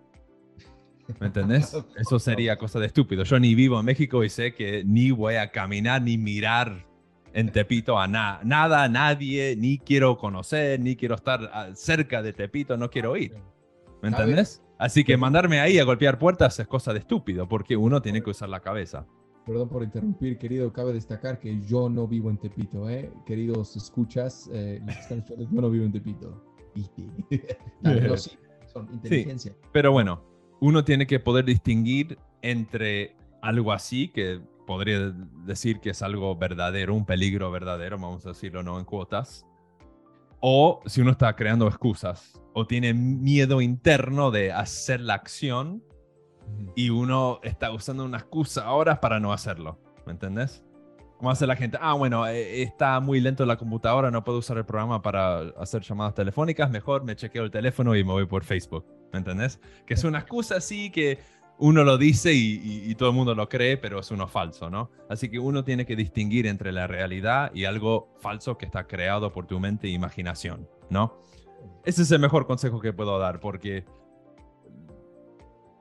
¿Me 1.19 1.27
entendés? 1.27 1.75
Eso 1.97 2.19
sería 2.19 2.57
cosa 2.57 2.79
de 2.79 2.85
estúpido. 2.85 3.23
Yo 3.23 3.39
ni 3.39 3.55
vivo 3.55 3.79
en 3.79 3.85
México 3.85 4.23
y 4.23 4.29
sé 4.29 4.53
que 4.53 4.83
ni 4.85 5.11
voy 5.11 5.35
a 5.35 5.51
caminar 5.51 6.01
ni 6.01 6.17
mirar 6.17 6.85
en 7.33 7.51
Tepito 7.51 7.97
a 7.97 8.07
nada, 8.07 8.41
nada, 8.43 8.89
nadie, 8.89 9.55
ni 9.57 9.77
quiero 9.77 10.17
conocer, 10.17 10.79
ni 10.79 10.95
quiero 10.95 11.15
estar 11.15 11.49
ah, 11.53 11.69
cerca 11.73 12.21
de 12.21 12.33
Tepito, 12.33 12.77
no 12.77 12.89
quiero 12.89 13.15
ir. 13.15 13.33
¿Me 14.01 14.09
entendés? 14.09 14.61
Así 14.81 15.03
que 15.03 15.15
mandarme 15.15 15.59
ahí 15.59 15.77
a 15.77 15.83
golpear 15.83 16.17
puertas 16.17 16.59
es 16.59 16.65
cosa 16.65 16.91
de 16.91 16.97
estúpido, 16.97 17.47
porque 17.47 17.77
uno 17.77 18.01
tiene 18.01 18.23
que 18.23 18.31
usar 18.31 18.49
la 18.49 18.61
cabeza. 18.61 19.05
Perdón 19.45 19.69
por 19.69 19.83
interrumpir, 19.83 20.39
querido. 20.39 20.73
Cabe 20.73 20.91
destacar 20.91 21.39
que 21.39 21.61
yo 21.61 21.87
no 21.87 22.07
vivo 22.07 22.31
en 22.31 22.37
Tepito, 22.37 22.89
¿eh? 22.89 23.13
Queridos 23.27 23.75
escuchas, 23.75 24.49
eh, 24.51 24.81
yo 25.37 25.61
no 25.61 25.69
vivo 25.69 25.85
en 25.85 25.91
Tepito. 25.91 26.43
No, 27.81 27.91
pero 27.93 28.17
sí, 28.17 28.31
son 28.73 28.91
inteligencia. 28.91 29.53
Pero 29.71 29.91
bueno, 29.91 30.23
uno 30.61 30.83
tiene 30.83 31.05
que 31.05 31.19
poder 31.19 31.45
distinguir 31.45 32.17
entre 32.41 33.15
algo 33.43 33.73
así, 33.73 34.07
que 34.07 34.41
podría 34.65 35.11
decir 35.45 35.79
que 35.79 35.91
es 35.91 36.01
algo 36.01 36.35
verdadero, 36.35 36.95
un 36.95 37.05
peligro 37.05 37.51
verdadero, 37.51 37.99
vamos 37.99 38.25
a 38.25 38.29
decirlo, 38.29 38.63
no 38.63 38.79
en 38.79 38.85
cuotas, 38.85 39.45
o 40.41 40.81
si 40.85 41.01
uno 41.01 41.11
está 41.11 41.35
creando 41.35 41.67
excusas 41.67 42.41
o 42.53 42.67
tiene 42.67 42.93
miedo 42.93 43.61
interno 43.61 44.31
de 44.31 44.51
hacer 44.51 44.99
la 44.99 45.13
acción 45.13 45.83
y 46.75 46.89
uno 46.89 47.39
está 47.43 47.71
usando 47.71 48.03
una 48.03 48.17
excusa 48.17 48.65
ahora 48.65 48.99
para 48.99 49.19
no 49.19 49.31
hacerlo, 49.31 49.79
¿me 50.05 50.11
entendés? 50.11 50.63
¿Cómo 51.17 51.29
hace 51.29 51.45
la 51.45 51.55
gente? 51.55 51.77
Ah, 51.79 51.93
bueno, 51.93 52.25
eh, 52.27 52.63
está 52.63 52.99
muy 52.99 53.21
lento 53.21 53.45
la 53.45 53.55
computadora, 53.55 54.09
no 54.09 54.23
puedo 54.23 54.39
usar 54.39 54.57
el 54.57 54.65
programa 54.65 55.03
para 55.03 55.41
hacer 55.59 55.83
llamadas 55.83 56.15
telefónicas, 56.15 56.71
mejor 56.71 57.03
me 57.03 57.15
chequeo 57.15 57.43
el 57.43 57.51
teléfono 57.51 57.95
y 57.95 58.03
me 58.03 58.11
voy 58.11 58.25
por 58.25 58.43
Facebook, 58.43 58.85
¿me 59.13 59.19
entendés? 59.19 59.59
Que 59.85 59.93
es 59.93 60.03
una 60.03 60.19
excusa 60.19 60.55
así 60.57 60.89
que 60.89 61.19
uno 61.61 61.83
lo 61.83 61.97
dice 61.97 62.33
y, 62.33 62.59
y- 62.63 62.91
y 62.91 62.95
todo 62.95 63.09
el 63.09 63.15
mundo 63.15 63.35
lo 63.35 63.47
cree, 63.47 63.77
pero 63.77 63.99
es 63.99 64.09
uno 64.11 64.27
falso, 64.27 64.69
¿no? 64.69 64.89
Así 65.09 65.29
que 65.29 65.39
uno 65.39 65.63
tiene 65.63 65.85
que 65.85 65.95
distinguir 65.95 66.47
entre 66.47 66.71
la 66.71 66.87
realidad 66.87 67.51
y 67.53 67.65
algo 67.65 68.09
falso 68.19 68.57
que 68.57 68.65
está 68.65 68.87
creado 68.87 69.31
por 69.31 69.45
tu 69.45 69.59
mente 69.59 69.87
e 69.87 69.91
imaginación, 69.91 70.67
¿no? 70.89 71.19
Ese 71.85 72.01
es 72.01 72.11
el 72.11 72.19
mejor 72.19 72.47
consejo 72.47 72.79
que 72.81 72.91
puedo 72.93 73.17
dar, 73.19 73.39
porque 73.39 73.85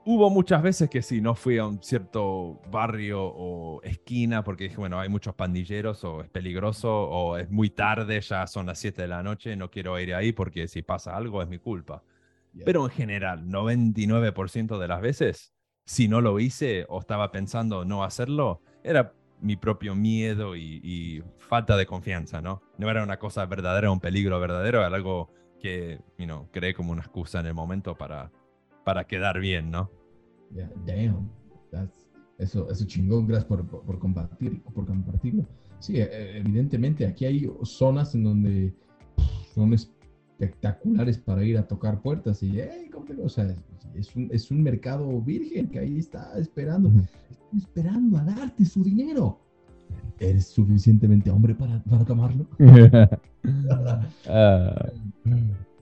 hubo 0.05 0.29
muchas 0.31 0.63
veces 0.63 0.91
que 0.91 1.03
sí, 1.03 1.21
no 1.21 1.35
fui 1.35 1.59
a 1.59 1.67
un 1.67 1.83
cierto 1.83 2.61
barrio 2.71 3.23
o 3.23 3.81
esquina 3.83 4.43
porque 4.45 4.65
dije, 4.65 4.77
bueno, 4.77 4.99
hay 4.99 5.09
muchos 5.09 5.35
pandilleros 5.35 6.05
o 6.05 6.23
es 6.23 6.29
peligroso 6.29 6.91
o 6.93 7.37
es 7.37 7.51
muy 7.51 7.71
tarde, 7.71 8.21
ya 8.21 8.47
son 8.47 8.67
las 8.67 8.79
7 8.79 9.03
de 9.03 9.09
la 9.09 9.23
noche, 9.23 9.57
no 9.57 9.71
quiero 9.71 9.99
ir 10.01 10.15
ahí 10.15 10.33
porque 10.33 10.69
si 10.69 10.83
pasa 10.83 11.17
algo 11.17 11.43
es 11.43 11.49
mi 11.49 11.59
culpa. 11.59 12.03
Pero 12.65 12.85
en 12.85 12.91
general, 12.91 13.47
99% 13.49 14.79
de 14.79 14.89
las 14.89 15.01
veces, 15.01 15.55
si 15.91 16.07
no 16.07 16.21
lo 16.21 16.39
hice 16.39 16.87
o 16.89 17.01
estaba 17.01 17.33
pensando 17.33 17.85
no 17.85 18.05
hacerlo, 18.05 18.61
era 18.85 19.13
mi 19.41 19.57
propio 19.57 19.97
miedo 19.97 20.55
y, 20.55 20.81
y 20.85 21.21
falta 21.39 21.77
de 21.77 21.85
confianza, 21.85 22.41
¿no? 22.41 22.63
No 22.79 22.89
era 22.89 23.03
una 23.03 23.19
cosa 23.19 23.45
verdadera, 23.47 23.91
un 23.91 23.99
peligro 23.99 24.39
verdadero, 24.39 24.87
era 24.87 24.95
algo 24.95 25.33
que, 25.59 25.99
you 26.17 26.27
know, 26.27 26.49
creé 26.53 26.75
como 26.75 26.93
una 26.93 27.01
excusa 27.01 27.41
en 27.41 27.47
el 27.47 27.55
momento 27.55 27.97
para, 27.97 28.31
para 28.85 29.03
quedar 29.09 29.41
bien, 29.41 29.73
¿no? 29.73 29.91
Yeah, 30.55 30.71
damn. 30.87 31.29
That's- 31.73 32.07
eso, 32.39 32.71
eso 32.71 32.87
chingón, 32.87 33.27
gracias 33.27 33.47
por, 33.49 33.67
por, 33.67 33.83
por 33.83 33.99
compartir, 33.99 34.63
por 34.63 34.87
compartirlo. 34.87 35.45
Sí, 35.81 35.95
eh, 35.97 36.39
evidentemente 36.39 37.05
aquí 37.05 37.25
hay 37.25 37.51
zonas 37.65 38.15
en 38.15 38.23
donde 38.23 38.75
son 39.53 39.75
espectaculares 40.41 41.19
para 41.19 41.45
ir 41.45 41.59
a 41.59 41.67
tocar 41.67 42.01
puertas 42.01 42.43
y, 42.43 42.59
hey, 42.59 42.89
¿cómo 42.91 43.05
te- 43.05 43.21
o 43.21 43.29
sea, 43.29 43.55
es, 43.95 44.15
un, 44.17 44.29
es 44.33 44.51
un 44.51 44.63
mercado 44.63 45.21
virgen 45.21 45.69
que 45.69 45.79
ahí 45.79 45.99
está 45.99 46.39
esperando, 46.39 46.89
está 47.31 47.57
esperando 47.57 48.17
a 48.17 48.25
darte 48.25 48.65
su 48.65 48.83
dinero. 48.83 49.39
¿Eres 50.19 50.47
suficientemente 50.47 51.31
hombre 51.31 51.55
para, 51.55 51.83
para 51.85 52.05
tomarlo? 52.05 52.47
Ah, 54.29 54.91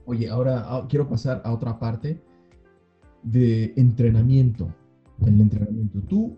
Oye, 0.05 0.29
ahora 0.29 0.63
ah, 0.65 0.85
quiero 0.89 1.07
pasar 1.09 1.41
a 1.43 1.51
otra 1.51 1.77
parte 1.77 2.19
de 3.21 3.73
entrenamiento. 3.75 4.73
El 5.25 5.41
entrenamiento. 5.41 5.99
Tú 6.07 6.37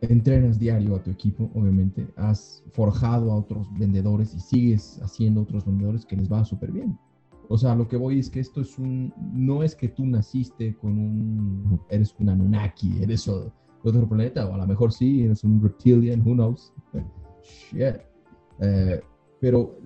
entrenas 0.00 0.60
diario 0.60 0.94
a 0.94 1.02
tu 1.02 1.10
equipo, 1.10 1.50
obviamente. 1.54 2.06
Has 2.16 2.62
forjado 2.72 3.32
a 3.32 3.36
otros 3.36 3.66
vendedores 3.78 4.32
y 4.34 4.40
sigues 4.40 5.00
haciendo 5.02 5.42
otros 5.42 5.66
vendedores 5.66 6.06
que 6.06 6.16
les 6.16 6.30
va 6.30 6.44
súper 6.44 6.70
bien. 6.70 6.96
O 7.52 7.58
sea, 7.58 7.74
lo 7.74 7.88
que 7.88 7.96
voy 7.96 8.20
es 8.20 8.30
que 8.30 8.38
esto 8.38 8.60
es 8.60 8.78
un. 8.78 9.12
No 9.32 9.64
es 9.64 9.74
que 9.74 9.88
tú 9.88 10.06
naciste 10.06 10.76
con 10.76 10.96
un. 10.96 11.80
Eres 11.88 12.14
un 12.20 12.28
Anunnaki, 12.28 13.02
eres 13.02 13.26
otro 13.26 14.08
planeta, 14.08 14.48
o 14.48 14.54
a 14.54 14.58
lo 14.58 14.66
mejor 14.68 14.92
sí, 14.92 15.22
eres 15.22 15.42
un 15.42 15.60
reptilian, 15.60 16.20
who 16.20 16.34
knows. 16.34 16.72
Shit. 17.42 17.96
Eh, 18.60 19.00
pero 19.40 19.76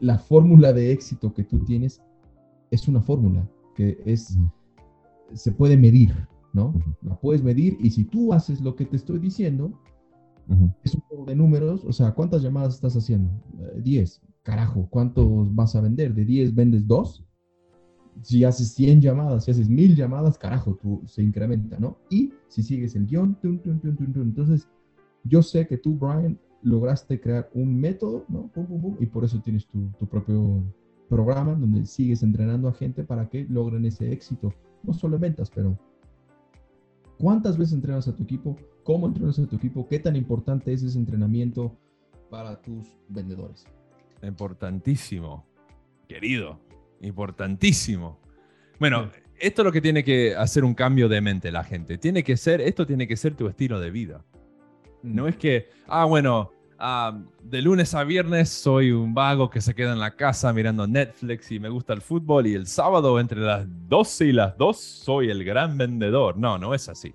la 0.00 0.18
fórmula 0.18 0.74
de 0.74 0.92
éxito 0.92 1.32
que 1.32 1.44
tú 1.44 1.60
tienes 1.60 2.02
es 2.70 2.86
una 2.86 3.00
fórmula 3.00 3.48
que 3.74 3.98
es 4.04 4.36
se 5.32 5.52
puede 5.52 5.78
medir, 5.78 6.14
¿no? 6.52 6.74
La 7.00 7.18
puedes 7.18 7.42
medir 7.42 7.78
y 7.80 7.92
si 7.92 8.04
tú 8.04 8.34
haces 8.34 8.60
lo 8.60 8.76
que 8.76 8.84
te 8.84 8.96
estoy 8.96 9.20
diciendo, 9.20 9.72
ujú. 10.48 10.70
es 10.84 10.94
un 10.94 11.00
juego 11.02 11.24
de 11.24 11.34
números, 11.34 11.82
o 11.86 11.92
sea, 11.94 12.12
¿cuántas 12.12 12.42
llamadas 12.42 12.74
estás 12.74 12.94
haciendo? 12.94 13.30
Eh, 13.58 13.80
10. 13.82 14.20
Carajo, 14.46 14.86
¿cuántos 14.88 15.52
vas 15.56 15.74
a 15.74 15.80
vender? 15.80 16.14
¿De 16.14 16.24
10 16.24 16.54
vendes 16.54 16.86
2? 16.86 17.26
Si 18.22 18.44
haces 18.44 18.74
100 18.74 19.00
llamadas, 19.00 19.44
si 19.44 19.50
haces 19.50 19.68
1000 19.68 19.96
llamadas, 19.96 20.38
carajo, 20.38 20.78
tú 20.80 21.02
se 21.04 21.20
incrementa, 21.20 21.80
¿no? 21.80 21.98
Y 22.10 22.32
si 22.46 22.62
sigues 22.62 22.94
el 22.94 23.06
guion, 23.06 23.36
entonces 23.42 24.68
yo 25.24 25.42
sé 25.42 25.66
que 25.66 25.78
tú, 25.78 25.96
Brian, 25.96 26.38
lograste 26.62 27.20
crear 27.20 27.50
un 27.54 27.76
método, 27.76 28.24
¿no? 28.28 28.46
Pum, 28.54 28.66
pum, 28.66 28.80
pum, 28.82 28.96
y 29.00 29.06
por 29.06 29.24
eso 29.24 29.40
tienes 29.40 29.66
tu, 29.66 29.90
tu 29.98 30.06
propio 30.06 30.62
programa 31.08 31.56
donde 31.56 31.84
sigues 31.84 32.22
entrenando 32.22 32.68
a 32.68 32.72
gente 32.72 33.02
para 33.02 33.28
que 33.28 33.46
logren 33.46 33.84
ese 33.84 34.12
éxito. 34.12 34.54
No 34.84 34.92
solo 34.92 35.16
en 35.16 35.22
ventas, 35.22 35.50
pero 35.50 35.76
¿cuántas 37.18 37.58
veces 37.58 37.74
entrenas 37.74 38.06
a 38.06 38.14
tu 38.14 38.22
equipo? 38.22 38.56
¿Cómo 38.84 39.08
entrenas 39.08 39.40
a 39.40 39.46
tu 39.48 39.56
equipo? 39.56 39.88
¿Qué 39.88 39.98
tan 39.98 40.14
importante 40.14 40.72
es 40.72 40.84
ese 40.84 41.00
entrenamiento 41.00 41.76
para 42.30 42.62
tus 42.62 42.96
vendedores? 43.08 43.66
Importantísimo, 44.26 45.46
querido, 46.08 46.60
importantísimo. 47.00 48.18
Bueno, 48.78 49.10
esto 49.38 49.62
es 49.62 49.64
lo 49.66 49.72
que 49.72 49.80
tiene 49.80 50.02
que 50.04 50.34
hacer 50.34 50.64
un 50.64 50.74
cambio 50.74 51.08
de 51.08 51.20
mente 51.20 51.50
la 51.52 51.64
gente. 51.64 51.98
Tiene 51.98 52.22
que 52.24 52.36
ser, 52.36 52.60
esto 52.60 52.86
tiene 52.86 53.06
que 53.06 53.16
ser 53.16 53.34
tu 53.34 53.48
estilo 53.48 53.80
de 53.80 53.90
vida. 53.90 54.24
No 55.02 55.28
es 55.28 55.36
que, 55.36 55.68
ah, 55.86 56.04
bueno, 56.04 56.50
ah, 56.78 57.18
de 57.42 57.62
lunes 57.62 57.94
a 57.94 58.02
viernes 58.04 58.48
soy 58.48 58.90
un 58.90 59.14
vago 59.14 59.48
que 59.50 59.60
se 59.60 59.74
queda 59.74 59.92
en 59.92 60.00
la 60.00 60.10
casa 60.16 60.52
mirando 60.52 60.86
Netflix 60.86 61.52
y 61.52 61.60
me 61.60 61.68
gusta 61.68 61.92
el 61.92 62.02
fútbol 62.02 62.46
y 62.46 62.54
el 62.54 62.66
sábado 62.66 63.18
entre 63.20 63.40
las 63.40 63.66
12 63.88 64.26
y 64.26 64.32
las 64.32 64.56
2 64.58 64.76
soy 64.78 65.30
el 65.30 65.44
gran 65.44 65.78
vendedor. 65.78 66.36
No, 66.36 66.58
no 66.58 66.74
es 66.74 66.88
así. 66.88 67.14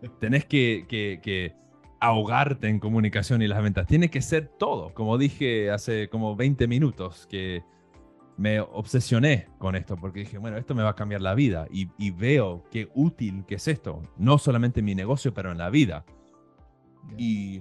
Tenés 0.20 0.46
que, 0.46 0.86
que- 0.88 1.20
que 1.22 1.54
ahogarte 2.00 2.68
en 2.68 2.80
comunicación 2.80 3.42
y 3.42 3.46
las 3.46 3.62
ventas. 3.62 3.86
Tiene 3.86 4.10
que 4.10 4.22
ser 4.22 4.48
todo. 4.48 4.92
Como 4.94 5.18
dije 5.18 5.70
hace 5.70 6.08
como 6.08 6.34
20 6.34 6.66
minutos, 6.66 7.26
que 7.30 7.62
me 8.36 8.60
obsesioné 8.60 9.48
con 9.58 9.76
esto 9.76 9.96
porque 9.96 10.20
dije, 10.20 10.38
bueno, 10.38 10.56
esto 10.56 10.74
me 10.74 10.82
va 10.82 10.90
a 10.90 10.96
cambiar 10.96 11.20
la 11.20 11.34
vida 11.34 11.66
y, 11.70 11.90
y 11.98 12.10
veo 12.10 12.64
qué 12.70 12.88
útil 12.94 13.44
que 13.46 13.56
es 13.56 13.68
esto. 13.68 14.02
No 14.16 14.38
solamente 14.38 14.80
en 14.80 14.86
mi 14.86 14.94
negocio, 14.94 15.34
pero 15.34 15.52
en 15.52 15.58
la 15.58 15.68
vida. 15.68 16.04
Y 17.18 17.60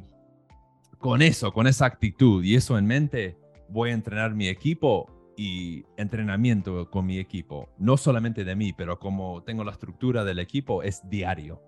con 0.97 1.21
eso, 1.21 1.51
con 1.51 1.67
esa 1.67 1.85
actitud 1.85 2.43
y 2.43 2.55
eso 2.55 2.77
en 2.77 2.85
mente, 2.85 3.37
voy 3.67 3.89
a 3.89 3.93
entrenar 3.93 4.33
mi 4.35 4.47
equipo 4.47 5.09
y 5.35 5.85
entrenamiento 5.97 6.89
con 6.89 7.05
mi 7.05 7.17
equipo. 7.17 7.69
No 7.77 7.97
solamente 7.97 8.43
de 8.43 8.55
mí, 8.55 8.73
pero 8.73 8.99
como 8.99 9.43
tengo 9.43 9.63
la 9.63 9.71
estructura 9.71 10.23
del 10.23 10.39
equipo, 10.39 10.83
es 10.83 11.09
diario. 11.09 11.61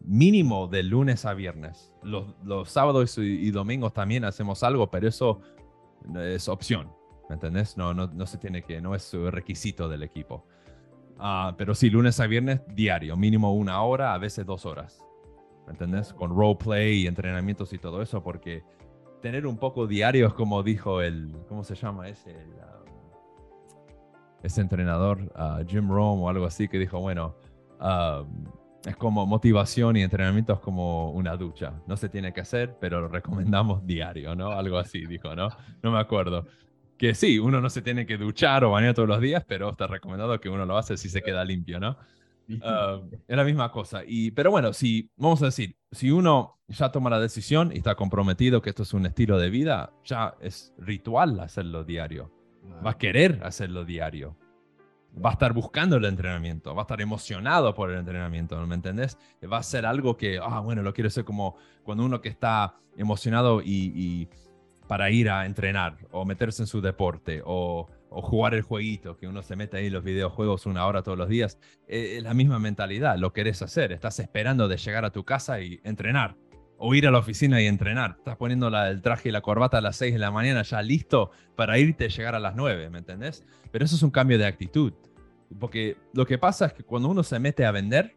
Mínimo 0.00 0.68
de 0.68 0.82
lunes 0.82 1.24
a 1.24 1.34
viernes. 1.34 1.92
Los, 2.02 2.26
los 2.44 2.70
sábados 2.70 3.18
y, 3.18 3.22
y 3.22 3.50
domingos 3.50 3.92
también 3.92 4.24
hacemos 4.24 4.62
algo, 4.62 4.90
pero 4.90 5.08
eso 5.08 5.40
es 6.16 6.48
opción. 6.48 6.90
¿Me 7.28 7.34
entendés? 7.34 7.76
No, 7.76 7.92
no, 7.92 8.06
no 8.06 8.26
se 8.26 8.38
tiene 8.38 8.62
que, 8.62 8.80
no 8.80 8.94
es 8.94 9.12
requisito 9.12 9.88
del 9.88 10.02
equipo. 10.02 10.46
Ah, 11.18 11.54
pero 11.58 11.74
sí, 11.74 11.90
lunes 11.90 12.20
a 12.20 12.26
viernes 12.26 12.60
diario, 12.74 13.16
mínimo 13.16 13.52
una 13.54 13.82
hora, 13.82 14.14
a 14.14 14.18
veces 14.18 14.46
dos 14.46 14.64
horas. 14.64 15.04
¿Me 15.66 15.72
entendés? 15.72 16.14
Con 16.14 16.30
roleplay 16.30 17.02
y 17.02 17.06
entrenamientos 17.06 17.72
y 17.72 17.78
todo 17.78 18.00
eso, 18.00 18.22
porque 18.22 18.62
tener 19.20 19.46
un 19.46 19.58
poco 19.58 19.86
diario 19.86 20.28
es 20.28 20.32
como 20.32 20.62
dijo 20.62 21.02
el, 21.02 21.36
¿cómo 21.48 21.64
se 21.64 21.74
llama 21.74 22.08
ese? 22.08 22.30
El, 22.30 22.50
um, 22.50 22.94
ese 24.42 24.60
entrenador, 24.60 25.20
uh, 25.36 25.66
Jim 25.66 25.90
Rome 25.90 26.22
o 26.22 26.28
algo 26.28 26.46
así, 26.46 26.68
que 26.68 26.78
dijo, 26.78 27.00
bueno, 27.00 27.34
um, 27.80 28.44
es 28.84 28.96
como 28.96 29.26
motivación 29.26 29.96
y 29.96 30.02
entrenamiento 30.02 30.54
es 30.54 30.60
como 30.60 31.10
una 31.10 31.36
ducha. 31.36 31.74
No 31.86 31.96
se 31.96 32.08
tiene 32.08 32.32
que 32.32 32.40
hacer, 32.40 32.76
pero 32.80 33.00
lo 33.00 33.08
recomendamos 33.08 33.86
diario, 33.86 34.34
¿no? 34.34 34.52
Algo 34.52 34.78
así 34.78 35.06
dijo, 35.06 35.34
¿no? 35.34 35.48
No 35.82 35.90
me 35.90 35.98
acuerdo. 35.98 36.46
Que 36.96 37.14
sí, 37.14 37.38
uno 37.38 37.60
no 37.60 37.70
se 37.70 37.82
tiene 37.82 38.06
que 38.06 38.16
duchar 38.16 38.64
o 38.64 38.70
bañar 38.70 38.94
todos 38.94 39.08
los 39.08 39.20
días, 39.20 39.44
pero 39.46 39.70
está 39.70 39.86
recomendado 39.86 40.40
que 40.40 40.48
uno 40.48 40.66
lo 40.66 40.76
hace 40.76 40.96
si 40.96 41.08
se 41.08 41.22
queda 41.22 41.44
limpio, 41.44 41.78
¿no? 41.78 41.96
Uh, 42.48 43.06
es 43.26 43.36
la 43.36 43.44
misma 43.44 43.70
cosa. 43.70 44.02
Y, 44.06 44.30
pero 44.30 44.50
bueno, 44.50 44.72
si, 44.72 45.10
vamos 45.16 45.42
a 45.42 45.46
decir, 45.46 45.76
si 45.92 46.10
uno 46.10 46.58
ya 46.66 46.90
toma 46.90 47.10
la 47.10 47.20
decisión 47.20 47.72
y 47.72 47.78
está 47.78 47.94
comprometido 47.94 48.62
que 48.62 48.70
esto 48.70 48.84
es 48.84 48.94
un 48.94 49.06
estilo 49.06 49.38
de 49.38 49.50
vida, 49.50 49.92
ya 50.04 50.34
es 50.40 50.72
ritual 50.78 51.38
hacerlo 51.40 51.84
diario. 51.84 52.32
Va 52.84 52.92
a 52.92 52.98
querer 52.98 53.40
hacerlo 53.42 53.84
diario. 53.84 54.36
Va 55.24 55.30
a 55.30 55.32
estar 55.32 55.52
buscando 55.52 55.96
el 55.96 56.04
entrenamiento, 56.04 56.74
va 56.74 56.82
a 56.82 56.84
estar 56.84 57.00
emocionado 57.00 57.74
por 57.74 57.90
el 57.90 57.98
entrenamiento, 57.98 58.64
¿me 58.66 58.74
entendés? 58.74 59.18
Va 59.50 59.58
a 59.58 59.62
ser 59.62 59.84
algo 59.86 60.16
que, 60.16 60.38
ah, 60.40 60.60
bueno, 60.60 60.82
lo 60.82 60.92
quiero 60.92 61.08
hacer 61.08 61.24
como 61.24 61.56
cuando 61.82 62.04
uno 62.04 62.20
que 62.20 62.28
está 62.28 62.76
emocionado 62.96 63.60
y, 63.64 64.28
para 64.86 65.10
ir 65.10 65.28
a 65.28 65.44
entrenar 65.44 65.98
o 66.12 66.24
meterse 66.24 66.62
en 66.62 66.66
su 66.66 66.80
deporte 66.80 67.42
o 67.44 67.88
o 68.10 68.22
jugar 68.22 68.54
el 68.54 68.62
jueguito, 68.62 69.16
que 69.16 69.26
uno 69.26 69.42
se 69.42 69.56
mete 69.56 69.76
ahí 69.76 69.86
en 69.86 69.92
los 69.92 70.04
videojuegos 70.04 70.66
una 70.66 70.86
hora 70.86 71.02
todos 71.02 71.18
los 71.18 71.28
días, 71.28 71.58
eh, 71.86 72.16
es 72.16 72.22
la 72.22 72.34
misma 72.34 72.58
mentalidad, 72.58 73.18
lo 73.18 73.32
querés 73.32 73.62
hacer, 73.62 73.92
estás 73.92 74.18
esperando 74.18 74.68
de 74.68 74.76
llegar 74.76 75.04
a 75.04 75.10
tu 75.10 75.24
casa 75.24 75.60
y 75.60 75.80
entrenar, 75.84 76.36
o 76.78 76.94
ir 76.94 77.06
a 77.06 77.10
la 77.10 77.18
oficina 77.18 77.60
y 77.60 77.66
entrenar, 77.66 78.16
estás 78.18 78.36
poniendo 78.36 78.70
la, 78.70 78.88
el 78.88 79.02
traje 79.02 79.28
y 79.28 79.32
la 79.32 79.40
corbata 79.40 79.78
a 79.78 79.80
las 79.80 79.96
6 79.96 80.14
de 80.14 80.18
la 80.18 80.30
mañana 80.30 80.62
ya 80.62 80.80
listo 80.80 81.32
para 81.56 81.78
irte 81.78 82.06
y 82.06 82.08
llegar 82.08 82.34
a 82.34 82.38
las 82.38 82.54
9, 82.54 82.88
¿me 82.90 82.98
entendés? 82.98 83.44
Pero 83.72 83.84
eso 83.84 83.96
es 83.96 84.02
un 84.02 84.10
cambio 84.10 84.38
de 84.38 84.46
actitud, 84.46 84.92
porque 85.58 85.96
lo 86.14 86.24
que 86.24 86.38
pasa 86.38 86.66
es 86.66 86.72
que 86.72 86.84
cuando 86.84 87.08
uno 87.08 87.22
se 87.22 87.38
mete 87.38 87.66
a 87.66 87.72
vender, 87.72 88.16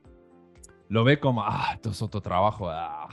lo 0.90 1.04
ve 1.04 1.20
como, 1.20 1.44
ah, 1.44 1.72
esto 1.74 1.90
es 1.90 2.02
otro 2.02 2.22
trabajo, 2.22 2.70
ah, 2.70 3.10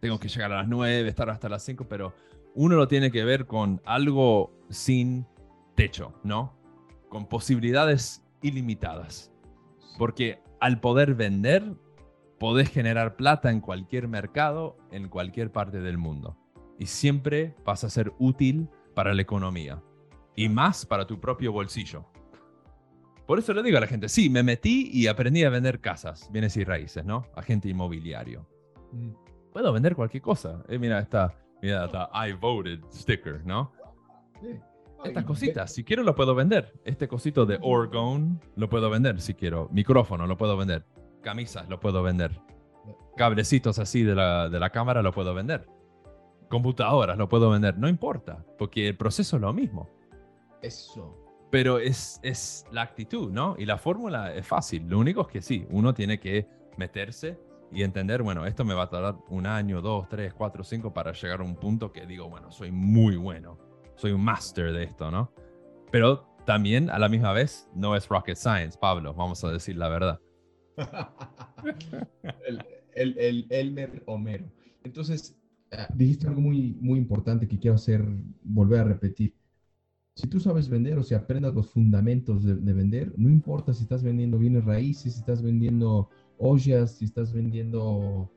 tengo 0.00 0.20
que 0.20 0.28
llegar 0.28 0.52
a 0.52 0.58
las 0.58 0.68
9, 0.68 1.08
estar 1.08 1.28
hasta 1.30 1.48
las 1.48 1.64
5, 1.64 1.88
pero 1.88 2.14
uno 2.54 2.76
lo 2.76 2.88
tiene 2.88 3.10
que 3.10 3.24
ver 3.24 3.46
con 3.46 3.80
algo 3.84 4.52
sin 4.68 5.26
techo, 5.74 6.12
¿no? 6.22 6.56
Con 7.08 7.26
posibilidades 7.26 8.22
ilimitadas. 8.42 9.32
Porque 9.96 10.40
al 10.60 10.80
poder 10.80 11.14
vender, 11.14 11.74
podés 12.38 12.70
generar 12.70 13.16
plata 13.16 13.50
en 13.50 13.60
cualquier 13.60 14.08
mercado, 14.08 14.76
en 14.90 15.08
cualquier 15.08 15.50
parte 15.50 15.80
del 15.80 15.98
mundo. 15.98 16.36
Y 16.78 16.86
siempre 16.86 17.54
vas 17.64 17.84
a 17.84 17.90
ser 17.90 18.12
útil 18.18 18.68
para 18.94 19.14
la 19.14 19.22
economía. 19.22 19.82
Y 20.36 20.48
más 20.48 20.86
para 20.86 21.06
tu 21.06 21.20
propio 21.20 21.52
bolsillo. 21.52 22.06
Por 23.26 23.38
eso 23.38 23.52
le 23.52 23.62
digo 23.62 23.76
a 23.76 23.80
la 23.80 23.86
gente, 23.86 24.08
sí, 24.08 24.30
me 24.30 24.42
metí 24.42 24.90
y 24.92 25.06
aprendí 25.06 25.44
a 25.44 25.50
vender 25.50 25.80
casas, 25.80 26.30
bienes 26.32 26.56
y 26.56 26.64
raíces, 26.64 27.04
¿no? 27.04 27.26
Agente 27.34 27.68
inmobiliario. 27.68 28.48
Mm. 28.92 29.10
Puedo 29.52 29.72
vender 29.72 29.94
cualquier 29.96 30.22
cosa. 30.22 30.62
Eh, 30.68 30.78
mira, 30.78 31.00
está, 31.00 31.34
mira, 31.60 31.86
está 31.86 32.08
I 32.14 32.32
voted 32.32 32.80
sticker, 32.90 33.44
¿no? 33.44 33.72
Sí. 34.40 34.58
Estas 35.04 35.24
cositas, 35.24 35.72
si 35.72 35.84
quiero 35.84 36.02
lo 36.02 36.14
puedo 36.14 36.34
vender. 36.34 36.72
Este 36.84 37.06
cosito 37.06 37.46
de 37.46 37.58
Orgone 37.62 38.38
lo 38.56 38.68
puedo 38.68 38.90
vender 38.90 39.20
si 39.20 39.34
quiero. 39.34 39.68
Micrófono 39.72 40.26
lo 40.26 40.36
puedo 40.36 40.56
vender. 40.56 40.84
Camisas 41.22 41.68
lo 41.68 41.80
puedo 41.80 42.02
vender. 42.02 42.40
Cablecitos 43.16 43.78
así 43.78 44.02
de 44.02 44.14
la, 44.14 44.48
de 44.48 44.60
la 44.60 44.70
cámara 44.70 45.02
lo 45.02 45.12
puedo 45.12 45.34
vender. 45.34 45.66
Computadoras 46.48 47.18
lo 47.18 47.28
puedo 47.28 47.50
vender. 47.50 47.78
No 47.78 47.88
importa, 47.88 48.44
porque 48.56 48.88
el 48.88 48.96
proceso 48.96 49.36
es 49.36 49.42
lo 49.42 49.52
mismo. 49.52 49.88
Eso. 50.62 51.16
Pero 51.50 51.78
es, 51.78 52.20
es 52.22 52.66
la 52.70 52.82
actitud, 52.82 53.30
¿no? 53.30 53.56
Y 53.58 53.64
la 53.64 53.78
fórmula 53.78 54.34
es 54.34 54.46
fácil. 54.46 54.86
Lo 54.88 54.98
único 54.98 55.22
es 55.22 55.28
que 55.28 55.42
sí, 55.42 55.66
uno 55.70 55.94
tiene 55.94 56.20
que 56.20 56.46
meterse 56.76 57.38
y 57.72 57.82
entender, 57.82 58.22
bueno, 58.22 58.46
esto 58.46 58.64
me 58.64 58.74
va 58.74 58.84
a 58.84 58.90
tardar 58.90 59.16
un 59.28 59.46
año, 59.46 59.80
dos, 59.80 60.08
tres, 60.08 60.32
cuatro, 60.34 60.64
cinco 60.64 60.92
para 60.92 61.12
llegar 61.12 61.40
a 61.40 61.44
un 61.44 61.56
punto 61.56 61.92
que 61.92 62.06
digo, 62.06 62.28
bueno, 62.28 62.50
soy 62.50 62.70
muy 62.70 63.16
bueno 63.16 63.58
soy 63.98 64.12
un 64.12 64.24
máster 64.24 64.72
de 64.72 64.84
esto, 64.84 65.10
¿no? 65.10 65.32
Pero 65.90 66.24
también 66.46 66.88
a 66.88 66.98
la 66.98 67.08
misma 67.08 67.32
vez 67.32 67.68
no 67.74 67.96
es 67.96 68.08
rocket 68.08 68.36
science, 68.36 68.78
Pablo, 68.78 69.12
vamos 69.12 69.42
a 69.44 69.50
decir 69.50 69.76
la 69.76 69.88
verdad. 69.88 70.20
El, 72.44 72.64
el, 72.94 73.18
el, 73.18 73.46
Elmer 73.50 74.02
Homero. 74.06 74.44
Entonces, 74.84 75.36
ah, 75.72 75.88
dijiste 75.94 76.26
algo 76.26 76.40
muy, 76.40 76.76
muy 76.80 76.98
importante 76.98 77.46
que 77.46 77.58
quiero 77.58 77.76
hacer, 77.76 78.04
volver 78.42 78.80
a 78.80 78.84
repetir. 78.84 79.34
Si 80.14 80.26
tú 80.26 80.40
sabes 80.40 80.68
vender 80.68 80.98
o 80.98 81.02
si 81.02 81.14
aprendas 81.14 81.54
los 81.54 81.70
fundamentos 81.70 82.42
de, 82.42 82.56
de 82.56 82.72
vender, 82.72 83.12
no 83.16 83.28
importa 83.28 83.72
si 83.72 83.82
estás 83.82 84.02
vendiendo 84.02 84.38
bienes 84.38 84.64
raíces, 84.64 85.14
si 85.14 85.20
estás 85.20 85.42
vendiendo 85.42 86.10
ollas, 86.38 86.96
si 86.98 87.04
estás 87.04 87.32
vendiendo 87.32 88.30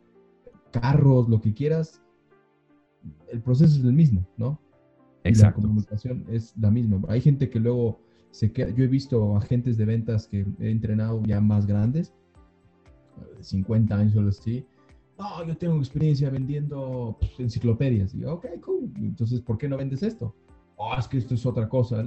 carros, 0.71 1.27
lo 1.29 1.41
que 1.41 1.53
quieras, 1.53 2.01
el 3.31 3.41
proceso 3.41 3.77
es 3.77 3.83
el 3.83 3.93
mismo, 3.93 4.27
¿no? 4.37 4.59
Exacto. 5.23 5.61
la 5.61 5.67
comunicación 5.67 6.25
es 6.29 6.53
la 6.57 6.71
misma. 6.71 7.01
Hay 7.07 7.21
gente 7.21 7.49
que 7.49 7.59
luego 7.59 7.99
se 8.31 8.51
queda, 8.51 8.69
yo 8.71 8.83
he 8.83 8.87
visto 8.87 9.35
agentes 9.35 9.77
de 9.77 9.85
ventas 9.85 10.27
que 10.27 10.45
he 10.59 10.71
entrenado 10.71 11.21
ya 11.23 11.41
más 11.41 11.65
grandes, 11.67 12.13
50 13.39 13.95
años 13.95 14.15
o 14.15 14.27
así. 14.27 14.65
No, 15.17 15.45
yo 15.45 15.55
tengo 15.55 15.77
experiencia 15.77 16.29
vendiendo 16.29 17.15
pues, 17.19 17.39
enciclopedias. 17.39 18.13
Y 18.15 18.19
yo, 18.19 18.33
ok, 18.33 18.47
cool. 18.61 18.91
Entonces, 18.97 19.39
¿por 19.41 19.57
qué 19.57 19.69
no 19.69 19.77
vendes 19.77 20.01
esto? 20.03 20.35
Oh, 20.77 20.95
es 20.97 21.07
que 21.07 21.19
esto 21.19 21.35
es 21.35 21.45
otra 21.45 21.69
cosa. 21.69 22.03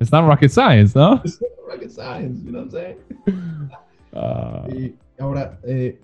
Está 0.00 0.20
rocket 0.26 0.50
science, 0.50 0.98
¿no? 0.98 1.22
It's 1.24 1.40
rocket 1.68 1.90
science, 1.90 2.44
you 2.44 2.50
know 2.50 2.64
what 2.64 2.74
I'm 2.74 2.96
saying? 4.66 4.76
Y 4.76 4.94
ahora, 5.22 5.60
eh, 5.62 6.00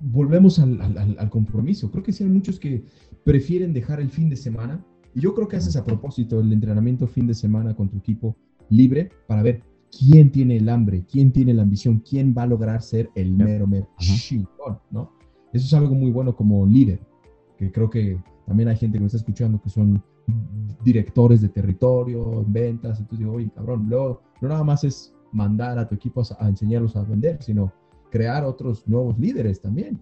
volvemos 0.00 0.58
al, 0.58 0.80
al, 0.80 1.16
al, 1.18 1.30
compromiso. 1.30 1.90
Creo 1.90 2.02
que 2.02 2.12
sí 2.12 2.24
hay 2.24 2.30
muchos 2.30 2.58
que 2.58 2.82
prefieren 3.22 3.74
dejar 3.74 4.00
el 4.00 4.08
fin 4.10 4.30
de 4.30 4.36
semana. 4.36 4.82
Y 5.14 5.20
yo 5.20 5.34
creo 5.34 5.46
que 5.46 5.56
haces 5.56 5.76
a 5.76 5.84
propósito 5.84 6.40
el 6.40 6.52
entrenamiento 6.52 7.06
fin 7.06 7.26
de 7.26 7.34
semana 7.34 7.74
con 7.74 7.90
tu 7.90 7.98
equipo 7.98 8.34
libre 8.70 9.10
para 9.26 9.42
ver 9.42 9.62
quién 9.96 10.30
tiene 10.30 10.56
el 10.56 10.68
hambre, 10.68 11.04
quién 11.10 11.32
tiene 11.32 11.54
la 11.54 11.62
ambición, 11.62 12.02
quién 12.08 12.34
va 12.36 12.42
a 12.42 12.46
lograr 12.46 12.82
ser 12.82 13.10
el 13.14 13.32
mero, 13.32 13.66
mero 13.66 13.88
chingón, 13.98 14.78
¿no? 14.90 15.12
Eso 15.52 15.66
es 15.66 15.74
algo 15.74 15.94
muy 15.94 16.10
bueno 16.10 16.34
como 16.34 16.64
líder, 16.66 17.00
que 17.58 17.70
creo 17.72 17.90
que 17.90 18.18
también 18.46 18.68
hay 18.68 18.76
gente 18.76 18.98
que 18.98 19.00
me 19.00 19.06
está 19.06 19.18
escuchando 19.18 19.60
que 19.60 19.68
son 19.68 20.02
directores 20.84 21.40
de 21.40 21.48
territorio, 21.48 22.44
ventas, 22.46 23.00
entonces 23.00 23.18
digo, 23.18 23.32
oye, 23.32 23.50
cabrón, 23.54 23.86
luego, 23.88 24.22
no 24.40 24.48
nada 24.48 24.62
más 24.62 24.84
es 24.84 25.12
mandar 25.32 25.78
a 25.78 25.88
tu 25.88 25.94
equipo 25.94 26.22
a, 26.38 26.48
enseñarlos 26.48 26.96
a 26.96 27.02
vender, 27.02 27.42
sino 27.42 27.72
crear 28.10 28.44
otros 28.44 28.86
nuevos 28.86 29.18
líderes 29.18 29.60
también 29.60 30.00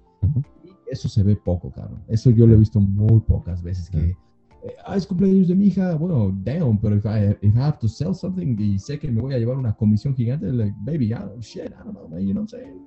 eso 0.91 1.09
se 1.09 1.22
ve 1.22 1.36
poco, 1.36 1.70
cabrón. 1.70 2.03
Eso 2.09 2.30
yo 2.30 2.47
lo 2.47 2.55
he 2.55 2.59
visto 2.59 2.80
muy 2.80 3.20
pocas 3.20 3.62
veces 3.62 3.91
que, 3.91 4.16
ah, 4.84 4.96
es 4.96 5.06
cumpleaños 5.06 5.48
de 5.48 5.54
mi 5.54 5.66
hija, 5.66 5.94
bueno, 5.94 6.32
damn, 6.42 6.78
pero 6.78 6.96
if 6.96 7.04
I, 7.04 7.36
if 7.40 7.54
I 7.54 7.60
have 7.60 7.78
to 7.80 7.88
sell 7.88 8.14
something 8.14 8.56
y 8.58 8.78
sé 8.78 8.98
que 8.98 9.10
me 9.10 9.20
voy 9.20 9.34
a 9.34 9.38
llevar 9.38 9.56
una 9.56 9.74
comisión 9.74 10.14
gigante, 10.14 10.52
like, 10.52 10.74
baby, 10.80 11.06
I 11.06 11.14
don't, 11.14 11.42
shit, 11.42 11.66
I 11.66 11.84
don't 11.84 11.92
know, 11.92 12.08
man, 12.08 12.26
you 12.26 12.32
know 12.32 12.42
what 12.42 12.52
I'm 12.52 12.86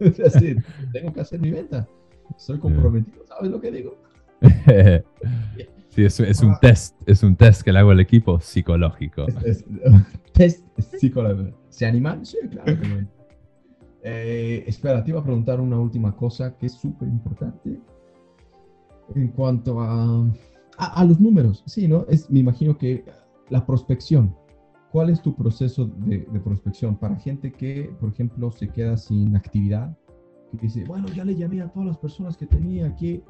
saying? 0.00 0.62
tengo 0.92 1.12
que 1.12 1.20
hacer 1.20 1.40
mi 1.40 1.50
venta. 1.50 1.86
Soy 2.36 2.58
comprometido, 2.58 3.24
¿sabes 3.26 3.50
lo 3.50 3.60
que 3.60 3.70
digo? 3.70 3.98
sí, 5.88 6.04
es, 6.04 6.20
es, 6.20 6.42
un 6.42 6.58
test, 6.60 6.96
es 7.06 7.22
un 7.22 7.36
test 7.36 7.62
que 7.62 7.72
le 7.72 7.80
hago 7.80 7.90
al 7.90 8.00
equipo 8.00 8.40
psicológico. 8.40 9.26
test 10.32 10.64
psicológico. 10.98 11.58
¿Se 11.68 11.86
animan? 11.86 12.24
Sí, 12.24 12.38
claro. 12.50 12.78
Eh, 14.02 14.64
espera, 14.66 15.04
te 15.04 15.10
iba 15.10 15.20
a 15.20 15.24
preguntar 15.24 15.60
una 15.60 15.78
última 15.78 16.16
cosa 16.16 16.56
que 16.56 16.66
es 16.66 16.72
súper 16.72 17.08
importante 17.08 17.78
en 19.14 19.28
cuanto 19.28 19.80
a, 19.80 20.26
a, 20.80 21.04
los 21.04 21.20
números. 21.20 21.62
Sí, 21.66 21.86
¿no? 21.88 22.06
Es, 22.08 22.30
me 22.30 22.40
imagino 22.40 22.76
que 22.76 23.04
la 23.48 23.64
prospección. 23.66 24.34
¿Cuál 24.92 25.10
es 25.10 25.22
tu 25.22 25.36
proceso 25.36 25.86
de, 25.86 26.26
de, 26.32 26.40
prospección 26.40 26.96
para 26.96 27.14
gente 27.16 27.52
que, 27.52 27.94
por 28.00 28.10
ejemplo, 28.10 28.50
se 28.50 28.68
queda 28.68 28.96
sin 28.96 29.36
actividad? 29.36 29.96
Que 30.50 30.58
dice, 30.58 30.84
bueno, 30.84 31.06
ya 31.08 31.24
le 31.24 31.36
llamé 31.36 31.62
a 31.62 31.68
todas 31.68 31.86
las 31.86 31.98
personas 31.98 32.36
que 32.36 32.46
tenía 32.46 32.86
aquí. 32.86 33.22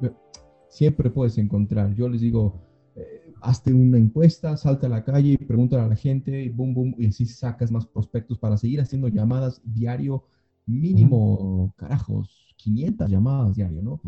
Siempre 0.69 1.11
puedes 1.11 1.37
encontrar. 1.37 1.93
Yo 1.93 2.09
les 2.09 2.21
digo, 2.21 2.59
eh, 2.95 3.31
hazte 3.41 3.73
una 3.73 3.97
encuesta, 3.97 4.57
salta 4.57 4.87
a 4.87 4.89
la 4.89 5.03
calle 5.03 5.33
y 5.33 5.37
pregúntale 5.37 5.83
a 5.83 5.87
la 5.87 5.95
gente, 5.95 6.43
y 6.43 6.49
boom, 6.49 6.73
boom, 6.73 6.95
y 6.97 7.07
así 7.07 7.25
sacas 7.25 7.71
más 7.71 7.85
prospectos 7.85 8.39
para 8.39 8.57
seguir 8.57 8.81
haciendo 8.81 9.07
llamadas 9.07 9.61
diario 9.63 10.25
mínimo, 10.65 11.73
carajos, 11.77 12.55
500 12.57 13.09
llamadas 13.09 13.55
diario, 13.55 13.81
¿no? 13.81 14.01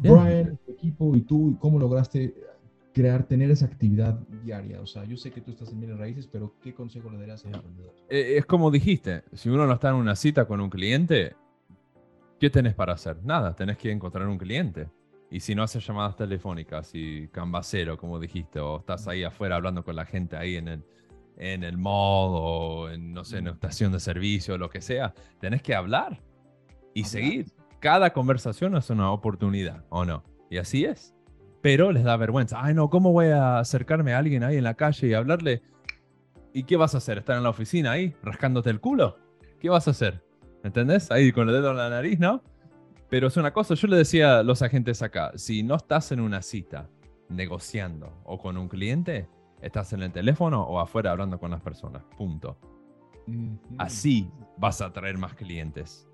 Brian, 0.00 0.58
tu 0.64 0.72
equipo 0.72 1.14
y 1.16 1.20
tú, 1.22 1.56
¿cómo 1.60 1.78
lograste 1.78 2.34
crear, 2.92 3.24
tener 3.24 3.50
esa 3.50 3.66
actividad 3.66 4.18
diaria? 4.42 4.80
O 4.80 4.86
sea, 4.86 5.04
yo 5.04 5.16
sé 5.16 5.30
que 5.30 5.40
tú 5.40 5.50
estás 5.52 5.70
en 5.72 5.80
bienes 5.80 5.98
raíces, 5.98 6.26
pero 6.26 6.54
¿qué 6.62 6.74
consejo 6.74 7.10
le 7.10 7.18
darías 7.18 7.44
a 7.46 7.50
los 7.50 7.62
vendedores? 7.64 8.02
Eh, 8.08 8.36
Es 8.38 8.46
como 8.46 8.70
dijiste, 8.70 9.22
si 9.32 9.48
uno 9.48 9.66
no 9.66 9.74
está 9.74 9.90
en 9.90 9.96
una 9.96 10.16
cita 10.16 10.46
con 10.46 10.60
un 10.60 10.70
cliente, 10.70 11.34
¿qué 12.38 12.50
tenés 12.50 12.74
para 12.74 12.94
hacer? 12.94 13.18
Nada, 13.24 13.54
tenés 13.54 13.76
que 13.76 13.90
encontrar 13.90 14.26
un 14.26 14.38
cliente. 14.38 14.88
Y 15.30 15.38
si 15.40 15.54
no 15.54 15.62
haces 15.62 15.86
llamadas 15.86 16.16
telefónicas 16.16 16.90
y 16.94 17.28
cambacero, 17.28 17.96
como 17.96 18.18
dijiste, 18.18 18.58
o 18.58 18.80
estás 18.80 19.06
ahí 19.06 19.22
afuera 19.22 19.56
hablando 19.56 19.84
con 19.84 19.94
la 19.94 20.04
gente 20.04 20.36
ahí 20.36 20.56
en 20.56 20.66
el, 20.66 20.84
en 21.36 21.62
el 21.62 21.78
mall 21.78 22.30
o 22.32 22.90
en, 22.90 23.12
no 23.12 23.24
sé, 23.24 23.38
en 23.38 23.44
una 23.44 23.52
estación 23.52 23.92
de 23.92 24.00
servicio 24.00 24.54
o 24.54 24.58
lo 24.58 24.68
que 24.68 24.80
sea, 24.80 25.14
tenés 25.38 25.62
que 25.62 25.74
hablar 25.74 26.20
y 26.94 27.00
Hablar. 27.02 27.10
seguir. 27.10 27.46
Cada 27.80 28.12
conversación 28.12 28.76
es 28.76 28.90
una 28.90 29.10
oportunidad, 29.10 29.84
¿o 29.88 30.04
no? 30.04 30.22
Y 30.50 30.58
así 30.58 30.84
es. 30.84 31.14
Pero 31.62 31.92
les 31.92 32.04
da 32.04 32.16
vergüenza. 32.18 32.62
Ay, 32.62 32.74
no, 32.74 32.90
¿cómo 32.90 33.12
voy 33.12 33.28
a 33.28 33.58
acercarme 33.58 34.12
a 34.12 34.18
alguien 34.18 34.44
ahí 34.44 34.58
en 34.58 34.64
la 34.64 34.74
calle 34.74 35.08
y 35.08 35.14
hablarle? 35.14 35.62
¿Y 36.52 36.64
qué 36.64 36.76
vas 36.76 36.94
a 36.94 36.98
hacer? 36.98 37.18
¿Estar 37.18 37.38
en 37.38 37.42
la 37.42 37.50
oficina 37.50 37.92
ahí, 37.92 38.14
rascándote 38.22 38.68
el 38.68 38.80
culo? 38.80 39.16
¿Qué 39.58 39.70
vas 39.70 39.88
a 39.88 39.92
hacer? 39.92 40.22
¿Entendés? 40.62 41.10
Ahí 41.10 41.32
con 41.32 41.48
el 41.48 41.54
dedo 41.54 41.70
en 41.70 41.78
la 41.78 41.88
nariz, 41.88 42.18
¿no? 42.18 42.42
Pero 43.08 43.28
es 43.28 43.36
una 43.38 43.52
cosa, 43.52 43.74
yo 43.74 43.88
le 43.88 43.96
decía 43.96 44.38
a 44.38 44.42
los 44.42 44.60
agentes 44.60 45.00
acá, 45.00 45.32
si 45.36 45.62
no 45.62 45.74
estás 45.74 46.12
en 46.12 46.20
una 46.20 46.42
cita 46.42 46.88
negociando 47.30 48.20
o 48.24 48.38
con 48.38 48.58
un 48.58 48.68
cliente, 48.68 49.26
estás 49.62 49.92
en 49.94 50.02
el 50.02 50.12
teléfono 50.12 50.62
o 50.62 50.80
afuera 50.80 51.12
hablando 51.12 51.38
con 51.38 51.50
las 51.50 51.62
personas. 51.62 52.02
Punto. 52.16 52.58
Así 53.78 54.30
vas 54.58 54.82
a 54.82 54.86
atraer 54.86 55.16
más 55.16 55.34
clientes. 55.34 56.06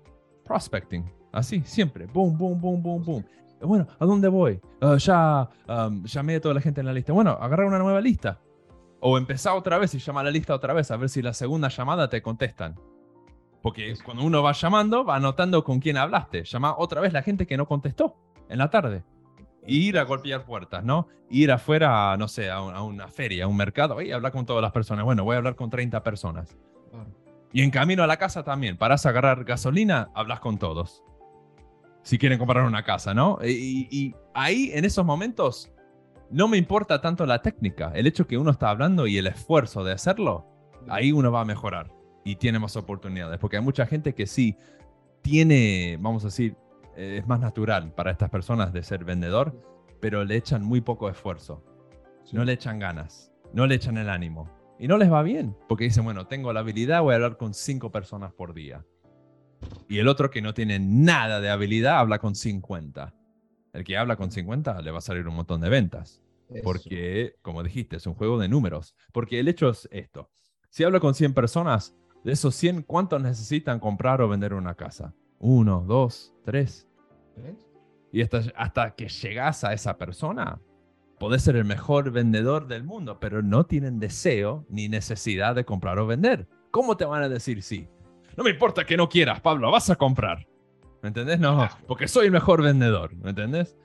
Prospecting. 0.45 1.16
Así, 1.31 1.61
siempre. 1.65 2.05
Boom, 2.07 2.37
boom, 2.37 2.59
boom, 2.59 2.81
boom, 2.81 3.03
boom. 3.03 3.25
Bueno, 3.61 3.87
¿a 3.99 4.05
dónde 4.05 4.27
voy? 4.27 4.59
Ah, 4.81 4.97
ya 4.97 5.49
um, 5.67 6.03
llamé 6.03 6.35
a 6.35 6.41
toda 6.41 6.53
la 6.53 6.61
gente 6.61 6.79
en 6.81 6.85
la 6.87 6.93
lista. 6.93 7.11
Bueno, 7.13 7.31
agarra 7.39 7.65
una 7.65 7.79
nueva 7.79 7.99
lista. 8.01 8.39
O 8.99 9.17
empezá 9.17 9.53
otra 9.53 9.77
vez 9.77 9.93
y 9.93 9.99
llama 9.99 10.21
a 10.21 10.23
la 10.25 10.31
lista 10.31 10.53
otra 10.55 10.73
vez 10.73 10.89
a 10.91 10.97
ver 10.97 11.09
si 11.09 11.21
la 11.21 11.33
segunda 11.33 11.67
llamada 11.69 12.09
te 12.09 12.21
contestan. 12.21 12.75
Porque 13.61 13.95
cuando 14.05 14.23
uno 14.23 14.41
va 14.43 14.53
llamando, 14.53 15.03
va 15.03 15.15
anotando 15.17 15.63
con 15.63 15.79
quién 15.79 15.97
hablaste. 15.97 16.43
Llama 16.43 16.75
otra 16.77 17.01
vez 17.01 17.13
la 17.13 17.21
gente 17.23 17.45
que 17.47 17.57
no 17.57 17.67
contestó 17.67 18.15
en 18.49 18.59
la 18.59 18.69
tarde. 18.69 19.03
Y 19.65 19.87
ir 19.89 19.97
a 19.99 20.03
golpear 20.03 20.45
puertas, 20.45 20.83
¿no? 20.83 21.07
Ir 21.29 21.51
afuera, 21.51 22.15
no 22.17 22.27
sé, 22.27 22.49
a, 22.49 22.61
un- 22.61 22.73
a 22.73 22.81
una 22.83 23.07
feria, 23.09 23.43
a 23.45 23.47
un 23.47 23.57
mercado 23.57 24.01
y 24.01 24.11
hablar 24.11 24.31
con 24.31 24.45
todas 24.45 24.61
las 24.61 24.71
personas. 24.71 25.03
Bueno, 25.03 25.23
voy 25.25 25.33
a 25.35 25.37
hablar 25.39 25.55
con 25.55 25.69
30 25.69 26.01
personas. 26.03 26.55
Y 27.51 27.63
en 27.63 27.71
camino 27.71 28.03
a 28.03 28.07
la 28.07 28.17
casa 28.17 28.43
también, 28.43 28.77
parás 28.77 29.05
a 29.05 29.09
agarrar 29.09 29.43
gasolina, 29.43 30.09
hablas 30.13 30.39
con 30.39 30.57
todos. 30.57 31.03
Si 32.07 32.17
quieren 32.17 32.39
comprar 32.39 32.63
una 32.63 32.83
casa, 32.83 33.13
¿no? 33.13 33.37
Y, 33.43 33.89
y 33.91 34.15
ahí, 34.33 34.71
en 34.73 34.85
esos 34.85 35.05
momentos, 35.05 35.69
no 36.31 36.47
me 36.47 36.55
importa 36.55 37.01
tanto 37.01 37.25
la 37.25 37.41
técnica. 37.41 37.91
El 37.93 38.07
hecho 38.07 38.25
que 38.25 38.37
uno 38.37 38.51
está 38.51 38.69
hablando 38.69 39.07
y 39.07 39.17
el 39.17 39.27
esfuerzo 39.27 39.83
de 39.83 39.91
hacerlo, 39.91 40.45
ahí 40.87 41.11
uno 41.11 41.33
va 41.33 41.41
a 41.41 41.43
mejorar 41.43 41.91
y 42.23 42.37
tiene 42.37 42.59
más 42.59 42.77
oportunidades. 42.77 43.37
Porque 43.39 43.57
hay 43.57 43.61
mucha 43.61 43.85
gente 43.85 44.15
que 44.15 44.25
sí 44.25 44.55
tiene, 45.21 45.97
vamos 45.99 46.23
a 46.23 46.27
decir, 46.27 46.55
eh, 46.95 47.17
es 47.19 47.27
más 47.27 47.41
natural 47.41 47.93
para 47.93 48.11
estas 48.11 48.29
personas 48.29 48.71
de 48.71 48.83
ser 48.83 49.03
vendedor, 49.03 49.61
pero 49.99 50.23
le 50.23 50.37
echan 50.37 50.63
muy 50.63 50.79
poco 50.79 51.09
esfuerzo. 51.09 51.61
No 52.31 52.45
le 52.45 52.53
echan 52.53 52.79
ganas, 52.79 53.33
no 53.51 53.67
le 53.67 53.75
echan 53.75 53.97
el 53.97 54.09
ánimo. 54.09 54.49
Y 54.79 54.87
no 54.87 54.97
les 54.97 55.11
va 55.11 55.23
bien, 55.23 55.57
porque 55.67 55.83
dicen, 55.83 56.05
bueno, 56.05 56.25
tengo 56.25 56.53
la 56.53 56.61
habilidad, 56.61 57.01
voy 57.01 57.11
a 57.11 57.15
hablar 57.15 57.35
con 57.35 57.53
cinco 57.53 57.91
personas 57.91 58.31
por 58.31 58.53
día. 58.53 58.85
Y 59.89 59.99
el 59.99 60.07
otro 60.07 60.29
que 60.29 60.41
no 60.41 60.53
tiene 60.53 60.79
nada 60.79 61.39
de 61.39 61.49
habilidad 61.49 61.99
habla 61.99 62.19
con 62.19 62.35
50. 62.35 63.13
El 63.73 63.83
que 63.83 63.97
habla 63.97 64.15
con 64.15 64.31
50 64.31 64.81
le 64.81 64.91
va 64.91 64.99
a 64.99 65.01
salir 65.01 65.27
un 65.27 65.35
montón 65.35 65.61
de 65.61 65.69
ventas. 65.69 66.21
Eso. 66.49 66.63
Porque, 66.63 67.35
como 67.41 67.63
dijiste, 67.63 67.97
es 67.97 68.07
un 68.07 68.13
juego 68.13 68.39
de 68.39 68.47
números. 68.47 68.95
Porque 69.11 69.39
el 69.39 69.47
hecho 69.47 69.69
es 69.69 69.87
esto. 69.91 70.29
Si 70.69 70.83
hablo 70.83 70.99
con 70.99 71.13
100 71.13 71.33
personas, 71.33 71.95
de 72.23 72.33
esos 72.33 72.55
100, 72.55 72.83
¿cuántos 72.83 73.21
necesitan 73.21 73.79
comprar 73.79 74.21
o 74.21 74.27
vender 74.27 74.53
una 74.53 74.75
casa? 74.75 75.13
Uno, 75.39 75.85
dos, 75.87 76.33
tres. 76.43 76.87
Y 78.11 78.21
hasta, 78.21 78.41
hasta 78.55 78.95
que 78.95 79.07
llegas 79.07 79.63
a 79.63 79.73
esa 79.73 79.97
persona, 79.97 80.59
podés 81.19 81.43
ser 81.43 81.55
el 81.55 81.65
mejor 81.65 82.11
vendedor 82.11 82.67
del 82.67 82.83
mundo, 82.83 83.19
pero 83.19 83.41
no 83.41 83.65
tienen 83.65 83.99
deseo 83.99 84.65
ni 84.69 84.89
necesidad 84.89 85.55
de 85.55 85.65
comprar 85.65 85.99
o 85.99 86.07
vender. 86.07 86.47
¿Cómo 86.71 86.97
te 86.97 87.05
van 87.05 87.23
a 87.23 87.29
decir 87.29 87.63
sí? 87.63 87.87
No 88.37 88.43
me 88.43 88.51
importa 88.51 88.85
que 88.85 88.95
no 88.95 89.09
quieras, 89.09 89.41
Pablo, 89.41 89.71
vas 89.71 89.89
a 89.89 89.95
comprar. 89.95 90.47
¿Me 91.01 91.09
entendés? 91.09 91.39
No, 91.39 91.67
porque 91.87 92.07
soy 92.07 92.27
el 92.27 92.31
mejor 92.31 92.61
vendedor, 92.61 93.15
¿me 93.15 93.31
entendés? 93.31 93.75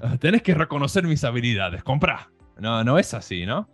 Ah, 0.00 0.16
Tenés 0.18 0.42
que 0.42 0.54
reconocer 0.54 1.04
mis 1.04 1.22
habilidades, 1.22 1.82
comprá. 1.84 2.30
No, 2.58 2.82
no 2.82 2.98
es 2.98 3.12
así, 3.14 3.44
¿no? 3.44 3.68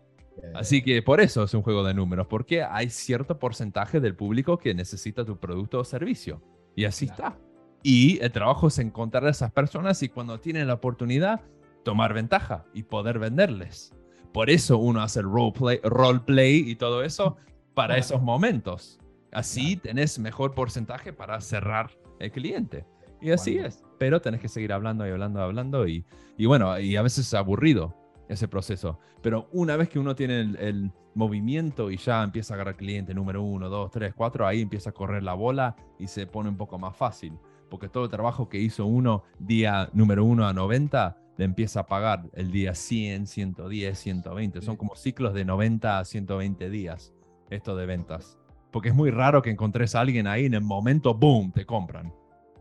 Así 0.55 0.83
que 0.83 1.03
por 1.03 1.21
eso 1.21 1.45
es 1.45 1.55
un 1.55 1.63
juego 1.63 1.85
de 1.85 1.95
números, 1.95 2.27
porque 2.27 2.63
hay 2.63 2.91
cierto 2.91 3.39
porcentaje 3.39 4.01
del 4.01 4.17
público 4.17 4.59
que 4.59 4.75
necesita 4.75 5.25
tu 5.25 5.39
producto 5.39 5.81
o 5.81 5.85
servicio. 5.85 6.43
Y 6.75 6.85
así 6.85 7.07
está. 7.07 7.39
Y 7.83 8.19
el 8.23 8.33
trabajo 8.33 8.69
es 8.69 8.79
encontrar 8.79 9.27
a 9.27 9.31
esas 9.31 9.53
personas 9.53 10.03
y 10.03 10.09
cuando 10.09 10.41
tienen 10.41 10.67
la 10.67 10.75
oportunidad, 10.75 11.41
tomar 11.85 12.15
ventaja 12.15 12.65
y 12.75 12.85
poder 12.85 13.19
venderles. 13.19 13.93
Por 14.33 14.51
eso 14.51 14.79
uno 14.79 15.03
hace 15.03 15.21
el 15.21 15.27
roleplay, 15.27 15.81
roleplay 15.83 16.71
y 16.71 16.77
todo 16.77 17.03
eso 17.03 17.37
para 17.75 17.97
esos 17.97 18.23
momentos. 18.23 19.00
Así 19.33 19.77
tenés 19.77 20.19
mejor 20.19 20.55
porcentaje 20.55 21.13
para 21.13 21.41
cerrar 21.41 21.91
el 22.19 22.33
cliente. 22.33 22.85
Y 23.21 23.31
así 23.31 23.59
es. 23.59 23.83
Pero 23.99 24.21
tenés 24.21 24.41
que 24.41 24.49
seguir 24.49 24.73
hablando 24.73 25.07
y 25.07 25.11
hablando 25.11 25.41
y 25.41 25.43
hablando. 25.43 25.87
Y, 25.87 26.05
y 26.37 26.47
bueno, 26.47 26.79
y 26.79 26.97
a 26.97 27.03
veces 27.03 27.27
es 27.27 27.35
aburrido 27.35 27.95
ese 28.29 28.49
proceso. 28.49 28.99
Pero 29.23 29.49
una 29.53 29.77
vez 29.77 29.89
que 29.89 29.99
uno 29.99 30.15
tiene 30.15 30.41
el, 30.41 30.57
el 30.57 30.93
movimiento 31.15 31.91
y 31.91 31.97
ya 31.97 32.23
empieza 32.23 32.55
a 32.55 32.57
agarrar 32.57 32.77
cliente 32.77 33.15
número 33.15 33.43
uno, 33.43 33.69
dos, 33.69 33.91
tres, 33.91 34.15
cuatro, 34.15 34.47
ahí 34.47 34.63
empieza 34.63 34.91
a 34.91 34.93
correr 34.93 35.23
la 35.23 35.35
bola 35.35 35.77
y 35.99 36.07
se 36.07 36.27
pone 36.27 36.49
un 36.49 36.57
poco 36.57 36.79
más 36.79 36.97
fácil. 36.97 37.37
Porque 37.69 37.89
todo 37.89 38.05
el 38.05 38.11
trabajo 38.11 38.49
que 38.49 38.59
hizo 38.59 38.87
uno 38.87 39.25
día 39.39 39.91
número 39.93 40.25
uno 40.25 40.47
a 40.47 40.53
90, 40.53 41.17
le 41.37 41.45
empieza 41.45 41.81
a 41.81 41.87
pagar 41.87 42.29
el 42.35 42.51
día 42.51 42.75
100, 42.75 43.27
110, 43.27 43.99
120. 43.99 44.63
Son 44.63 44.77
como 44.77 44.97
ciclos 44.97 45.35
de 45.35 45.45
90 45.45 45.99
a 45.99 46.05
120 46.05 46.69
días 46.71 47.15
esto 47.51 47.77
de 47.77 47.87
ventas. 47.87 48.39
Porque 48.71 48.91
es 48.91 48.95
muy 48.95 49.11
raro 49.11 49.43
que 49.43 49.51
encontres 49.51 49.95
a 49.95 50.01
alguien 50.01 50.27
ahí 50.27 50.47
en 50.47 50.55
el 50.55 50.61
momento, 50.63 51.15
boom, 51.15 51.53
te 51.53 51.65
compran. 51.67 52.13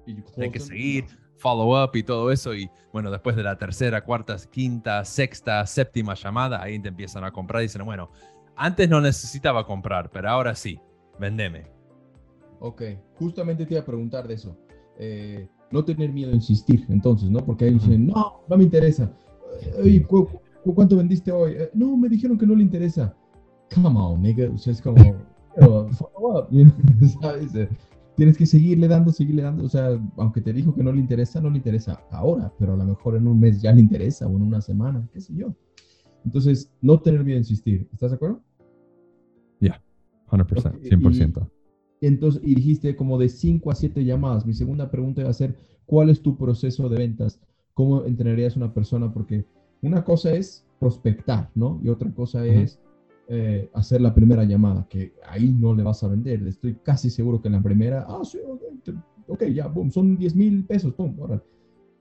Y 0.06 0.16
Hay 0.42 0.50
que 0.50 0.60
seguir, 0.60 1.06
follow 1.38 1.84
up 1.84 1.92
y 1.96 2.04
todo 2.04 2.32
eso. 2.32 2.56
Y 2.56 2.70
bueno, 2.92 3.12
después 3.12 3.36
de 3.36 3.44
la 3.44 3.58
tercera, 3.58 4.04
cuarta, 4.04 4.36
quinta, 4.52 5.06
sexta, 5.06 5.66
séptima 5.68 6.16
llamada, 6.16 6.62
ahí 6.62 6.80
te 6.80 6.90
empiezan 6.90 7.24
a 7.24 7.32
comprar 7.32 7.62
y 7.62 7.66
dicen, 7.66 7.86
bueno, 7.86 8.10
antes 8.56 8.90
no 8.90 9.00
necesitaba 9.02 9.66
comprar, 9.66 10.10
pero 10.10 10.30
ahora 10.30 10.56
sí, 10.56 10.80
vendeme. 11.20 11.68
Ok, 12.60 12.82
justamente 13.18 13.66
te 13.66 13.76
iba 13.76 13.82
a 13.82 13.86
preguntar 13.86 14.28
de 14.28 14.34
eso. 14.34 14.58
Eh, 14.98 15.48
no 15.72 15.86
tener 15.86 16.12
miedo 16.12 16.32
a 16.32 16.36
insistir, 16.36 16.86
entonces, 16.90 17.30
¿no? 17.30 17.46
Porque 17.46 17.66
ahí 17.66 17.74
dicen, 17.76 18.08
no, 18.08 18.42
no 18.50 18.58
me 18.58 18.64
interesa. 18.64 19.10
Eh, 19.62 19.74
oye, 19.82 20.04
¿cu- 20.04 20.28
cu- 20.64 20.74
¿cuánto 20.76 20.98
vendiste 20.98 21.32
hoy? 21.32 21.54
"Eh, 21.58 21.70
no, 21.74 21.96
me 21.96 22.10
dijeron 22.10 22.38
que 22.38 22.46
no 22.48 22.56
le 22.56 22.64
interesa. 22.64 23.16
Come 23.74 23.98
on, 24.00 24.22
nigga. 24.24 24.50
O 24.54 24.58
sea, 24.58 24.74
es 24.74 24.82
como, 24.82 25.16
"Pero, 25.56 25.90
follow 25.90 26.40
up", 26.40 26.48
you 26.52 26.64
know, 26.64 27.10
¿sabes? 27.22 27.52
Tienes 28.16 28.38
que 28.38 28.46
seguirle 28.46 28.88
dando, 28.88 29.12
seguirle 29.12 29.44
dando. 29.44 29.64
O 29.64 29.70
sea, 29.70 29.98
aunque 30.18 30.42
te 30.42 30.52
dijo 30.52 30.76
que 30.76 30.84
no 30.84 30.92
le 30.92 31.00
interesa, 31.00 31.40
no 31.40 31.50
le 31.50 31.58
interesa 31.58 32.04
ahora, 32.12 32.52
pero 32.60 32.74
a 32.74 32.78
lo 32.78 32.86
mejor 32.86 33.16
en 33.16 33.28
un 33.28 33.40
mes 33.40 33.62
ya 33.62 33.72
le 33.72 33.80
interesa 33.80 34.28
o 34.28 34.36
en 34.36 34.42
una 34.42 34.62
semana, 34.62 35.08
qué 35.14 35.22
sé 35.22 35.34
yo. 35.34 35.56
Entonces, 36.26 36.72
no 36.82 37.00
tener 37.00 37.24
miedo 37.24 37.38
a 37.38 37.40
insistir. 37.40 37.88
¿Estás 37.94 38.12
de 38.12 38.16
acuerdo? 38.16 38.42
100%, 40.30 40.76
Ok, 40.76 40.82
100%. 40.84 41.50
Entonces, 42.02 42.42
y 42.46 42.56
dijiste 42.56 42.96
como 42.96 43.18
de 43.18 43.30
5 43.30 43.72
a 43.72 43.76
7 43.76 44.06
llamadas. 44.06 44.46
Mi 44.46 44.54
segunda 44.54 44.90
pregunta 44.92 45.22
iba 45.22 45.30
a 45.30 45.34
ser, 45.34 45.56
¿cuál 45.86 46.10
es 46.10 46.22
tu 46.22 46.38
proceso 46.38 46.88
de 46.88 46.98
ventas? 46.98 47.42
¿Cómo 47.74 48.06
entrenarías 48.06 48.56
a 48.56 48.60
una 48.60 48.74
persona? 48.74 49.12
Porque 49.12 49.46
una 49.82 50.04
cosa 50.04 50.32
es 50.34 50.66
prospectar, 50.80 51.50
¿no? 51.56 51.80
Y 51.84 51.90
otra 51.90 52.14
cosa 52.14 52.46
es 52.46 52.80
eh, 53.32 53.70
hacer 53.74 54.02
la 54.02 54.14
primera 54.14 54.44
llamada, 54.44 54.88
que 54.90 55.14
ahí 55.28 55.52
no 55.54 55.74
le 55.76 55.84
vas 55.84 56.04
a 56.04 56.08
vender. 56.08 56.46
Estoy 56.48 56.76
casi 56.84 57.10
seguro 57.12 57.40
que 57.42 57.48
en 57.48 57.54
la 57.54 57.62
primera, 57.62 58.06
ah, 58.10 58.22
sí, 58.24 58.40
ok, 58.46 58.62
te- 58.84 58.94
ok, 59.28 59.44
ya, 59.54 59.68
boom, 59.68 59.92
son 59.92 60.18
10 60.18 60.36
mil 60.36 60.66
pesos, 60.66 60.98
boom, 60.98 61.16
órale. 61.20 61.42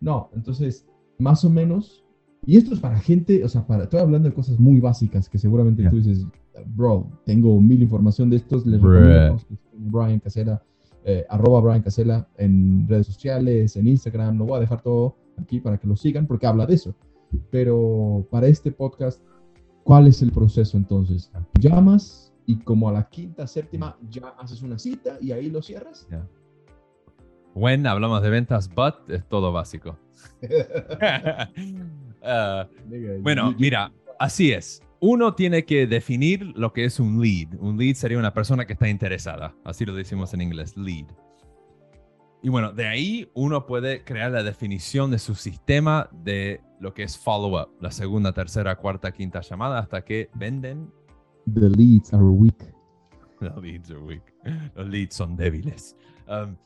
No, 0.00 0.30
entonces, 0.34 0.86
más 1.18 1.44
o 1.44 1.50
menos, 1.50 2.02
y 2.46 2.56
esto 2.56 2.72
es 2.72 2.80
para 2.80 2.98
gente, 2.98 3.44
o 3.44 3.48
sea, 3.48 3.66
para, 3.66 3.82
estoy 3.84 4.00
hablando 4.00 4.28
de 4.28 4.34
cosas 4.34 4.58
muy 4.58 4.80
básicas 4.80 5.28
que 5.28 5.36
seguramente 5.38 5.82
Ya. 5.82 5.90
tú 5.90 5.96
dices, 5.96 6.26
bro, 6.74 7.10
tengo 7.26 7.60
mil 7.60 7.82
información 7.82 8.30
de 8.30 8.36
estos, 8.36 8.64
les 8.66 8.80
Bruh. 8.80 8.90
recomiendo 8.92 9.36
Brian 9.74 10.20
Casella, 10.20 10.62
eh, 11.04 11.26
arroba 11.28 11.60
Brian 11.60 11.82
Casella 11.82 12.26
en 12.38 12.86
redes 12.88 13.06
sociales, 13.06 13.76
en 13.76 13.86
Instagram, 13.86 14.38
lo 14.38 14.46
voy 14.46 14.56
a 14.56 14.60
dejar 14.60 14.80
todo 14.80 15.16
aquí 15.36 15.60
para 15.60 15.76
que 15.78 15.86
lo 15.86 15.94
sigan 15.94 16.26
porque 16.26 16.46
habla 16.46 16.64
de 16.64 16.74
eso. 16.74 16.94
Pero 17.50 18.26
para 18.30 18.46
este 18.46 18.72
podcast, 18.72 19.22
¿cuál 19.88 20.06
es 20.06 20.20
el 20.20 20.30
proceso 20.30 20.76
entonces? 20.76 21.32
Llamas 21.58 22.30
y 22.44 22.56
como 22.58 22.90
a 22.90 22.92
la 22.92 23.08
quinta, 23.08 23.46
séptima 23.46 23.96
ya 24.10 24.34
haces 24.38 24.60
una 24.60 24.78
cita 24.78 25.16
y 25.18 25.32
ahí 25.32 25.48
lo 25.48 25.62
cierras. 25.62 26.06
When 27.54 27.86
hablamos 27.86 28.20
de 28.20 28.28
ventas, 28.28 28.68
but 28.68 28.96
es 29.08 29.26
todo 29.26 29.50
básico. 29.50 29.98
Ah, 32.20 32.68
bueno, 33.20 33.54
mira, 33.60 33.92
así 34.18 34.50
es. 34.50 34.82
Uno 34.98 35.34
tiene 35.34 35.64
que 35.64 35.86
definir 35.86 36.42
lo 36.56 36.72
que 36.72 36.84
es 36.84 36.98
un 36.98 37.22
lead. 37.22 37.54
Un 37.60 37.78
lead 37.78 37.94
sería 37.94 38.18
una 38.18 38.34
persona 38.34 38.66
que 38.66 38.72
está 38.72 38.88
interesada. 38.88 39.54
Así 39.64 39.86
lo 39.86 39.94
decimos 39.94 40.34
en 40.34 40.40
inglés, 40.40 40.76
lead. 40.76 41.06
Y 42.42 42.50
bueno, 42.50 42.72
de 42.72 42.86
ahí 42.86 43.30
uno 43.34 43.66
puede 43.66 44.04
crear 44.04 44.30
la 44.30 44.42
definición 44.42 45.10
de 45.10 45.18
su 45.18 45.34
sistema 45.34 46.08
de 46.12 46.60
lo 46.80 46.94
que 46.94 47.02
es 47.02 47.18
follow-up, 47.18 47.70
la 47.80 47.90
segunda, 47.90 48.32
tercera, 48.32 48.76
cuarta, 48.76 49.10
quinta 49.12 49.40
llamada, 49.40 49.80
hasta 49.80 50.04
que 50.04 50.30
venden. 50.34 50.92
The 51.52 51.68
leads 51.70 52.14
are 52.14 52.22
weak. 52.22 52.74
Los 53.40 53.56
leads 53.62 53.90
are 53.90 54.00
weak. 54.00 54.22
Los 54.76 54.88
leads 54.88 55.16
son 55.16 55.36
débiles. 55.36 55.96
Um, 56.28 56.56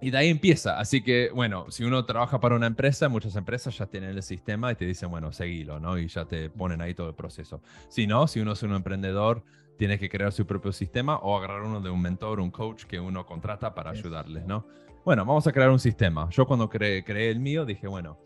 y 0.00 0.10
de 0.10 0.18
ahí 0.18 0.28
empieza. 0.30 0.80
Así 0.80 1.00
que, 1.00 1.30
bueno, 1.32 1.70
si 1.70 1.84
uno 1.84 2.04
trabaja 2.04 2.40
para 2.40 2.56
una 2.56 2.66
empresa, 2.66 3.08
muchas 3.08 3.36
empresas 3.36 3.78
ya 3.78 3.86
tienen 3.86 4.10
el 4.10 4.22
sistema 4.24 4.72
y 4.72 4.74
te 4.74 4.84
dicen, 4.84 5.08
bueno, 5.10 5.30
seguilo, 5.30 5.78
¿no? 5.78 5.96
Y 5.96 6.08
ya 6.08 6.24
te 6.24 6.50
ponen 6.50 6.80
ahí 6.80 6.92
todo 6.92 7.08
el 7.08 7.14
proceso. 7.14 7.62
Si 7.88 8.08
no, 8.08 8.26
si 8.26 8.40
uno 8.40 8.52
es 8.52 8.62
un 8.64 8.74
emprendedor, 8.74 9.44
tiene 9.76 9.98
que 9.98 10.08
crear 10.08 10.32
su 10.32 10.46
propio 10.46 10.72
sistema 10.72 11.16
o 11.16 11.36
agarrar 11.36 11.62
uno 11.62 11.80
de 11.80 11.90
un 11.90 12.00
mentor, 12.00 12.40
un 12.40 12.50
coach 12.50 12.84
que 12.84 13.00
uno 13.00 13.26
contrata 13.26 13.74
para 13.74 13.90
ayudarles, 13.90 14.46
¿no? 14.46 14.66
Bueno, 15.04 15.24
vamos 15.24 15.46
a 15.46 15.52
crear 15.52 15.70
un 15.70 15.80
sistema. 15.80 16.28
Yo 16.30 16.46
cuando 16.46 16.68
creé, 16.68 17.02
creé 17.02 17.30
el 17.30 17.40
mío 17.40 17.64
dije, 17.64 17.88
bueno, 17.88 18.18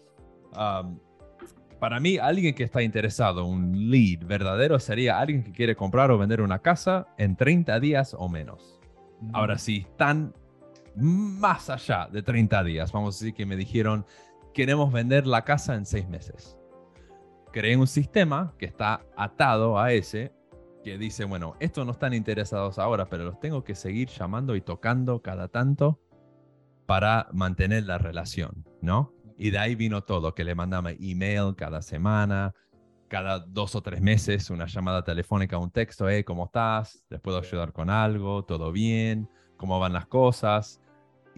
para 1.80 2.00
mí 2.00 2.18
alguien 2.18 2.54
que 2.54 2.64
está 2.64 2.82
interesado, 2.82 3.46
un 3.46 3.90
lead 3.90 4.26
verdadero, 4.26 4.78
sería 4.78 5.18
alguien 5.18 5.42
que 5.42 5.52
quiere 5.52 5.76
comprar 5.76 6.10
o 6.10 6.18
vender 6.18 6.42
una 6.42 6.58
casa 6.58 7.06
en 7.16 7.36
30 7.36 7.80
días 7.80 8.14
o 8.18 8.28
menos. 8.28 8.80
Ahora, 9.32 9.56
si 9.56 9.78
están 9.78 10.34
más 10.96 11.70
allá 11.70 12.08
de 12.10 12.22
30 12.22 12.64
días. 12.64 12.90
Vamos 12.92 13.16
a 13.16 13.18
decir 13.18 13.34
que 13.34 13.46
me 13.46 13.56
dijeron, 13.56 14.04
queremos 14.54 14.92
vender 14.92 15.26
la 15.26 15.44
casa 15.44 15.74
en 15.74 15.86
seis 15.86 16.08
meses. 16.08 16.58
Creé 17.52 17.76
un 17.76 17.86
sistema 17.86 18.54
que 18.58 18.66
está 18.66 19.02
atado 19.16 19.78
a 19.78 19.92
ese, 19.92 20.32
que 20.86 20.98
dice, 20.98 21.24
bueno, 21.24 21.56
estos 21.58 21.84
no 21.84 21.90
están 21.90 22.14
interesados 22.14 22.78
ahora, 22.78 23.06
pero 23.06 23.24
los 23.24 23.40
tengo 23.40 23.64
que 23.64 23.74
seguir 23.74 24.08
llamando 24.08 24.54
y 24.54 24.60
tocando 24.60 25.20
cada 25.20 25.48
tanto 25.48 25.98
para 26.86 27.26
mantener 27.32 27.86
la 27.86 27.98
relación, 27.98 28.64
¿no? 28.82 29.12
Y 29.36 29.50
de 29.50 29.58
ahí 29.58 29.74
vino 29.74 30.04
todo, 30.04 30.32
que 30.36 30.44
le 30.44 30.54
mandaba 30.54 30.92
email 30.92 31.56
cada 31.56 31.82
semana, 31.82 32.54
cada 33.08 33.40
dos 33.40 33.74
o 33.74 33.82
tres 33.82 34.00
meses, 34.00 34.48
una 34.48 34.66
llamada 34.66 35.02
telefónica, 35.02 35.58
un 35.58 35.72
texto, 35.72 36.08
hey, 36.08 36.22
¿cómo 36.22 36.44
estás? 36.44 37.02
¿Les 37.10 37.20
puedo 37.20 37.38
ayudar 37.38 37.72
con 37.72 37.90
algo? 37.90 38.44
¿Todo 38.44 38.70
bien? 38.70 39.28
¿Cómo 39.56 39.80
van 39.80 39.92
las 39.92 40.06
cosas? 40.06 40.80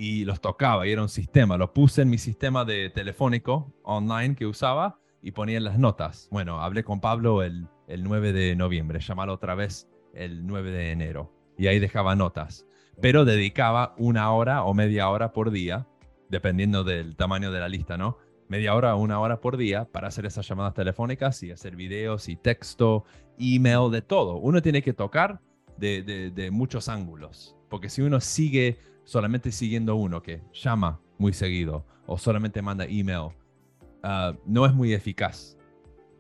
y 0.01 0.25
los 0.25 0.41
tocaba 0.41 0.87
y 0.87 0.93
era 0.93 1.03
un 1.03 1.09
sistema. 1.09 1.57
Lo 1.57 1.73
puse 1.73 2.03
en 2.03 2.11
mi 2.11 2.19
sistema 2.19 2.65
de 2.65 2.89
telefónico 2.89 3.75
online 3.83 4.37
que 4.37 4.47
usaba 4.47 5.01
y 5.29 5.31
ponía 5.31 5.61
las 5.61 5.79
notas. 5.79 6.27
Bueno, 6.31 6.63
hablé 6.63 6.85
con 6.85 7.03
Pablo 7.03 7.43
el, 7.43 7.69
el 7.87 8.03
9 8.03 8.33
de 8.33 8.57
noviembre, 8.57 8.99
llamalo 9.01 9.35
otra 9.35 9.55
vez 9.55 9.87
el 10.15 10.47
9 10.47 10.71
de 10.71 10.91
enero 10.91 11.31
y 11.59 11.67
ahí 11.67 11.79
dejaba 11.79 12.17
notas. 12.17 12.67
Pero 13.03 13.27
dedicaba 13.27 13.95
una 13.99 14.33
hora 14.33 14.63
o 14.63 14.73
media 14.73 15.11
hora 15.11 15.35
por 15.35 15.51
día, 15.51 15.87
dependiendo 16.31 16.83
del 16.83 17.15
tamaño 17.15 17.53
de 17.53 17.61
la 17.61 17.69
lista, 17.69 17.99
¿no? 17.99 18.17
Media 18.49 18.75
hora 18.75 18.95
o 18.95 19.01
una 19.01 19.21
hora 19.21 19.43
por 19.43 19.59
día 19.59 19.85
para 19.85 20.09
hacer 20.09 20.25
esas 20.25 20.49
llamadas 20.49 20.73
telefónicas 20.73 21.43
y 21.43 21.51
hacer 21.51 21.77
videos 21.77 22.31
y 22.31 22.37
texto, 22.37 23.05
email, 23.39 23.91
de 23.91 24.01
todo. 24.01 24.37
Uno 24.37 24.63
tiene 24.63 24.81
que 24.81 24.95
tocar 24.95 25.43
de, 25.77 26.03
de, 26.03 26.31
de 26.31 26.51
muchos 26.51 26.89
ángulos, 26.89 27.55
porque 27.69 27.91
si 27.91 28.01
uno 28.01 28.19
sigue 28.21 28.79
solamente 29.05 29.53
siguiendo 29.53 29.95
uno 29.95 30.23
que 30.23 30.41
llama 30.55 31.03
muy 31.19 31.35
seguido 31.35 31.85
o 32.07 32.17
solamente 32.17 32.63
manda 32.63 32.87
email, 32.87 33.33
ah, 34.09 34.35
no 34.47 34.65
es 34.67 34.73
muy 34.73 34.93
eficaz. 34.93 35.57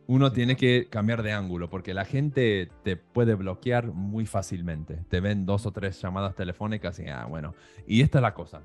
Uno 0.06 0.32
tiene 0.32 0.56
que 0.56 0.88
cambiar 0.88 1.22
de 1.22 1.32
ángulo 1.32 1.68
porque 1.68 1.92
la 1.92 2.04
gente 2.04 2.70
te 2.82 2.96
puede 2.96 3.34
bloquear 3.34 3.88
muy 3.88 4.26
fácilmente. 4.26 5.04
Te 5.08 5.20
ven 5.20 5.44
dos 5.44 5.66
o 5.66 5.72
tres 5.72 6.00
llamadas 6.00 6.34
telefónicas 6.34 6.98
y, 6.98 7.08
ah, 7.08 7.26
bueno. 7.26 7.54
Y 7.86 8.02
esta 8.02 8.18
es 8.18 8.22
la 8.22 8.34
cosa. 8.34 8.62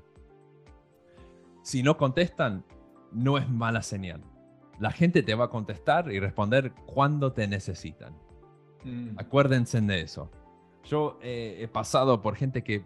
Si 1.62 1.82
no 1.82 1.96
contestan, 1.96 2.64
no 3.12 3.38
es 3.38 3.48
mala 3.48 3.82
señal. 3.82 4.22
La 4.78 4.90
gente 4.90 5.22
te 5.22 5.34
va 5.34 5.46
a 5.46 5.50
contestar 5.50 6.12
y 6.12 6.18
responder 6.18 6.72
cuando 6.86 7.32
te 7.32 7.46
necesitan. 7.46 8.14
Mm. 8.84 9.18
Acuérdense 9.18 9.80
de 9.80 10.00
eso. 10.00 10.30
Yo 10.84 11.18
eh, 11.22 11.58
he 11.60 11.68
pasado 11.68 12.20
por 12.20 12.36
gente 12.36 12.62
que 12.62 12.84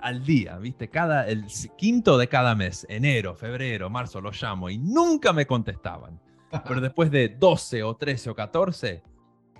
al 0.00 0.24
día, 0.24 0.58
¿viste? 0.58 0.88
Cada, 0.88 1.26
el 1.26 1.46
quinto 1.76 2.18
de 2.18 2.28
cada 2.28 2.54
mes, 2.54 2.86
enero, 2.88 3.34
febrero, 3.34 3.90
marzo, 3.90 4.20
los 4.20 4.40
llamo 4.40 4.70
y 4.70 4.78
nunca 4.78 5.32
me 5.32 5.46
contestaban. 5.46 6.20
Pero 6.66 6.80
después 6.80 7.10
de 7.10 7.28
12 7.28 7.82
o 7.82 7.96
13 7.96 8.30
o 8.30 8.34
14, 8.34 9.02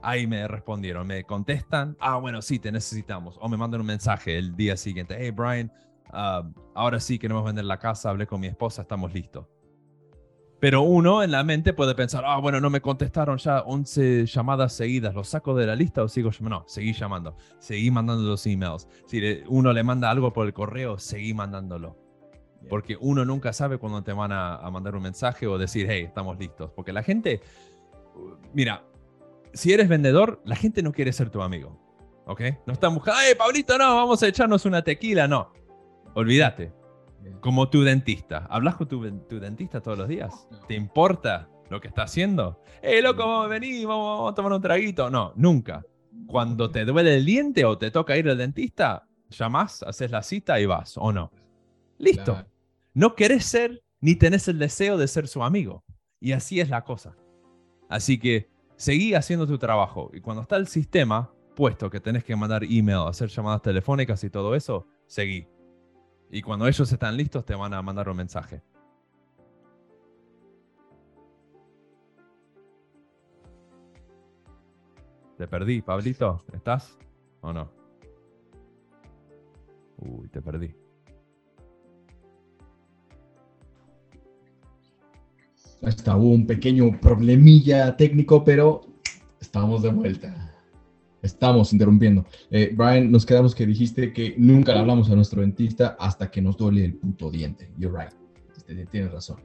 ahí 0.02 0.26
me 0.26 0.46
respondieron, 0.46 1.06
me 1.06 1.24
contestan, 1.24 1.96
ah, 2.00 2.16
bueno, 2.16 2.42
sí, 2.42 2.58
te 2.58 2.70
necesitamos. 2.70 3.38
O 3.40 3.48
me 3.48 3.56
mandan 3.56 3.80
un 3.80 3.86
mensaje 3.86 4.38
el 4.38 4.56
día 4.56 4.76
siguiente, 4.76 5.16
hey, 5.18 5.30
Brian, 5.30 5.72
ah, 6.12 6.48
ahora 6.74 7.00
sí 7.00 7.18
queremos 7.18 7.44
vender 7.44 7.64
la 7.64 7.78
casa, 7.78 8.10
hablé 8.10 8.26
con 8.26 8.40
mi 8.40 8.46
esposa, 8.46 8.82
estamos 8.82 9.12
listos. 9.12 9.46
Pero 10.58 10.82
uno 10.82 11.22
en 11.22 11.32
la 11.32 11.44
mente 11.44 11.74
puede 11.74 11.94
pensar, 11.94 12.24
ah, 12.26 12.38
bueno, 12.38 12.60
no 12.60 12.70
me 12.70 12.80
contestaron 12.80 13.36
ya 13.36 13.60
11 13.60 14.24
llamadas 14.24 14.72
seguidas, 14.72 15.14
¿los 15.14 15.28
saco 15.28 15.54
de 15.54 15.66
la 15.66 15.76
lista 15.76 16.02
o 16.02 16.08
sigo 16.08 16.30
llamando? 16.30 16.60
No, 16.60 16.64
seguí 16.66 16.92
llamando, 16.94 17.36
seguí 17.58 17.90
mandando 17.90 18.24
los 18.24 18.46
emails. 18.46 18.88
Si 19.06 19.42
uno 19.48 19.72
le 19.72 19.82
manda 19.82 20.10
algo 20.10 20.32
por 20.32 20.46
el 20.46 20.54
correo, 20.54 20.98
seguí 20.98 21.34
mandándolo. 21.34 21.98
Porque 22.70 22.96
uno 22.98 23.24
nunca 23.24 23.52
sabe 23.52 23.78
cuándo 23.78 24.02
te 24.02 24.12
van 24.12 24.32
a, 24.32 24.58
mandar 24.70 24.96
un 24.96 25.02
mensaje 25.02 25.46
o 25.46 25.58
decir, 25.58 25.86
hey, 25.90 26.04
estamos 26.04 26.38
listos. 26.38 26.70
Porque 26.74 26.92
la 26.92 27.02
gente, 27.02 27.40
mira, 28.54 28.82
si 29.52 29.72
eres 29.72 29.88
vendedor, 29.88 30.40
la 30.44 30.56
gente 30.56 30.82
no 30.82 30.92
quiere 30.92 31.12
ser 31.12 31.28
tu 31.28 31.42
amigo. 31.42 31.78
¿Ok? 32.26 32.40
No 32.66 32.72
están 32.72 32.94
buscando, 32.94 33.20
hey, 33.22 33.34
Pablito, 33.36 33.76
no, 33.78 33.94
vamos 33.94 34.22
a 34.22 34.26
echarnos 34.26 34.64
una 34.64 34.82
tequila. 34.82 35.28
No, 35.28 35.52
olvídate 36.14 36.85
como 37.40 37.68
tu 37.68 37.82
dentista. 37.82 38.46
¿Hablas 38.50 38.76
con 38.76 38.88
tu, 38.88 39.02
dentista 39.40 39.80
todos 39.80 39.98
los 39.98 40.08
días? 40.08 40.48
¿Te 40.68 40.74
importa 40.74 41.48
lo 41.70 41.80
que 41.80 41.88
está 41.88 42.02
haciendo? 42.02 42.60
¡Eh, 42.82 43.02
loco, 43.02 43.48
vení, 43.48 43.84
vamos, 43.84 44.18
vamos, 44.18 44.32
a 44.32 44.34
tomar 44.34 44.52
un 44.52 44.62
traguito! 44.62 45.10
No, 45.10 45.32
nunca. 45.36 45.84
Cuando 46.26 46.70
te 46.70 46.84
duele 46.84 47.16
el 47.16 47.24
diente 47.24 47.64
o 47.64 47.78
te 47.78 47.90
toca 47.90 48.16
ir 48.16 48.28
al 48.28 48.38
dentista, 48.38 49.06
llamás, 49.30 49.82
haces 49.82 50.10
la 50.10 50.22
cita 50.22 50.60
y 50.60 50.66
vas, 50.66 50.96
¿o 50.96 51.12
no? 51.12 51.30
Listo. 51.98 52.44
No 52.94 53.14
querés 53.14 53.44
ser 53.44 53.82
ni 54.00 54.14
tenés 54.14 54.48
el 54.48 54.58
deseo 54.58 54.96
de 54.96 55.08
ser 55.08 55.28
su 55.28 55.42
amigo. 55.42 55.84
Y 56.20 56.32
así 56.32 56.60
es 56.60 56.68
la 56.68 56.84
cosa. 56.84 57.16
Así 57.88 58.18
que 58.18 58.48
seguí 58.76 59.14
haciendo 59.14 59.46
tu 59.46 59.58
trabajo. 59.58 60.10
Y 60.14 60.20
cuando 60.20 60.42
está 60.42 60.56
el 60.56 60.66
sistema 60.66 61.32
puesto 61.54 61.90
que 61.90 62.00
tenés 62.00 62.22
que 62.22 62.36
mandar 62.36 62.64
email, 62.64 63.08
hacer 63.08 63.28
llamadas 63.28 63.62
telefónicas 63.62 64.22
y 64.22 64.30
todo 64.30 64.54
eso, 64.54 64.86
seguí. 65.06 65.48
Y 66.30 66.42
cuando 66.42 66.66
ellos 66.66 66.90
están 66.90 67.16
listos, 67.16 67.44
te 67.44 67.54
van 67.54 67.72
a 67.72 67.82
mandar 67.82 68.08
un 68.08 68.16
mensaje. 68.16 68.62
Te 75.36 75.46
perdí, 75.46 75.82
Pablito. 75.82 76.42
¿Estás 76.52 76.98
o 77.42 77.52
no? 77.52 77.70
Uy, 79.98 80.28
te 80.28 80.40
perdí. 80.40 80.74
Hasta 85.82 86.16
hubo 86.16 86.30
un 86.30 86.46
pequeño 86.46 86.98
problemilla 87.00 87.96
técnico, 87.96 88.42
pero 88.42 88.80
estamos 89.40 89.82
de 89.82 89.90
vuelta. 89.90 90.55
Estamos 91.26 91.72
interrumpiendo. 91.72 92.24
Eh, 92.50 92.72
Brian, 92.72 93.10
nos 93.10 93.26
quedamos 93.26 93.54
que 93.54 93.66
dijiste 93.66 94.12
que 94.12 94.34
nunca 94.38 94.72
le 94.72 94.78
hablamos 94.78 95.10
a 95.10 95.16
nuestro 95.16 95.40
dentista 95.40 95.96
hasta 95.98 96.30
que 96.30 96.40
nos 96.40 96.56
duele 96.56 96.84
el 96.84 96.94
puto 96.94 97.30
diente. 97.30 97.68
You're 97.76 97.96
right. 97.96 98.14
Este, 98.56 98.86
tienes 98.86 99.12
razón. 99.12 99.38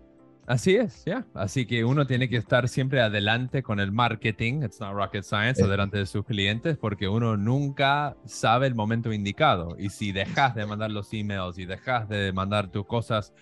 Así 0.46 0.76
es, 0.76 1.04
ya. 1.06 1.26
Así 1.34 1.66
que 1.66 1.84
uno 1.86 2.06
tiene 2.06 2.28
que 2.30 2.38
estar 2.38 2.68
siempre 2.68 3.02
adelante 3.02 3.64
con 3.64 3.80
el 3.80 3.92
marketing, 3.92 4.64
it's 4.64 4.80
not 4.80 4.94
rocket 4.94 5.24
science, 5.24 5.64
adelante 5.64 5.98
de 5.98 6.06
sus 6.06 6.26
clientes, 6.26 6.78
porque 6.78 7.08
uno 7.08 7.38
nunca 7.38 8.18
sabe 8.26 8.68
el 8.68 8.76
momento 8.76 9.14
indicado. 9.14 9.76
Y 9.80 9.90
si 9.90 10.12
dejas 10.12 10.54
de 10.54 10.66
mandar 10.66 10.92
los 10.92 11.12
emails 11.14 11.58
y 11.58 11.66
dejas 11.66 12.10
de 12.10 12.34
mandar 12.34 12.70
tus 12.70 12.86
cosas, 12.86 13.34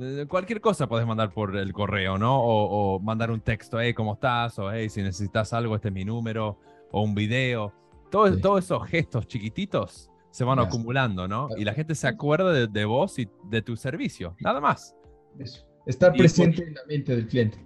eh, 0.00 0.26
cualquier 0.28 0.60
cosa 0.60 0.88
puedes 0.88 1.06
mandar 1.06 1.32
por 1.32 1.56
el 1.56 1.72
correo, 1.72 2.18
¿no? 2.18 2.40
O, 2.40 2.94
o 2.94 3.00
mandar 3.00 3.30
un 3.30 3.40
texto, 3.40 3.78
hey, 3.80 3.92
¿cómo 3.92 4.14
estás? 4.14 4.58
O 4.58 4.72
hey, 4.72 4.88
si 4.88 5.02
necesitas 5.02 5.52
algo, 5.52 5.76
este 5.76 5.88
es 5.88 5.94
mi 5.94 6.04
número, 6.04 6.58
o 6.90 7.02
un 7.02 7.14
video 7.14 7.72
todos 8.10 8.64
esos 8.64 8.86
gestos 8.88 9.26
chiquititos 9.26 10.10
se 10.30 10.42
van 10.42 10.58
acumulando, 10.58 11.28
¿no? 11.28 11.48
Y 11.56 11.64
la 11.64 11.74
gente 11.74 11.94
se 11.94 12.08
acuerda 12.08 12.66
de, 12.66 12.84
vos 12.84 13.18
y 13.20 13.28
de 13.50 13.62
tu 13.62 13.76
servicio, 13.76 14.34
nada 14.40 14.60
más. 14.60 14.96
Eso. 15.38 15.64
Estar 15.86 16.12
presente 16.12 16.64
en 16.64 16.74
la 16.74 16.80
mente 16.88 17.14
del 17.14 17.28
cliente. 17.28 17.58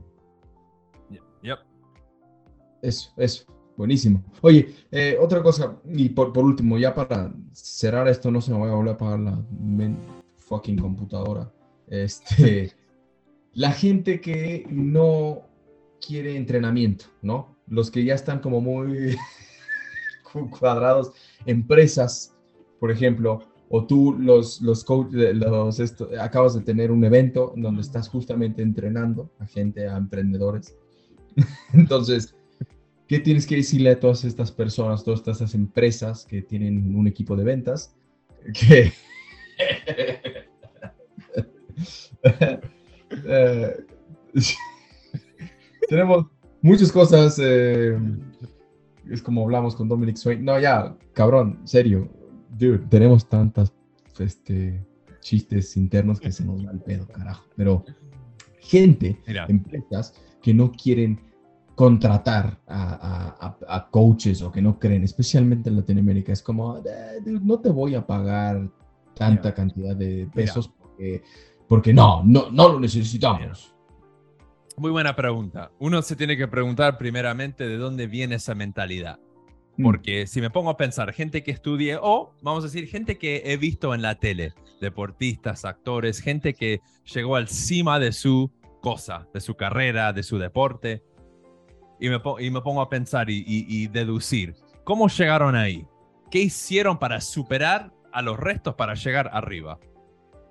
Yep. 1.43 1.59
Eso, 2.83 3.13
eso. 3.17 3.47
Buenísimo. 3.77 4.23
Oye, 4.43 4.75
eh, 4.91 5.17
otra 5.21 5.41
cosa, 5.43 5.79
y 5.87 6.09
por, 6.09 6.33
por, 6.33 6.45
último, 6.45 6.77
ya 6.79 6.93
para 6.95 7.33
cerrar 7.53 8.09
esto, 8.09 8.31
no 8.31 8.41
se 8.41 8.51
me 8.51 8.59
vaya 8.59 8.73
a 8.73 8.77
volver 8.77 8.91
a 8.91 8.95
apagar 8.97 9.21
la 9.21 9.45
fucking 10.37 10.79
computadora. 10.79 11.51
Este, 11.87 12.73
la 13.55 13.73
gente 13.73 14.21
que 14.21 14.67
no 14.69 15.43
quiere 16.07 16.37
entrenamiento, 16.37 17.07
¿no? 17.23 17.57
Los 17.67 17.91
que 17.91 18.05
ya 18.05 18.15
están 18.15 18.41
como 18.41 18.61
muy 18.61 19.17
cuadrados, 20.59 21.13
empresas, 21.47 22.35
por 22.81 22.91
ejemplo, 22.91 23.43
o 23.71 23.87
tú 23.87 24.17
los, 24.19 24.61
los, 24.63 24.83
coach, 24.85 25.13
los 25.13 25.79
esto, 25.81 26.09
acabas 26.21 26.55
de 26.55 26.63
tener 26.63 26.91
un 26.91 27.05
evento 27.05 27.53
donde 27.57 27.83
estás 27.83 28.09
justamente 28.09 28.63
entrenando 28.63 29.31
a 29.39 29.47
gente, 29.47 29.87
a 29.87 29.97
emprendedores. 29.97 30.75
Entonces, 31.75 32.35
¿qué 33.07 33.21
tienes 33.21 33.47
que 33.47 33.57
decirle 33.57 33.91
a 33.91 34.01
todas 34.01 34.25
estas 34.25 34.51
personas, 34.51 35.05
todas 35.05 35.21
estas 35.21 35.55
empresas 35.55 36.25
que 36.25 36.43
tienen 36.43 36.95
un 36.97 37.07
equipo 37.07 37.37
de 37.37 37.45
ventas? 37.45 37.95
Que 38.55 38.93
eh, 43.27 43.77
tenemos 45.89 46.27
muchas 46.63 46.91
cosas. 46.93 47.39
Eh, 47.43 47.99
es 49.11 49.23
como 49.23 49.43
hablamos 49.43 49.75
con 49.77 49.89
Dominic 49.89 50.17
Swain. 50.17 50.45
No, 50.45 50.59
ya, 50.59 50.97
cabrón, 51.13 51.61
serio. 51.65 52.09
Dude, 52.51 52.79
tenemos 52.89 53.29
tantas 53.29 53.73
este, 54.19 54.85
chistes 55.21 55.77
internos 55.77 56.21
que 56.21 56.33
se 56.33 56.45
nos 56.45 56.65
da 56.65 56.73
el 56.73 56.81
pedo, 56.81 57.07
carajo. 57.07 57.45
Pero 57.57 57.85
gente, 58.61 59.21
empresas 59.49 60.15
que 60.43 60.55
no 60.55 60.73
quieren 60.73 61.21
contratar 61.75 62.59
a, 62.67 63.89
coaches 63.91 64.43
o 64.43 64.51
que 64.51 64.61
no 64.61 64.79
creen, 64.79 65.05
especialmente 65.05 65.71
en 65.71 65.77
Latinoamérica, 65.77 66.33
es 66.33 66.43
como, 66.43 66.79
eh, 66.79 67.21
no 67.25 67.61
te 67.61 67.71
voy 67.71 67.95
a 67.95 68.07
pagar 68.07 68.69
tanta 69.15 69.55
cantidad 69.55 69.95
de 69.95 70.29
pesos 70.35 70.69
porque, 70.69 71.23
porque 71.69 71.93
no, 71.93 72.23
no, 72.25 72.51
no 72.51 72.69
lo 72.69 72.81
necesitamos. 72.81 73.75
Muy 74.79 74.93
buena 74.93 75.17
pregunta. 75.17 75.73
Uno 75.81 76.03
se 76.03 76.15
tiene 76.15 76.37
que 76.37 76.47
preguntar 76.47 76.99
primeramente 76.99 77.67
de 77.67 77.79
dónde 77.79 78.07
viene 78.07 78.37
esa 78.37 78.55
mentalidad. 78.55 79.19
Mm. 79.77 79.83
Porque 79.83 80.27
si 80.29 80.41
me 80.41 80.51
pongo 80.51 80.71
a 80.71 80.77
pensar, 80.77 81.13
gente 81.13 81.43
que 81.43 81.51
estudie, 81.51 81.99
o 82.01 82.37
vamos 82.43 82.63
a 82.63 82.69
decir, 82.69 82.87
gente 82.87 83.19
que 83.19 83.43
he 83.45 83.57
visto 83.57 83.93
en 83.93 84.03
la 84.03 84.15
tele, 84.15 84.55
deportistas, 84.81 85.65
actores, 85.65 86.21
gente 86.21 86.55
que 86.55 86.81
llegó 87.13 87.35
al 87.35 87.49
cima 87.49 87.99
de 87.99 88.13
su 88.13 88.53
cosa, 88.81 89.27
de 89.35 89.41
su 89.41 89.57
carrera, 89.57 90.13
de 90.13 90.23
su 90.23 90.39
deporte, 90.39 91.03
y 91.99 92.09
me, 92.09 92.21
y 92.39 92.51
me 92.51 92.61
pongo 92.61 92.81
a 92.81 92.89
pensar 92.89 93.31
y, 93.31 93.45
y 93.47 93.89
deducir, 93.89 94.55
¿cómo 94.85 95.09
llegaron 95.09 95.57
ahí? 95.57 95.89
¿Qué 96.31 96.39
hicieron 96.39 97.01
para 97.01 97.21
superar 97.21 97.93
a 98.13 98.23
los 98.23 98.39
restos 98.39 98.77
para 98.77 98.95
llegar 98.95 99.29
arriba? 99.33 99.81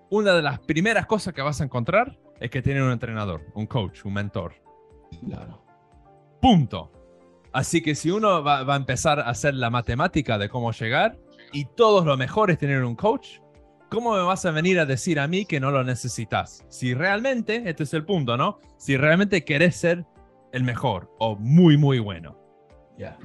Una 0.09 0.33
de 0.33 0.41
las 0.41 0.59
primeras 0.59 1.05
cosas 1.05 1.33
que 1.33 1.41
vas 1.41 1.61
a 1.61 1.63
encontrar 1.63 2.19
es 2.39 2.49
que 2.49 2.61
tienen 2.61 2.83
un 2.83 2.91
entrenador, 2.91 3.41
un 3.53 3.65
coach, 3.65 4.05
un 4.05 4.13
mentor. 4.13 4.53
Claro. 5.25 5.63
Punto. 6.41 6.91
Así 7.53 7.81
que 7.81 7.95
si 7.95 8.11
uno 8.11 8.43
va, 8.43 8.61
a 8.61 8.75
empezar 8.75 9.19
a 9.19 9.29
hacer 9.29 9.55
la 9.55 9.69
matemática 9.69 10.37
de 10.37 10.49
cómo 10.49 10.71
llegar 10.71 11.17
y 11.53 11.65
todos 11.65 12.05
lo 12.05 12.17
mejor 12.17 12.51
es 12.51 12.59
tener 12.59 12.83
un 12.83 12.95
coach, 12.95 13.39
¿cómo 13.89 14.13
me 14.13 14.21
vas 14.21 14.45
a 14.45 14.51
venir 14.51 14.79
a 14.79 14.85
decir 14.85 15.19
a 15.19 15.27
mí 15.27 15.45
que 15.45 15.59
no 15.59 15.71
lo 15.71 15.83
necesitas? 15.83 16.65
Si 16.69 16.93
realmente, 16.93 17.63
este 17.65 17.83
es 17.83 17.93
el 17.93 18.05
punto, 18.05 18.37
¿no? 18.37 18.59
Si 18.77 18.97
realmente 18.97 19.43
querés 19.43 19.75
ser 19.75 20.05
el 20.51 20.63
mejor 20.63 21.11
o 21.19 21.35
muy, 21.35 21.77
muy 21.77 21.99
bueno. 21.99 22.37
Ya. 22.97 23.17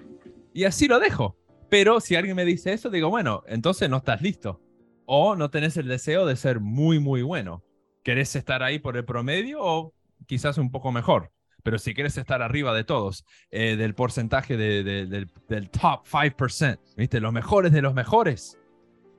Y 0.55 0.65
así 0.65 0.89
lo 0.89 0.99
dejo. 0.99 1.37
Pero 1.69 2.01
si 2.01 2.17
alguien 2.17 2.37
me 2.37 2.45
dice 2.45 2.73
eso, 2.73 2.91
digo, 2.91 3.09
bueno, 3.09 3.43
entonces 3.47 3.89
no 3.91 3.99
estás 3.99 4.23
listo. 4.23 4.61
O 5.05 5.37
no 5.37 5.51
tenés 5.51 5.77
el 5.77 5.89
deseo 5.89 6.27
de 6.27 6.37
ser 6.37 6.61
muy, 6.61 6.99
muy 6.99 7.23
bueno 7.23 7.63
querés 8.03 8.35
estar 8.37 8.63
ahí 8.63 8.79
por 8.79 8.97
el 8.97 9.05
promedio 9.05 9.59
o 9.61 9.95
quizás 10.27 10.59
un 10.59 10.71
poco 10.71 10.93
mejor. 10.93 11.31
Pero 11.63 11.79
si 11.79 11.95
quieres 11.95 12.19
estar 12.19 12.43
arriba 12.43 12.75
de 12.75 12.85
todos, 12.85 13.25
eh, 13.51 13.77
del 13.77 13.95
porcentaje 13.95 14.57
del, 14.57 15.31
top 15.71 16.05
5%, 16.07 16.79
¿viste? 16.97 17.21
Los 17.21 17.33
mejores 17.33 17.73
de 17.73 17.83
los 17.83 17.95
mejores, 17.95 18.59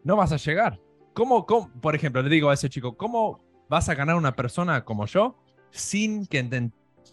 no 0.04 0.18
vas 0.18 0.34
a 0.34 0.38
llegar. 0.38 0.80
¿Cómo, 1.14 1.46
por 1.46 1.96
ejemplo, 1.96 2.22
le 2.22 2.30
digo 2.30 2.50
a 2.50 2.54
ese 2.54 2.70
chico, 2.70 2.98
¿cómo 2.98 3.42
vas 3.70 3.88
a 3.88 3.96
ganar 3.96 4.16
una 4.16 4.36
persona 4.36 4.84
como 4.84 5.06
yo 5.06 5.38
sin 5.72 6.26
que, 6.26 6.70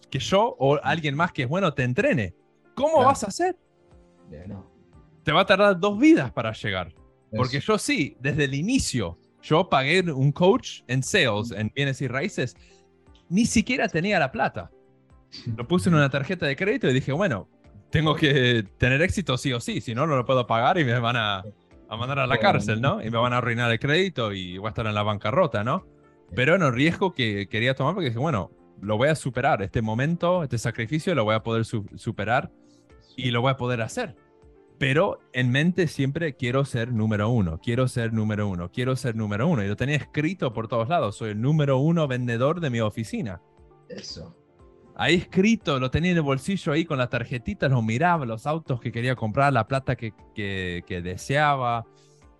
que 0.09 0.19
yo 0.19 0.55
o 0.59 0.79
alguien 0.83 1.15
más 1.15 1.31
que 1.31 1.43
es 1.43 1.49
bueno 1.49 1.73
te 1.73 1.83
entrene? 1.83 2.35
¿Cómo 2.75 3.03
vas 3.03 3.23
a 3.23 3.27
hacer? 3.27 3.57
Te 5.23 5.31
va 5.31 5.41
a 5.41 5.45
tardar 5.45 5.79
dos 5.79 5.97
vidas 5.97 6.31
para 6.31 6.51
llegar. 6.51 6.93
Porque 7.35 7.61
yo 7.61 7.77
sí, 7.77 8.17
desde 8.19 8.45
el 8.45 8.53
inicio 8.53 9.17
yo 9.41 9.69
pagué 9.69 10.01
un 10.11 10.31
coach 10.31 10.81
en 10.87 11.03
sales, 11.03 11.51
en 11.51 11.71
bienes 11.75 12.01
y 12.01 12.07
raíces, 12.07 12.55
ni 13.29 13.45
siquiera 13.45 13.87
tenía 13.87 14.19
la 14.19 14.31
plata. 14.31 14.71
Lo 15.55 15.67
puse 15.67 15.89
en 15.89 15.95
una 15.95 16.09
tarjeta 16.09 16.45
de 16.45 16.55
crédito 16.55 16.89
y 16.89 16.93
dije, 16.93 17.11
bueno, 17.11 17.47
tengo 17.89 18.15
que 18.15 18.65
tener 18.77 19.01
éxito 19.01 19.37
sí 19.37 19.53
o 19.53 19.59
sí, 19.59 19.81
si 19.81 19.95
no, 19.95 20.05
no 20.05 20.15
lo 20.15 20.25
puedo 20.25 20.45
pagar 20.45 20.77
y 20.77 20.85
me 20.85 20.99
van 20.99 21.15
a, 21.15 21.43
mandar 21.89 22.19
a 22.19 22.27
la 22.27 22.37
cárcel, 22.37 22.81
¿no? 22.81 23.01
Y 23.01 23.09
me 23.09 23.17
van 23.17 23.33
a 23.33 23.37
arruinar 23.37 23.71
el 23.71 23.79
crédito 23.79 24.31
y 24.33 24.57
voy 24.57 24.67
a 24.67 24.69
estar 24.69 24.85
en 24.85 24.95
la 24.95 25.03
bancarrota, 25.03 25.63
¿no? 25.63 25.85
Pero 26.35 26.55
en 26.55 26.61
el 26.61 26.73
riesgo 26.73 27.13
que 27.13 27.47
quería 27.47 27.73
tomar 27.73 27.93
porque 27.93 28.09
dije, 28.09 28.19
bueno, 28.19 28.51
lo 28.81 28.97
voy 28.97 29.09
a 29.09 29.15
superar, 29.15 29.61
este 29.61 29.81
momento, 29.81 30.43
este 30.43 30.57
sacrificio 30.57 31.13
lo 31.15 31.25
voy 31.25 31.35
a 31.35 31.43
poder 31.43 31.65
superar 31.65 32.51
y 33.17 33.31
lo 33.31 33.41
voy 33.41 33.51
a 33.51 33.57
poder 33.57 33.81
hacer 33.81 34.15
pero 34.81 35.19
en 35.33 35.51
mente 35.51 35.85
siempre 35.85 36.35
quiero 36.35 36.65
ser 36.65 36.91
número 36.91 37.29
uno, 37.29 37.59
quiero 37.59 37.87
ser 37.87 38.13
número 38.13 38.47
uno, 38.47 38.71
quiero 38.71 38.95
ser 38.95 39.15
número 39.15 39.47
uno. 39.47 39.63
Y 39.63 39.67
lo 39.67 39.75
tenía 39.75 39.95
escrito 39.95 40.53
por 40.53 40.67
todos 40.67 40.89
lados, 40.89 41.17
soy 41.17 41.29
el 41.29 41.39
número 41.39 41.77
uno 41.77 42.07
vendedor 42.07 42.59
de 42.59 42.71
mi 42.71 42.79
oficina. 42.79 43.43
Eso. 43.87 44.35
Ahí 44.95 45.17
escrito, 45.17 45.79
lo 45.79 45.91
tenía 45.91 46.09
en 46.09 46.17
el 46.17 46.23
bolsillo 46.23 46.71
ahí 46.71 46.83
con 46.83 46.97
las 46.97 47.11
tarjetitas, 47.11 47.69
lo 47.69 47.83
miraba, 47.83 48.25
los 48.25 48.47
autos 48.47 48.81
que 48.81 48.91
quería 48.91 49.15
comprar, 49.15 49.53
la 49.53 49.67
plata 49.67 49.95
que, 49.95 50.13
que, 50.33 51.01
deseaba, 51.03 51.85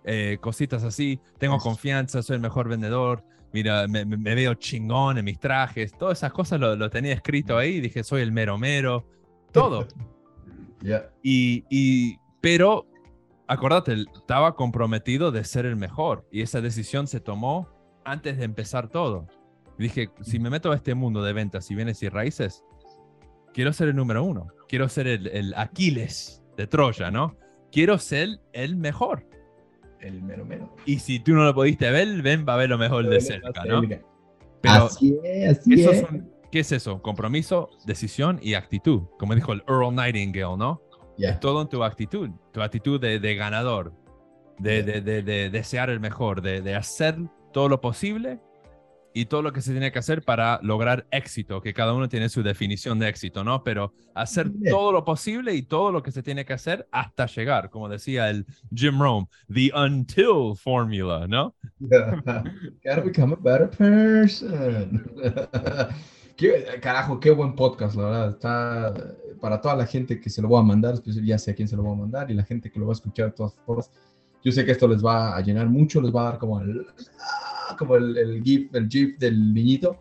eh, 0.02 0.38
cositas 0.40 0.82
así. 0.82 1.20
Tengo 1.38 1.58
confianza, 1.58 2.24
soy 2.24 2.34
el 2.34 2.42
mejor 2.42 2.68
vendedor. 2.68 3.22
Mira, 3.52 3.86
me, 3.86 4.04
veo 4.04 4.54
chingón 4.54 5.16
en 5.16 5.24
mis 5.24 5.38
trajes. 5.38 5.96
Todas 5.96 6.18
esas 6.18 6.32
cosas 6.32 6.58
lo, 6.58 6.74
lo 6.74 6.90
tenía 6.90 7.12
escrito 7.12 7.56
ahí. 7.56 7.80
Dije, 7.80 8.02
soy 8.02 8.22
el 8.22 8.32
mero 8.32 8.58
mero. 8.58 9.06
Todo. 9.52 9.86
Y, 11.22 11.64
y 11.70 12.18
pero 12.42 12.86
acordate, 13.46 14.04
estaba 14.14 14.54
comprometido 14.56 15.30
de 15.30 15.44
ser 15.44 15.64
el 15.64 15.76
mejor 15.76 16.28
y 16.30 16.42
esa 16.42 16.60
decisión 16.60 17.06
se 17.06 17.20
tomó 17.20 17.68
antes 18.04 18.36
de 18.36 18.44
empezar 18.44 18.88
todo. 18.88 19.28
Dije, 19.78 20.10
si 20.20 20.38
me 20.38 20.50
meto 20.50 20.72
a 20.72 20.76
este 20.76 20.94
mundo 20.94 21.22
de 21.22 21.32
ventas 21.32 21.70
y 21.70 21.74
bienes 21.74 22.02
y 22.02 22.08
raíces, 22.08 22.64
quiero 23.54 23.72
ser 23.72 23.88
el 23.88 23.96
número 23.96 24.24
uno, 24.24 24.48
quiero 24.68 24.88
ser 24.88 25.06
el, 25.06 25.54
Aquiles 25.56 26.42
de 26.56 26.66
Troya, 26.66 27.10
¿no? 27.10 27.36
Quiero 27.70 27.96
ser 27.98 28.40
el 28.52 28.76
mejor. 28.76 29.26
El 30.00 30.20
mero 30.20 30.44
mero. 30.44 30.74
Y 30.84 30.98
si 30.98 31.20
tú 31.20 31.32
no 31.32 31.44
lo 31.44 31.54
pudiste 31.54 31.90
ver, 31.90 32.22
ven 32.22 32.44
va 32.46 32.54
a 32.54 32.56
ver 32.56 32.70
lo 32.70 32.76
mejor 32.76 33.08
de 33.08 33.20
cerca, 33.20 33.64
¿no? 33.64 33.82
Pero 34.60 34.84
así 34.84 35.16
es, 35.22 35.58
así 35.58 35.80
es. 35.80 36.04
¿Qué 36.50 36.60
es 36.60 36.72
eso? 36.72 37.00
Compromiso, 37.00 37.70
decisión 37.86 38.38
y 38.42 38.54
actitud, 38.54 39.02
como 39.18 39.34
dijo 39.34 39.52
el 39.52 39.62
Earl 39.68 39.94
Nightingale, 39.94 40.56
¿no? 40.58 40.82
Es 41.18 41.40
todo 41.40 41.62
en 41.62 41.68
tu 41.68 41.84
actitud, 41.84 42.30
tu 42.52 42.62
actitud 42.62 43.00
de, 43.00 43.34
ganador, 43.34 43.92
de, 44.58 44.82
de, 44.82 45.50
desear 45.50 45.90
el 45.90 46.00
mejor, 46.00 46.42
de, 46.42 46.74
hacer 46.74 47.16
todo 47.52 47.68
lo 47.68 47.80
posible 47.80 48.40
y 49.14 49.26
todo 49.26 49.42
lo 49.42 49.52
que 49.52 49.60
se 49.60 49.72
tiene 49.72 49.92
que 49.92 49.98
hacer 49.98 50.22
para 50.22 50.58
lograr 50.62 51.06
éxito, 51.10 51.60
que 51.60 51.74
cada 51.74 51.92
uno 51.92 52.08
tiene 52.08 52.30
su 52.30 52.42
definición 52.42 52.98
de 52.98 53.08
éxito, 53.08 53.44
¿no? 53.44 53.62
Pero 53.62 53.92
hacer 54.14 54.50
todo 54.70 54.90
lo 54.90 55.04
posible 55.04 55.54
y 55.54 55.62
todo 55.62 55.92
lo 55.92 56.02
que 56.02 56.12
se 56.12 56.22
tiene 56.22 56.46
que 56.46 56.54
hacer 56.54 56.88
hasta 56.90 57.26
llegar, 57.26 57.68
como 57.68 57.90
decía 57.90 58.30
el 58.30 58.46
Jim 58.74 58.98
Rome, 58.98 59.26
the 59.52 59.70
until 59.74 60.56
formula, 60.56 61.26
¿no? 61.28 61.54
Gotta 61.80 63.02
become 63.04 63.34
a 63.34 63.36
better 63.36 63.68
person. 63.68 65.04
carajo, 66.80 67.20
qué 67.20 67.30
buen 67.30 67.54
podcast, 67.54 67.96
la 67.96 68.04
verdad. 68.04 68.28
Está 68.30 68.94
para 69.40 69.60
toda 69.60 69.76
la 69.76 69.86
gente 69.86 70.20
que 70.20 70.30
se 70.30 70.40
lo 70.40 70.48
voy 70.48 70.60
a 70.60 70.62
mandar, 70.62 70.94
ya 71.04 71.38
sé 71.38 71.50
a 71.50 71.54
quién 71.54 71.68
se 71.68 71.76
lo 71.76 71.82
voy 71.82 71.92
a 71.92 72.00
mandar 72.00 72.30
y 72.30 72.34
la 72.34 72.44
gente 72.44 72.70
que 72.70 72.78
lo 72.78 72.86
va 72.86 72.92
a 72.92 72.94
escuchar 72.94 73.26
de 73.26 73.32
todas 73.32 73.54
formas. 73.66 73.90
Yo 74.44 74.52
sé 74.52 74.64
que 74.64 74.72
esto 74.72 74.88
les 74.88 75.04
va 75.04 75.36
a 75.36 75.40
llenar 75.40 75.68
mucho, 75.68 76.00
les 76.00 76.14
va 76.14 76.22
a 76.22 76.24
dar 76.24 76.38
como 76.38 76.60
el, 76.60 76.86
como 77.78 77.96
el, 77.96 78.16
el 78.16 78.42
GIF, 78.42 78.74
el 78.74 78.88
GIF 78.88 79.18
del 79.18 79.52
niñito. 79.54 80.00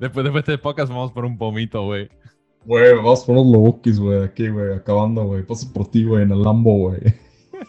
después, 0.00 0.24
después 0.24 0.24
de 0.24 0.38
este 0.38 0.58
podcast 0.58 0.90
vamos 0.90 1.12
por 1.12 1.24
un 1.24 1.36
pomito, 1.36 1.84
güey. 1.84 2.08
Güey, 2.64 2.96
vamos 2.96 3.24
por 3.24 3.36
unos 3.36 3.52
lobukis, 3.52 3.98
güey, 3.98 4.24
aquí, 4.24 4.48
güey, 4.48 4.74
acabando, 4.74 5.24
güey. 5.24 5.42
Paso 5.42 5.72
por 5.72 5.90
ti, 5.90 6.04
güey, 6.04 6.24
en 6.24 6.32
el 6.32 6.42
Lambo, 6.42 6.90
güey. 6.90 7.00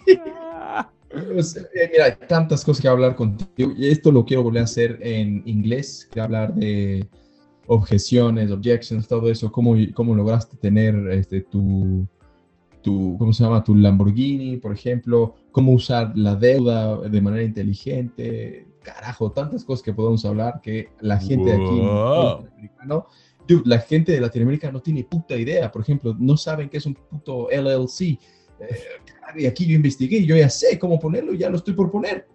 Pues, 1.09 1.55
eh, 1.55 1.89
mira, 1.91 2.05
hay 2.05 2.13
tantas 2.27 2.63
cosas 2.63 2.81
que 2.81 2.87
hablar 2.87 3.15
contigo 3.15 3.73
y 3.75 3.87
esto 3.87 4.11
lo 4.11 4.25
quiero 4.25 4.43
volver 4.43 4.61
a 4.61 4.65
hacer 4.65 4.99
en 5.01 5.41
inglés, 5.45 6.07
que 6.11 6.21
hablar 6.21 6.53
de 6.53 7.07
objeciones, 7.67 8.51
objections, 8.51 9.07
todo 9.07 9.29
eso, 9.29 9.51
cómo, 9.51 9.75
cómo 9.93 10.15
lograste 10.15 10.57
tener 10.57 10.95
este, 11.11 11.41
tu, 11.41 12.07
tu, 12.81 13.15
¿cómo 13.17 13.33
se 13.33 13.43
llama? 13.43 13.63
Tu 13.63 13.75
Lamborghini, 13.75 14.57
por 14.57 14.73
ejemplo, 14.73 15.35
cómo 15.51 15.73
usar 15.73 16.11
la 16.15 16.35
deuda 16.35 16.97
de 16.97 17.21
manera 17.21 17.43
inteligente, 17.43 18.67
carajo, 18.81 19.31
tantas 19.31 19.63
cosas 19.63 19.83
que 19.83 19.93
podemos 19.93 20.25
hablar 20.25 20.61
que 20.61 20.89
la 20.99 21.19
gente 21.19 21.49
de 21.49 21.55
aquí, 21.55 21.79
Wow. 21.79 22.23
latinoamericano, 22.23 23.07
dude, 23.47 23.63
la 23.65 23.79
gente 23.79 24.11
de 24.11 24.21
Latinoamérica 24.21 24.71
no 24.71 24.81
tiene 24.81 25.03
puta 25.03 25.35
idea, 25.35 25.71
por 25.71 25.81
ejemplo, 25.81 26.15
no 26.19 26.37
saben 26.37 26.69
qué 26.69 26.77
es 26.77 26.85
un 26.85 26.93
puto 26.93 27.49
LLC. 27.51 28.19
Eh, 28.59 28.67
y 29.37 29.45
aquí 29.45 29.65
yo 29.65 29.75
investigué, 29.75 30.25
yo 30.25 30.35
ya 30.35 30.49
sé 30.49 30.77
cómo 30.79 30.99
ponerlo, 30.99 31.33
ya 31.33 31.49
lo 31.49 31.57
estoy 31.57 31.73
por 31.73 31.91
poner. 31.91 32.27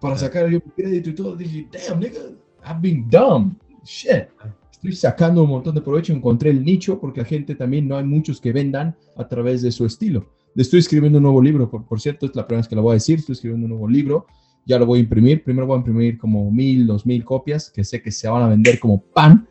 Para 0.00 0.16
sacar 0.16 0.48
yo 0.48 0.60
mi 0.64 0.72
crédito 0.72 1.10
y 1.10 1.14
todo, 1.14 1.36
dije, 1.36 1.68
damn, 1.72 1.98
nigga, 2.00 2.20
I've 2.64 2.80
been 2.80 3.08
dumb. 3.08 3.56
Shit. 3.84 4.28
Estoy 4.70 4.92
sacando 4.92 5.42
un 5.42 5.50
montón 5.50 5.74
de 5.74 5.80
provecho, 5.80 6.12
encontré 6.12 6.50
el 6.50 6.64
nicho, 6.64 7.00
porque 7.00 7.22
la 7.22 7.26
gente 7.26 7.54
también 7.56 7.88
no 7.88 7.96
hay 7.96 8.04
muchos 8.04 8.40
que 8.40 8.52
vendan 8.52 8.96
a 9.16 9.26
través 9.26 9.62
de 9.62 9.72
su 9.72 9.84
estilo. 9.84 10.32
Estoy 10.54 10.80
escribiendo 10.80 11.18
un 11.18 11.24
nuevo 11.24 11.42
libro, 11.42 11.68
por, 11.68 11.84
por 11.84 12.00
cierto, 12.00 12.26
es 12.26 12.36
la 12.36 12.46
primera 12.46 12.60
vez 12.60 12.68
que 12.68 12.76
lo 12.76 12.82
voy 12.82 12.92
a 12.92 12.94
decir, 12.94 13.18
estoy 13.18 13.32
escribiendo 13.32 13.64
un 13.64 13.70
nuevo 13.70 13.88
libro, 13.88 14.26
ya 14.66 14.78
lo 14.78 14.86
voy 14.86 14.98
a 14.98 15.02
imprimir, 15.02 15.42
primero 15.42 15.66
voy 15.66 15.76
a 15.76 15.78
imprimir 15.78 16.18
como 16.18 16.50
mil, 16.50 16.86
dos 16.86 17.06
mil 17.06 17.24
copias, 17.24 17.70
que 17.70 17.82
sé 17.84 18.02
que 18.02 18.12
se 18.12 18.28
van 18.28 18.42
a 18.42 18.48
vender 18.48 18.78
como 18.78 19.00
pan, 19.00 19.48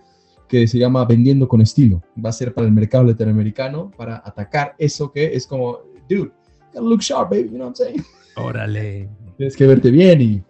que 0.48 0.68
se 0.68 0.78
llama 0.78 1.04
Vendiendo 1.06 1.48
con 1.48 1.60
Estilo. 1.60 2.02
Va 2.24 2.30
a 2.30 2.34
ser 2.34 2.54
para 2.54 2.68
el 2.68 2.74
mercado 2.74 3.04
latinoamericano, 3.04 3.92
para 3.98 4.22
atacar 4.24 4.76
eso 4.78 5.12
que 5.12 5.34
es 5.36 5.46
como, 5.46 5.80
dude, 6.08 6.32
gotta 6.78 6.90
look 6.90 7.02
sharp, 7.02 7.30
baby, 7.30 7.44
you 7.50 7.58
know 7.58 7.68
what 7.68 7.76
I'm 7.80 7.88
saying? 7.88 8.04
Órale. 8.36 9.10
Tienes 9.38 9.56
que 9.56 9.66
verte 9.68 9.92
bien 9.92 10.22
y 10.22 10.44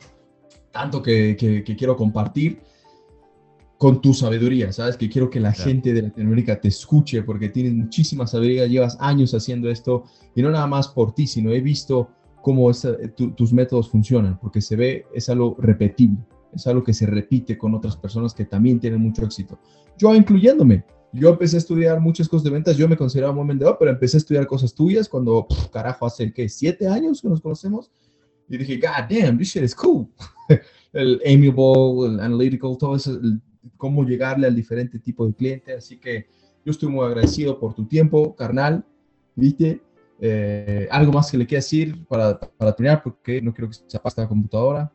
tanto 0.71 1.01
que, 1.01 1.35
que- 1.37 1.63
que 1.63 1.75
quiero 1.75 1.95
compartir 1.95 2.59
con 3.77 4.01
tu 4.01 4.13
sabiduría, 4.13 4.71
¿sabes? 4.71 4.97
Que 4.97 5.07
quiero 5.09 5.29
que 5.29 5.39
la 5.39 5.51
Claro. 5.53 5.69
gente 5.69 5.93
de 5.93 6.01
Latinoamérica 6.01 6.59
te 6.59 6.67
escuche 6.67 7.21
porque 7.23 7.49
tienes 7.49 7.73
muchísima 7.73 8.25
sabiduría, 8.25 8.65
llevas 8.65 8.97
años 8.99 9.33
haciendo 9.33 9.69
esto 9.69 10.03
y 10.35 10.41
no 10.41 10.49
nada 10.49 10.65
más 10.67 10.87
por 10.87 11.13
ti, 11.13 11.27
sino 11.27 11.51
he 11.51 11.61
visto 11.61 12.09
cómo 12.41 12.71
esa- 12.71 12.97
tu- 13.15 13.31
tus 13.31 13.53
métodos 13.53 13.89
funcionan, 13.89 14.39
porque 14.39 14.61
se 14.61 14.75
ve, 14.75 15.05
es 15.13 15.29
algo 15.29 15.55
repetible, 15.59 16.17
es 16.53 16.65
algo 16.65 16.83
que 16.83 16.93
se 16.93 17.05
repite 17.05 17.57
con 17.57 17.75
otras 17.75 17.95
personas 17.97 18.33
que 18.33 18.45
también 18.45 18.79
tienen 18.79 18.99
mucho 19.01 19.23
éxito. 19.25 19.59
Yo 19.97 20.15
incluyéndome, 20.15 20.83
yo 21.13 21.29
empecé 21.29 21.57
a 21.57 21.59
estudiar 21.59 21.99
muchas 21.99 22.27
cosas 22.27 22.43
de 22.43 22.49
ventas, 22.51 22.77
yo 22.77 22.87
me 22.87 22.97
consideraba 22.97 23.33
buen 23.33 23.47
vendedor, 23.47 23.77
pero 23.79 23.91
empecé 23.91 24.17
a 24.17 24.19
estudiar 24.19 24.45
cosas 24.47 24.73
tuyas 24.73 25.07
cuando, 25.07 25.47
pf, 25.47 25.69
carajo, 25.69 26.05
hace, 26.05 26.31
¿qué? 26.33 26.49
¿Siete 26.49 26.87
años 26.87 27.21
que 27.21 27.29
nos 27.29 27.41
conocemos? 27.41 27.91
Y 28.49 28.57
dije, 28.57 28.77
God 28.77 29.09
damn, 29.09 29.37
this 29.37 29.49
shit 29.49 29.63
is 29.63 29.75
cool. 29.75 30.07
el 30.93 31.21
amiable, 31.25 32.13
el 32.13 32.19
analytical, 32.19 32.77
todo 32.77 32.95
eso, 32.95 33.19
cómo 33.75 34.03
llegarle 34.03 34.47
al 34.47 34.55
diferente 34.55 34.99
tipo 34.99 35.25
de 35.27 35.33
cliente. 35.33 35.73
Así 35.73 35.97
que 35.97 36.27
yo 36.65 36.71
estoy 36.71 36.89
muy 36.89 37.05
agradecido 37.05 37.59
por 37.59 37.73
tu 37.73 37.85
tiempo, 37.85 38.35
carnal. 38.35 38.85
¿Viste? 39.35 39.81
Eh, 40.19 40.87
algo 40.89 41.11
más 41.11 41.29
que 41.29 41.37
le 41.37 41.45
quieras 41.45 41.65
decir 41.65 42.05
para, 42.07 42.39
para 42.39 42.73
terminar, 42.73 43.03
porque 43.03 43.41
no 43.41 43.53
quiero 43.53 43.69
que 43.69 43.77
se 43.85 43.97
apague 43.97 44.21
la 44.21 44.27
computadora. 44.27 44.91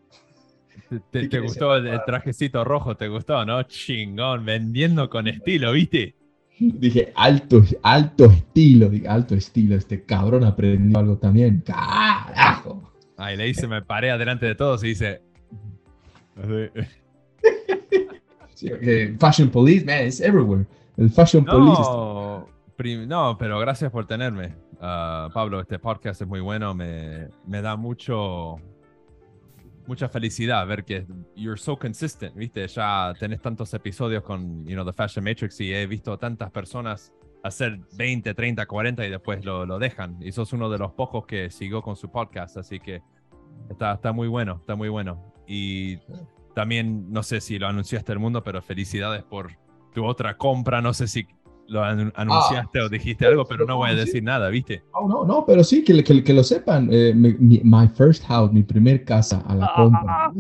¿Te, 0.89 0.99
te- 1.01 1.01
¿Qué 1.01 1.21
te 1.21 1.29
quieres 1.29 1.49
gustó 1.51 1.77
el, 1.77 1.87
el 1.87 2.01
trajecito 2.05 2.65
rojo? 2.65 2.97
¿Te 2.97 3.09
gustó, 3.09 3.45
no? 3.45 3.63
Chingón, 3.65 4.45
vendiendo 4.45 5.09
con 5.11 5.27
estilo, 5.29 5.73
¿viste? 5.73 6.15
Dije, 6.59 7.13
alto, 7.17 7.63
alto 7.83 8.27
estilo, 8.27 8.91
alto 9.09 9.35
estilo. 9.35 9.75
Este 9.75 10.05
cabrón 10.05 10.45
aprendió 10.45 10.99
algo 10.99 11.17
también. 11.19 11.61
Carajo. 11.67 12.93
Ahí 13.17 13.37
le 13.37 13.45
dice, 13.45 13.67
me 13.67 13.83
paré 13.83 14.11
adelante 14.11 14.47
de 14.47 14.55
todos 14.55 14.83
y 14.85 14.89
dice... 14.89 15.23
Sí, 18.55 18.69
eh, 18.71 19.17
fashion 19.19 19.49
police, 19.51 19.85
man, 19.85 20.07
it's 20.07 20.21
everywhere. 20.21 20.67
El 20.97 21.11
fashion 21.11 21.45
police. 21.45 21.81
está- 21.81 21.93
No, 21.93 22.47
prim- 22.77 23.09
no, 23.09 23.37
pero 23.39 23.59
gracias 23.59 23.91
por 23.91 24.07
tenerme. 24.07 24.55
Ah, 24.81 25.29
Pablo, 25.33 25.61
este 25.61 25.79
podcast 25.79 26.21
es 26.23 26.29
muy 26.29 26.41
bueno. 26.41 26.75
Me, 26.75 27.29
me 27.47 27.61
da 27.63 27.77
mucho, 27.77 28.57
mucha 29.87 30.09
felicidad 30.09 30.67
ver 30.67 30.85
que 30.85 31.07
you're 31.35 31.61
so 31.61 31.79
consistent, 31.79 32.35
¿viste? 32.35 32.67
Ya 32.69 33.13
tenés 33.19 33.41
tantos 33.41 33.73
episodios 33.75 34.23
con, 34.23 34.65
you 34.67 34.75
know, 34.75 34.85
The 34.85 34.93
Fashion 34.93 35.25
Matrix 35.25 35.61
y 35.61 35.73
he 35.73 35.87
visto 35.87 36.19
tantas 36.19 36.51
personas 36.51 37.13
hacer 37.43 37.81
20, 37.97 38.35
30, 38.35 38.67
40 38.67 39.07
y 39.07 39.11
después 39.11 39.45
lo, 39.45 39.67
lo 39.67 39.79
dejan. 39.79 40.17
Y 40.21 40.33
sos 40.33 40.53
uno 40.53 40.71
de 40.71 40.79
los 40.79 40.93
pocos 40.93 41.27
que 41.27 41.51
siguió 41.51 41.83
con 41.83 41.97
su 41.97 42.11
podcast, 42.11 42.57
así 42.57 42.79
que 42.79 43.03
está, 43.69 43.95
está 43.95 44.13
muy 44.13 44.29
bueno, 44.29 44.59
está 44.61 44.75
muy 44.75 44.89
bueno. 44.89 45.33
Y 45.47 45.99
también, 46.55 47.11
no 47.11 47.23
sé 47.23 47.41
si 47.41 47.59
lo 47.59 47.67
anunciaste 47.67 48.13
al 48.13 48.19
mundo, 48.19 48.43
pero 48.43 48.63
felicidades 48.63 49.23
por 49.25 49.51
tu 49.93 50.05
otra 50.05 50.37
compra. 50.37 50.81
No 50.81 50.95
sé 50.95 51.09
si 51.09 51.27
lo 51.69 51.83
anu- 51.83 52.13
anunciaste 52.15 52.81
o 52.81 52.89
dijiste 52.89 53.27
algo, 53.27 53.45
pero 53.47 53.65
no 53.67 53.77
voy 53.77 53.91
a 53.91 53.95
decir 53.95 54.23
nada, 54.23 54.49
¿viste? 54.51 54.83
Oh, 54.93 55.09
no, 55.09 55.25
no, 55.25 55.45
pero 55.47 55.63
sí, 55.65 55.83
que, 55.85 56.03
que, 56.05 56.23
que 56.23 56.33
lo 56.33 56.43
sepan. 56.45 56.89
eh, 56.93 57.13
mi, 57.15 57.35
mi- 57.35 57.61
my 57.65 57.89
first 57.89 58.25
house, 58.25 58.53
mi 58.53 58.63
primer 58.63 59.05
casa 59.05 59.43
a 59.47 59.55
la 59.55 59.73
compra. 59.75 60.33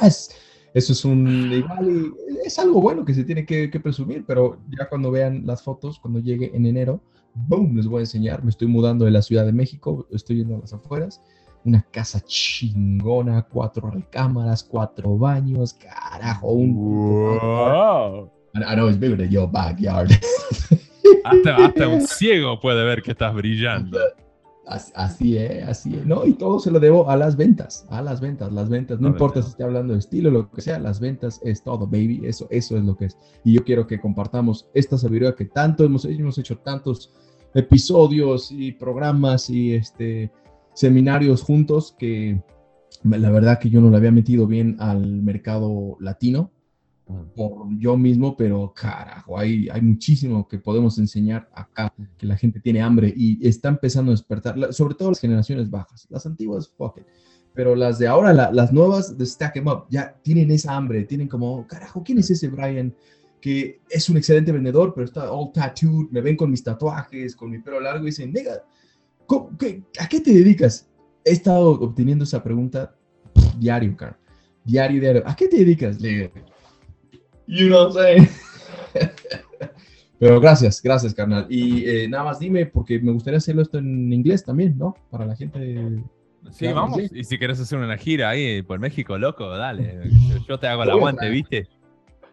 Ah, 0.00 0.06
es- 0.06 0.30
eso 0.74 0.92
es 0.92 1.04
un 1.04 1.50
igual 1.52 1.88
y 1.90 2.46
es 2.46 2.58
algo 2.58 2.80
bueno 2.80 3.04
que 3.04 3.14
se 3.14 3.24
tiene 3.24 3.44
que, 3.46 3.70
que 3.70 3.80
presumir, 3.80 4.24
pero 4.26 4.58
ya 4.68 4.88
cuando 4.88 5.10
vean 5.10 5.46
las 5.46 5.62
fotos, 5.62 5.98
cuando 5.98 6.20
llegue 6.20 6.54
en 6.54 6.66
enero, 6.66 7.00
boom, 7.34 7.74
les 7.76 7.86
voy 7.86 7.98
a 7.98 8.00
enseñar. 8.02 8.44
Me 8.44 8.50
estoy 8.50 8.68
mudando 8.68 9.04
de 9.06 9.10
la 9.10 9.22
Ciudad 9.22 9.44
de 9.46 9.52
México, 9.52 10.06
estoy 10.12 10.36
yendo 10.38 10.56
a 10.56 10.60
las 10.60 10.72
afueras. 10.72 11.20
Una 11.64 11.82
casa 11.90 12.20
chingona, 12.24 13.42
cuatro 13.42 13.90
recámaras, 13.90 14.62
cuatro 14.62 15.16
baños, 15.18 15.74
carajo, 15.74 16.52
un... 16.52 16.74
Wow. 16.76 18.30
I 18.62 18.72
I 18.72 18.76
know 18.76 18.88
it's 18.88 18.98
bigger 18.98 19.16
than 19.16 19.30
your 19.30 19.48
backyard. 19.50 20.10
Hasta, 21.24 21.56
hasta 21.56 21.88
un 21.88 22.02
ciego 22.02 22.60
puede 22.60 22.84
ver 22.84 23.02
que 23.02 23.12
estás 23.12 23.34
brillando. 23.34 23.98
As- 24.66 24.92
Así 24.94 25.36
es, 25.38 25.66
así 25.66 25.94
es. 25.94 26.04
No, 26.06 26.26
y 26.26 26.34
todo 26.34 26.60
se 26.60 26.70
lo 26.70 26.78
debo 26.80 27.08
a 27.10 27.16
las 27.16 27.36
ventas, 27.36 27.86
a 27.88 28.02
las 28.02 28.20
ventas, 28.20 28.52
las 28.52 28.68
ventas. 28.68 29.00
No 29.00 29.08
A 29.08 29.10
importa 29.10 29.42
si 29.42 29.48
esté 29.50 29.64
hablando 29.64 29.94
de 29.94 29.98
estilo, 30.00 30.30
lo 30.30 30.50
que 30.50 30.60
sea, 30.60 30.78
las 30.78 31.00
ventas 31.00 31.40
es 31.42 31.62
todo, 31.62 31.86
baby. 31.86 32.20
Eso, 32.24 32.46
eso 32.50 32.76
es 32.76 32.84
lo 32.84 32.94
que 32.96 33.06
es. 33.06 33.16
Y 33.44 33.54
yo 33.54 33.64
quiero 33.64 33.86
que 33.86 33.98
compartamos 33.98 34.68
esta 34.74 34.98
sabiduría 34.98 35.34
que 35.34 35.46
tanto 35.46 35.84
hemos, 35.84 36.04
hemos 36.04 36.36
hecho 36.38 36.58
tantos 36.58 37.10
episodios 37.54 38.50
y 38.52 38.72
programas 38.72 39.48
y 39.48 39.74
este 39.74 40.30
seminarios 40.74 41.42
juntos 41.42 41.96
que 41.98 42.40
la 43.02 43.30
verdad 43.30 43.58
que 43.58 43.70
yo 43.70 43.80
no 43.80 43.90
le 43.90 43.96
había 43.96 44.12
metido 44.12 44.46
bien 44.46 44.76
al 44.78 45.22
mercado 45.22 45.96
latino 46.00 46.52
por 47.34 47.66
yo 47.78 47.96
mismo, 47.96 48.36
pero 48.36 48.72
carajo, 48.74 49.38
hay, 49.38 49.68
hay 49.70 49.80
muchísimo 49.80 50.46
que 50.46 50.58
podemos 50.58 50.98
enseñar 50.98 51.48
acá, 51.54 51.94
que 52.18 52.26
la 52.26 52.36
gente 52.36 52.60
tiene 52.60 52.82
hambre 52.82 53.12
y 53.16 53.46
está 53.46 53.70
empezando 53.70 54.10
a 54.10 54.14
despertar, 54.14 54.72
sobre 54.74 54.94
todo 54.94 55.08
las 55.10 55.20
generaciones 55.20 55.70
bajas, 55.70 56.06
las 56.10 56.26
antiguas, 56.26 56.68
fuck 56.76 56.98
it, 56.98 57.04
pero 57.54 57.74
las 57.74 57.98
de 57.98 58.06
ahora, 58.08 58.32
la- 58.34 58.52
las 58.52 58.72
nuevas 58.72 59.16
de 59.16 59.24
Stack 59.24 59.56
'em 59.56 59.66
Up, 59.68 59.84
ya 59.88 60.14
tienen 60.22 60.50
esa 60.50 60.76
hambre, 60.76 61.04
tienen 61.04 61.28
como, 61.28 61.66
carajo, 61.66 62.02
¿quién 62.04 62.18
es 62.18 62.30
ese 62.30 62.48
Brian? 62.48 62.94
Que 63.40 63.80
es 63.88 64.08
un 64.10 64.16
excelente 64.16 64.52
vendedor, 64.52 64.92
pero 64.94 65.06
está 65.06 65.30
all 65.32 65.50
tattooed, 65.52 66.10
me 66.10 66.20
ven 66.20 66.36
con 66.36 66.50
mis 66.50 66.62
tatuajes, 66.62 67.34
con 67.34 67.50
mi 67.50 67.58
pelo 67.58 67.80
largo 67.80 68.02
y 68.02 68.10
dicen, 68.10 68.32
nega, 68.32 68.62
¿cómo- 69.26 69.56
qué- 69.56 69.82
¿a 69.98 70.08
qué 70.08 70.20
te 70.20 70.32
dedicas? 70.34 70.88
He 71.24 71.32
estado 71.32 71.70
obteniendo 71.70 72.24
esa 72.24 72.42
pregunta 72.42 72.94
diario, 73.58 73.96
cara. 73.96 74.18
Diario, 74.64 75.00
diario. 75.00 75.22
¿A 75.24 75.34
qué 75.34 75.48
te 75.48 75.56
dedicas? 75.56 76.00
Le 76.00 76.08
digo, 76.08 76.30
You 77.48 77.68
know 77.68 77.88
what 77.88 77.96
I'm 77.96 78.02
saying? 78.02 78.28
Pero 80.18 80.40
gracias, 80.40 80.82
gracias, 80.82 81.14
carnal. 81.14 81.46
Y 81.48 81.84
eh, 81.88 82.08
nada 82.08 82.24
más 82.24 82.38
dime, 82.38 82.66
porque 82.66 82.98
me 83.00 83.12
gustaría 83.12 83.38
hacerlo 83.38 83.62
esto 83.62 83.78
en 83.78 84.12
inglés 84.12 84.44
también, 84.44 84.76
¿no? 84.76 84.96
Para 85.10 85.24
la 85.24 85.34
gente. 85.36 86.02
Sí, 86.50 86.64
Claro, 86.66 86.74
vamos. 86.76 86.96
sí. 86.98 87.08
Y 87.14 87.24
si 87.24 87.38
quieres 87.38 87.58
hacer 87.60 87.78
una 87.78 87.96
gira 87.96 88.30
ahí 88.30 88.62
por 88.62 88.78
México, 88.80 89.16
loco, 89.16 89.48
dale. 89.48 90.10
Yo, 90.48 90.58
te 90.58 90.66
hago 90.66 90.82
el 90.82 90.90
a 90.90 90.92
aguante, 90.92 91.20
traer. 91.20 91.32
¿viste? 91.32 91.68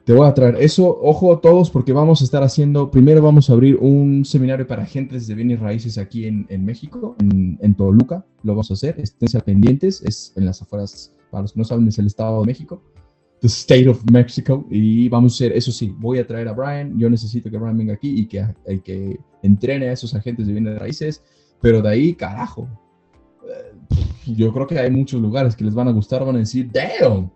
Te 0.04 0.14
voy 0.14 0.28
a 0.28 0.34
traer 0.34 0.58
eso, 0.60 1.00
ojo 1.02 1.40
todos, 1.40 1.72
porque 1.72 1.92
vamos 1.94 2.22
a 2.22 2.26
estar 2.26 2.44
haciendo, 2.44 2.92
primero 2.92 3.24
vamos 3.24 3.50
a 3.50 3.54
abrir 3.54 3.76
un 3.78 4.24
seminario 4.24 4.68
para 4.68 4.84
agentes 4.84 5.26
de 5.26 5.34
bienes 5.34 5.60
raíces 5.60 5.98
aquí 5.98 6.28
en, 6.28 6.46
en 6.50 6.64
México, 6.64 7.16
en, 7.20 7.58
en 7.62 7.74
Toluca, 7.74 8.24
lo 8.44 8.52
vamos 8.54 8.70
a 8.70 8.76
hacer, 8.76 9.00
estén 9.00 9.42
pendientes, 9.42 10.04
es 10.04 10.32
en 10.36 10.46
las 10.46 10.62
afueras, 10.62 11.12
para 11.32 11.42
los 11.42 11.54
que 11.54 11.60
no 11.60 11.66
saben, 11.66 11.88
es 11.88 11.98
el 11.98 12.06
Estado 12.06 12.40
de 12.42 12.46
México, 12.46 12.84
the 13.46 13.50
State 13.50 13.88
of 13.88 14.04
Mexico, 14.12 14.66
y 14.72 15.08
vamos 15.08 15.34
a 15.34 15.36
hacer, 15.36 15.56
eso 15.56 15.72
sí, 15.72 15.94
voy 16.00 16.18
a 16.18 16.26
traer 16.26 16.48
a 16.48 16.54
Brian, 16.54 16.98
yo 16.98 17.08
necesito 17.12 17.52
que 17.52 17.60
Brian 17.60 17.78
venga 17.78 17.94
aquí 17.94 18.22
y 18.22 18.26
que, 18.26 18.44
y 18.68 18.80
que 18.80 19.20
entrene 19.44 19.88
a 19.88 19.92
esos 19.92 20.16
agentes 20.16 20.48
de 20.48 20.54
bienes 20.54 20.80
raíces, 20.80 21.24
pero 21.62 21.80
de 21.80 21.90
ahí, 21.90 22.16
carajo, 22.16 22.68
eh, 23.48 23.76
yo 24.26 24.52
creo 24.52 24.66
que 24.66 24.80
hay 24.80 24.90
muchos 24.90 25.22
lugares 25.22 25.56
que 25.56 25.64
les 25.64 25.76
van 25.76 25.88
a 25.88 25.92
gustar, 25.92 26.26
van 26.26 26.38
a 26.38 26.40
decir, 26.40 26.72
damn. 26.72 27.30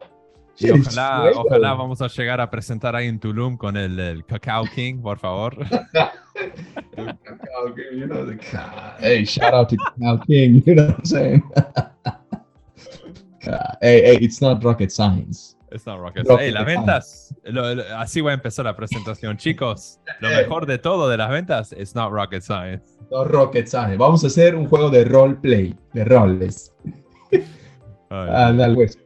Y 0.57 0.71
ojalá, 0.71 1.31
ojalá 1.35 1.73
bro." 1.73 1.83
vamos 1.83 2.01
a 2.01 2.07
llegar 2.07 2.41
a 2.41 2.49
presentar 2.49 2.95
ahí 2.95 3.07
en 3.07 3.19
Tulum 3.19 3.55
con 3.55 3.77
el, 3.77 3.99
el 3.99 4.25
Cacao 4.25 4.65
King, 4.73 5.01
por 5.03 5.19
favor. 5.19 5.55
Cacao 6.95 7.75
King, 7.75 7.99
you 7.99 8.07
know, 8.07 8.25
the 8.25 8.35
hey, 8.99 9.23
shout 9.25 9.53
out 9.53 9.69
to 9.69 9.77
Cacao 9.77 10.17
King, 10.25 10.63
you 10.65 10.73
know 10.73 10.87
what 10.87 10.97
I'm 10.97 11.05
saying? 11.05 11.43
Hey, 13.81 14.01
hey, 14.03 14.17
it's 14.21 14.41
not 14.41 14.63
rocket 14.63 14.91
science. 14.91 15.55
It's 15.71 15.85
not 15.85 15.99
rocket 15.99 16.27
Rocket 16.27 16.27
science. 16.27 16.43
Hey, 16.45 16.51
las 16.51 16.65
ventas, 16.65 17.35
lo- 17.43 17.75
lo- 17.75 17.83
así 17.97 18.21
voy 18.21 18.31
a 18.31 18.33
empezar 18.33 18.65
la 18.65 18.75
presentación. 18.75 19.37
Chicos, 19.37 19.99
lo 20.19 20.29
Eh. 20.29 20.37
mejor 20.37 20.65
de 20.65 20.77
todo 20.79 21.07
de 21.09 21.17
las 21.17 21.29
ventas 21.29 21.73
es 21.73 21.93
not 21.95 22.11
rocket 22.11 22.41
science. 22.41 22.83
No 23.11 23.23
rocket 23.25 23.67
science. 23.67 23.97
Vamos 23.97 24.23
a 24.23 24.27
hacer 24.27 24.55
un 24.55 24.65
juego 24.67 24.89
de 24.89 25.03
roleplay, 25.05 25.75
de 25.93 26.05
roles. 26.05 26.73
Pues. 28.09 28.97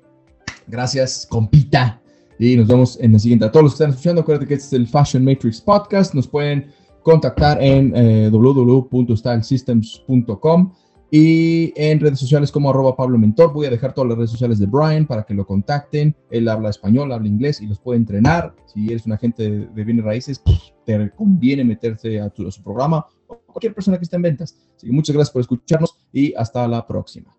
Gracias, 0.67 1.27
compita. 1.29 1.99
Y 2.39 2.55
nos 2.55 2.67
vemos 2.67 2.97
en 2.99 3.11
la 3.13 3.19
siguiente. 3.19 3.45
A 3.45 3.51
todos 3.51 3.63
los 3.63 3.71
que 3.73 3.75
están 3.75 3.89
escuchando, 3.91 4.21
acuérdense 4.21 4.47
que 4.47 4.53
este 4.55 4.67
es 4.67 4.73
el 4.73 4.87
Fashion 4.87 5.23
Matrix 5.25 5.61
Podcast. 5.61 6.13
Nos 6.13 6.27
pueden 6.27 6.71
contactar 7.03 7.61
en 7.61 7.93
eh, 7.95 8.29
www.stylesystems.com 8.31 10.73
y 11.15 11.71
en 11.75 11.99
redes 11.99 12.17
sociales 12.17 12.51
como 12.51 12.71
arroba 12.71 12.95
Pablo 12.95 13.19
Mentor. 13.19 13.53
Voy 13.53 13.67
a 13.67 13.69
dejar 13.69 13.93
todas 13.93 14.09
las 14.09 14.17
redes 14.17 14.31
sociales 14.31 14.57
de 14.57 14.65
Brian 14.65 15.05
para 15.05 15.21
que 15.21 15.35
lo 15.35 15.45
contacten. 15.45 16.15
Él 16.31 16.49
habla 16.49 16.71
español, 16.71 17.11
habla 17.11 17.27
inglés 17.27 17.61
y 17.61 17.67
los 17.67 17.77
puede 17.77 17.99
entrenar. 17.99 18.55
Si 18.65 18.87
eres 18.87 19.05
un 19.05 19.11
agente 19.11 19.67
de, 19.67 19.83
bienes 19.83 20.03
raíces, 20.03 20.39
pues, 20.39 20.73
te 20.87 21.11
conviene 21.11 21.63
meterse 21.63 22.19
a, 22.19 22.31
tu- 22.31 22.49
su 22.49 22.63
programa 22.63 23.05
o 23.27 23.37
cualquier 23.45 23.75
persona 23.75 23.99
que 23.99 24.05
esté 24.05 24.15
en 24.15 24.23
ventas. 24.23 24.57
Así 24.75 24.87
que 24.87 24.91
muchas 24.91 25.15
gracias 25.15 25.31
por 25.31 25.41
escucharnos 25.41 25.99
y 26.11 26.33
hasta 26.33 26.67
la 26.67 26.87
próxima. 26.87 27.37